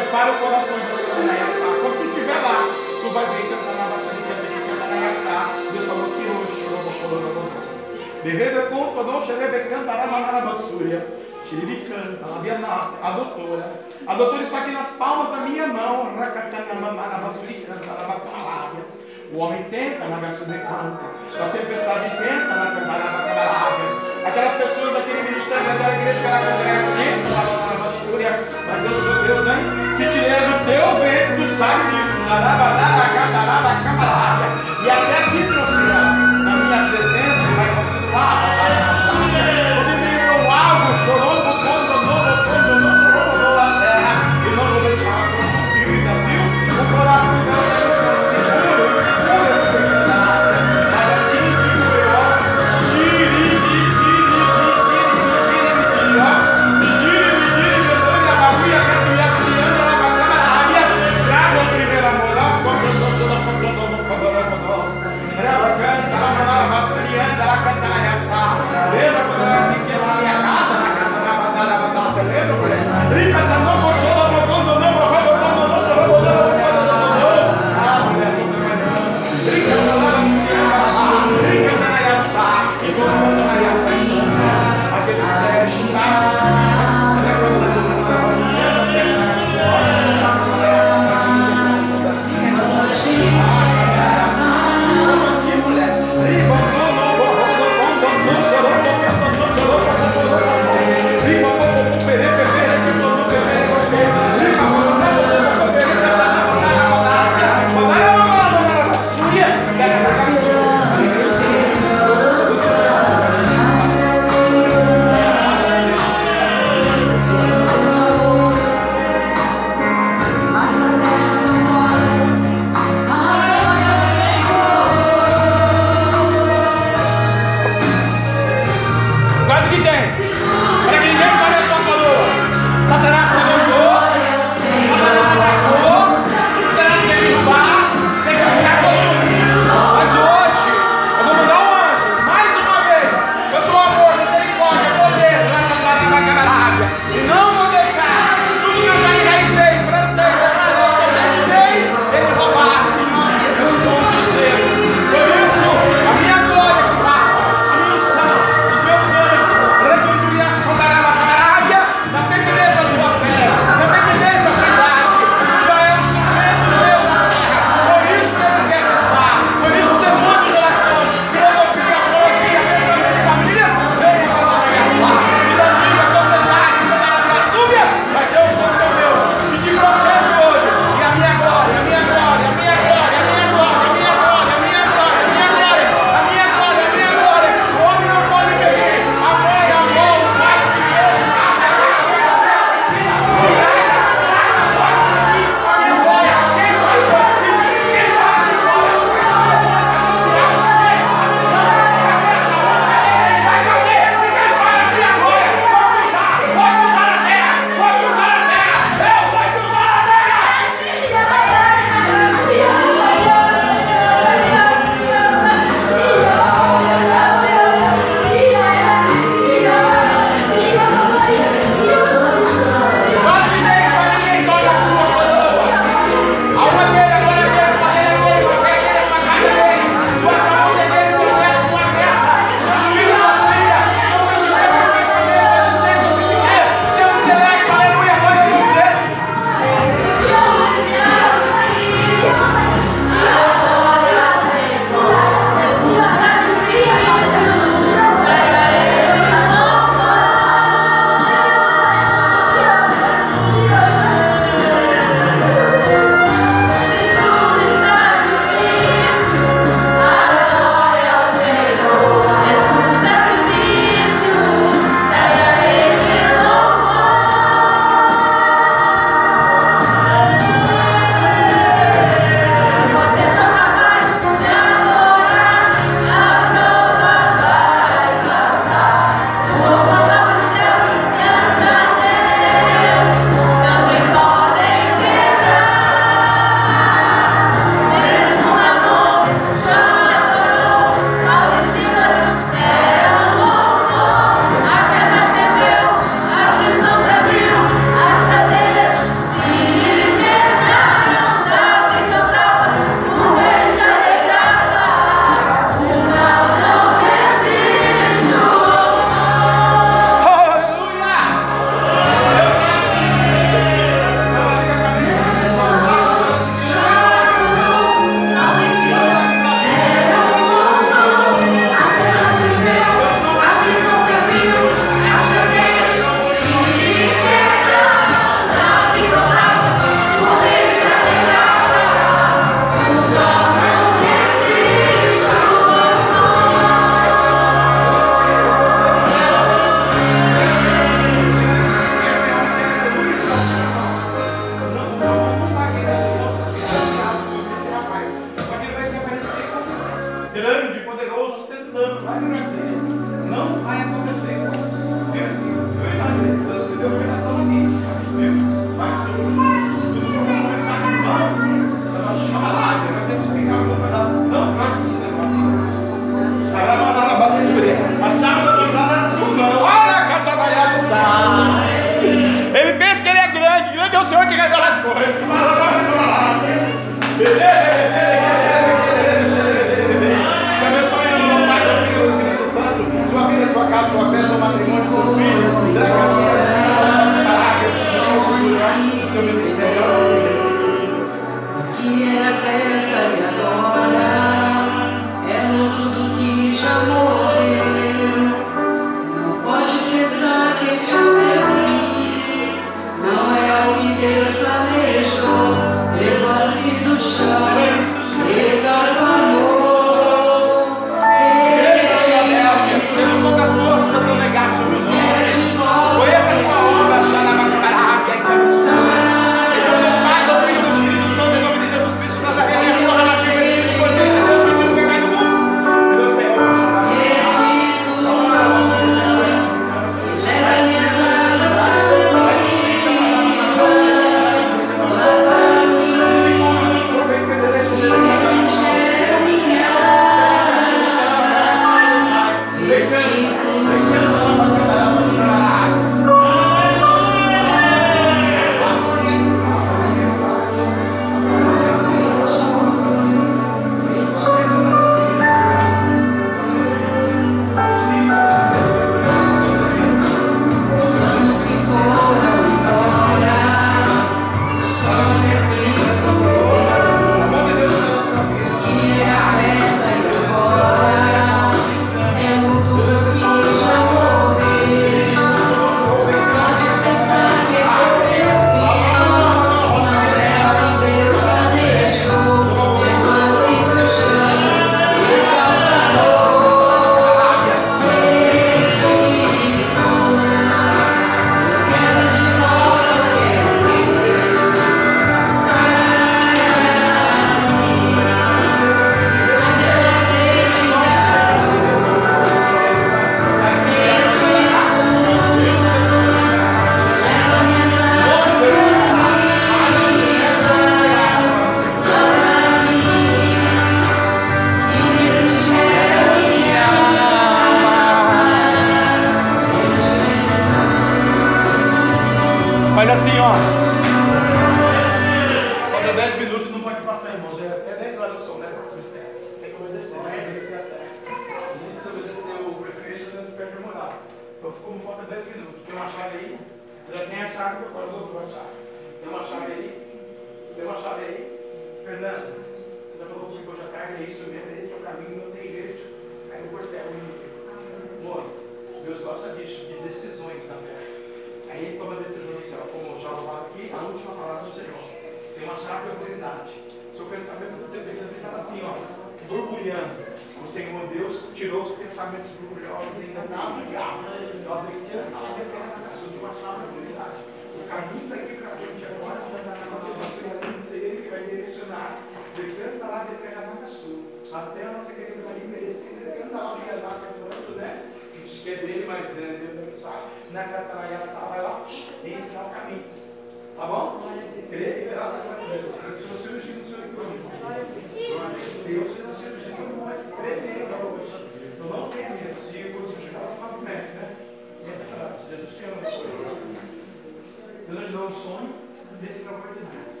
[598.10, 598.54] um sonho.
[599.02, 600.00] Esse é extraordinário.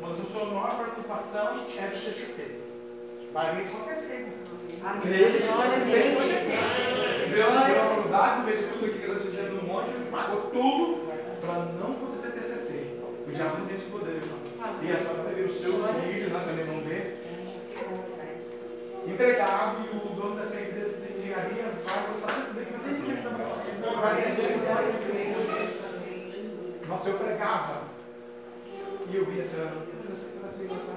[0.00, 2.60] Mas a sua maior preocupação é o TCC.
[3.32, 4.28] Vai vir acontecer.
[4.82, 5.02] Amém.
[5.02, 5.42] Deus
[7.30, 11.92] deu a oportunidade, fez tudo aqui que nós fizemos no monte, pagou tudo para não
[11.92, 13.00] acontecer TCC.
[13.26, 14.38] O diabo não tem esse poder, irmão.
[14.82, 17.18] E é só para ver o seu vídeo, nós também vamos ver.
[19.06, 20.69] Empregado e o dono dessa empresa
[21.30, 23.46] de engenharia vai gostar muito bem que vai ter esse tipo também.
[24.00, 24.30] Vai ter
[26.88, 27.82] Nossa, eu pregava.
[29.08, 29.66] E eu via assim, eu
[30.46, 30.96] assim, você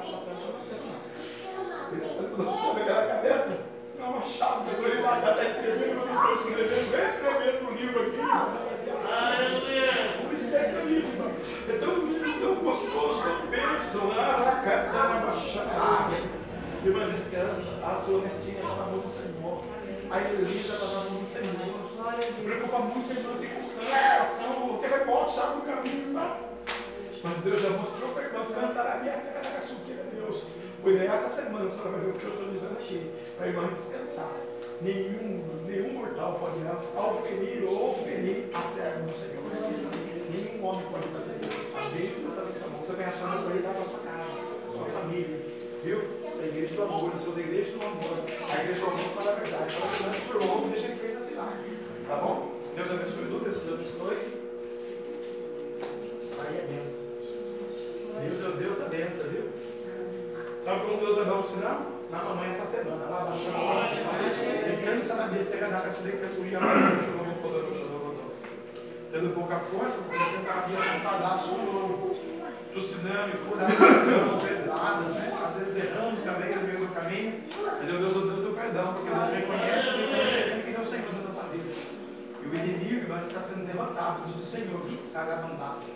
[2.76, 3.60] pegar a caneta,
[3.98, 8.02] dá uma chave, eu falei lá, está escrevendo, eu estou escrevendo, vai escrevendo no livro
[8.02, 8.18] aqui.
[10.22, 11.32] Vamos escrever no livro,
[11.70, 14.10] é tão lindo, tão gostoso, tão bênção,
[14.64, 16.44] caramba, chave.
[16.86, 19.58] Irmã, descansa, a sua netinha está na mão do Senhor.
[20.14, 21.50] A na mão do Senhor.
[22.38, 24.26] Me preocupa muito a irmã circunstância, a
[24.76, 26.40] o terremoto, sabe, no caminho, sabe?
[27.24, 30.50] Mas Deus já mostrou perdão, cantará minha cara, suqueira, Deus.
[30.84, 33.74] Pois essa semana você vai ver o que eu estou dizendo aqui, para a irmã
[33.74, 34.30] descansar.
[34.82, 36.60] Nenhum, nenhum mortal pode
[36.96, 39.44] auferir ou ferir a serva do Senhor.
[40.30, 41.76] Nenhum homem pode fazer isso.
[41.76, 42.84] A Deus está na sua mão.
[42.84, 44.32] Você vem achando que ele para a sua casa,
[44.68, 45.53] a sua família.
[45.84, 46.00] Viu?
[46.24, 48.24] É a igreja do amor, nós somos a igreja do amor.
[48.24, 49.76] A igreja do amor fala a verdade.
[49.76, 51.58] Fala que não por longo, deixa que ele assinar.
[52.08, 52.54] Tá bom?
[52.74, 54.18] Deus abençoe Lucas, Deus abençoe.
[56.40, 57.04] Aí é benção.
[58.22, 59.52] Deus é o Deus da benção, viu?
[60.64, 61.82] Sabe como Deus vai dar um sinal?
[62.10, 63.06] Na mamãe essa semana.
[63.10, 68.34] Lá baixando a Encanta na dele, pega na casa dele, a curia chorou, chorou, chorou.
[69.12, 72.33] Tendo pouca força, vai tentar vir a sentar chorou.
[72.74, 73.74] Suciname, furado,
[74.42, 75.40] pedradas, né?
[75.46, 77.44] Às vezes erramos também no meio do caminho,
[77.80, 80.80] mas é o Deus, o Deus do perdão, porque Deus reconhece e reconhece que é
[80.82, 81.70] o Senhor da nossa vida.
[82.42, 84.82] E o inimigo mas está sendo derrotado, diz o Senhor,
[85.14, 85.92] Carabandaça.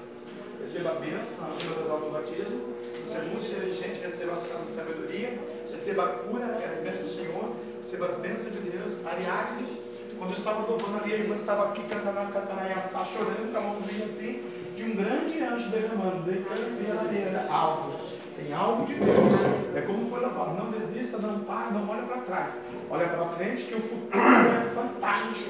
[0.59, 2.73] Receba a bênção na vida das almas do batismo.
[3.06, 5.39] Você é muito inteligente, receba a sabedoria.
[5.72, 7.56] Receba a cura, as bênçãos do Senhor.
[7.77, 9.06] Receba as bênçãos de Deus.
[9.06, 9.81] Ariadne,
[10.17, 13.61] quando eu estava louvando ali, a irmã estava aqui cantando a cataraiaçá, chorando com a
[13.61, 14.43] mãozinha assim,
[14.77, 17.97] de um grande anjo derramando, decando e ela era alvo.
[18.35, 19.33] Tem algo de Deus.
[19.75, 20.53] É como foi lavado.
[20.53, 22.61] Não desista, não para, não olha para trás.
[22.88, 25.49] Olha para frente que o futuro é fantástico.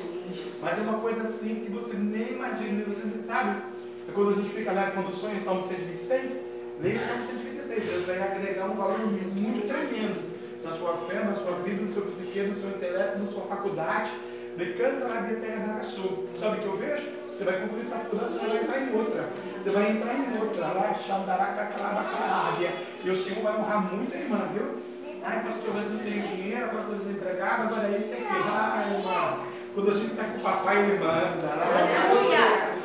[0.64, 3.62] Mas é uma coisa assim que você nem imagina, você nem sabe.
[4.08, 6.40] É quando a gente fica lá quando sonha em Salmo 126,
[6.82, 7.84] leia o Salmo 126.
[7.84, 12.04] Deus vai agregar um valor muito tremendo na sua fé, na sua vida, no seu
[12.04, 14.12] psique, no seu intelecto, na sua faculdade.
[14.56, 16.26] Decanta na vida terra da sua.
[16.40, 17.27] Sabe o que eu vejo?
[17.38, 19.30] Você vai concluir essa faculdade, você vai entrar em outra.
[19.62, 20.68] Você vai entrar em outra.
[20.74, 22.74] Lá, xandaracacarabacarábia.
[23.04, 24.76] E o Senhor vai honrar muito a irmã, viu?
[25.24, 28.26] Ai, pastor, mas não tenho dinheiro, agora estou desempregado, agora é isso aqui.
[28.28, 29.44] Ai, irmã.
[29.76, 31.26] Quando a gente está com o papai e irmã,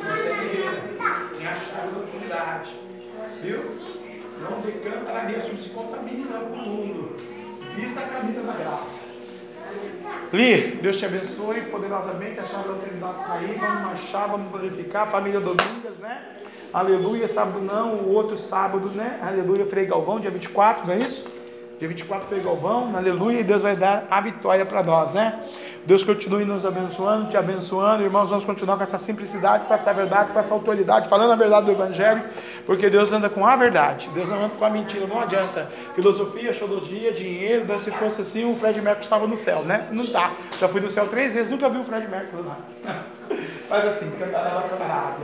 [0.03, 0.83] você é guerreira.
[1.39, 2.77] Tem a chave da oportunidade.
[3.41, 3.59] Viu?
[4.39, 7.17] Não decanta a graça, não se contamine não com o mundo.
[7.75, 9.12] Vista a camisa da graça.
[10.33, 12.41] Li, Deus te abençoe poderosamente.
[12.41, 13.57] A chave da autoridade está aí.
[13.61, 15.11] Vamos marchar, vamos glorificar.
[15.11, 16.23] Família Domingas, né?
[16.73, 17.29] Aleluia.
[17.29, 19.21] Sábado não, o outro sábado, né?
[19.23, 19.67] Aleluia.
[19.67, 21.31] Frei Galvão, dia 24, não é isso?
[21.79, 22.97] Dia 24, Frei Galvão.
[22.97, 23.41] Aleluia.
[23.41, 25.39] E Deus vai dar a vitória para nós, né?
[25.85, 28.05] Deus continue nos abençoando, te abençoando.
[28.05, 31.67] Irmãos, vamos continuar com essa simplicidade, com essa verdade, com essa autoridade, falando a verdade
[31.67, 32.23] do Evangelho,
[32.67, 34.09] porque Deus anda com a verdade.
[34.15, 35.69] Deus não anda com a mentira, não adianta.
[35.95, 39.89] Filosofia, xodologia, dinheiro, se fosse assim, o Fred Mercury estava no céu, né?
[39.91, 40.33] Não tá.
[40.59, 42.59] Já fui no céu três vezes, nunca vi o Fred Mercury lá.
[43.69, 45.23] Faz assim, cantarabacaraca.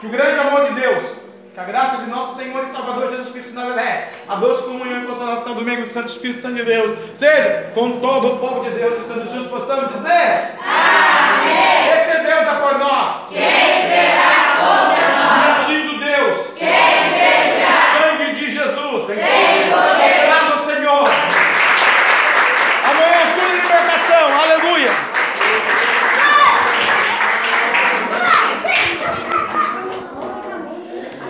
[0.00, 1.16] Que o grande amor de Deus,
[1.54, 5.02] que a graça de nosso Senhor e Salvador Jesus Cristo de Nazaré, a doce comunhão
[5.02, 8.64] e consolação do meio do Santo Espírito Santo de Deus, seja com todo o povo
[8.64, 11.98] de Deus, e todos juntos possamos dizer: Amém!
[11.98, 13.28] Esse é Deus é por nós.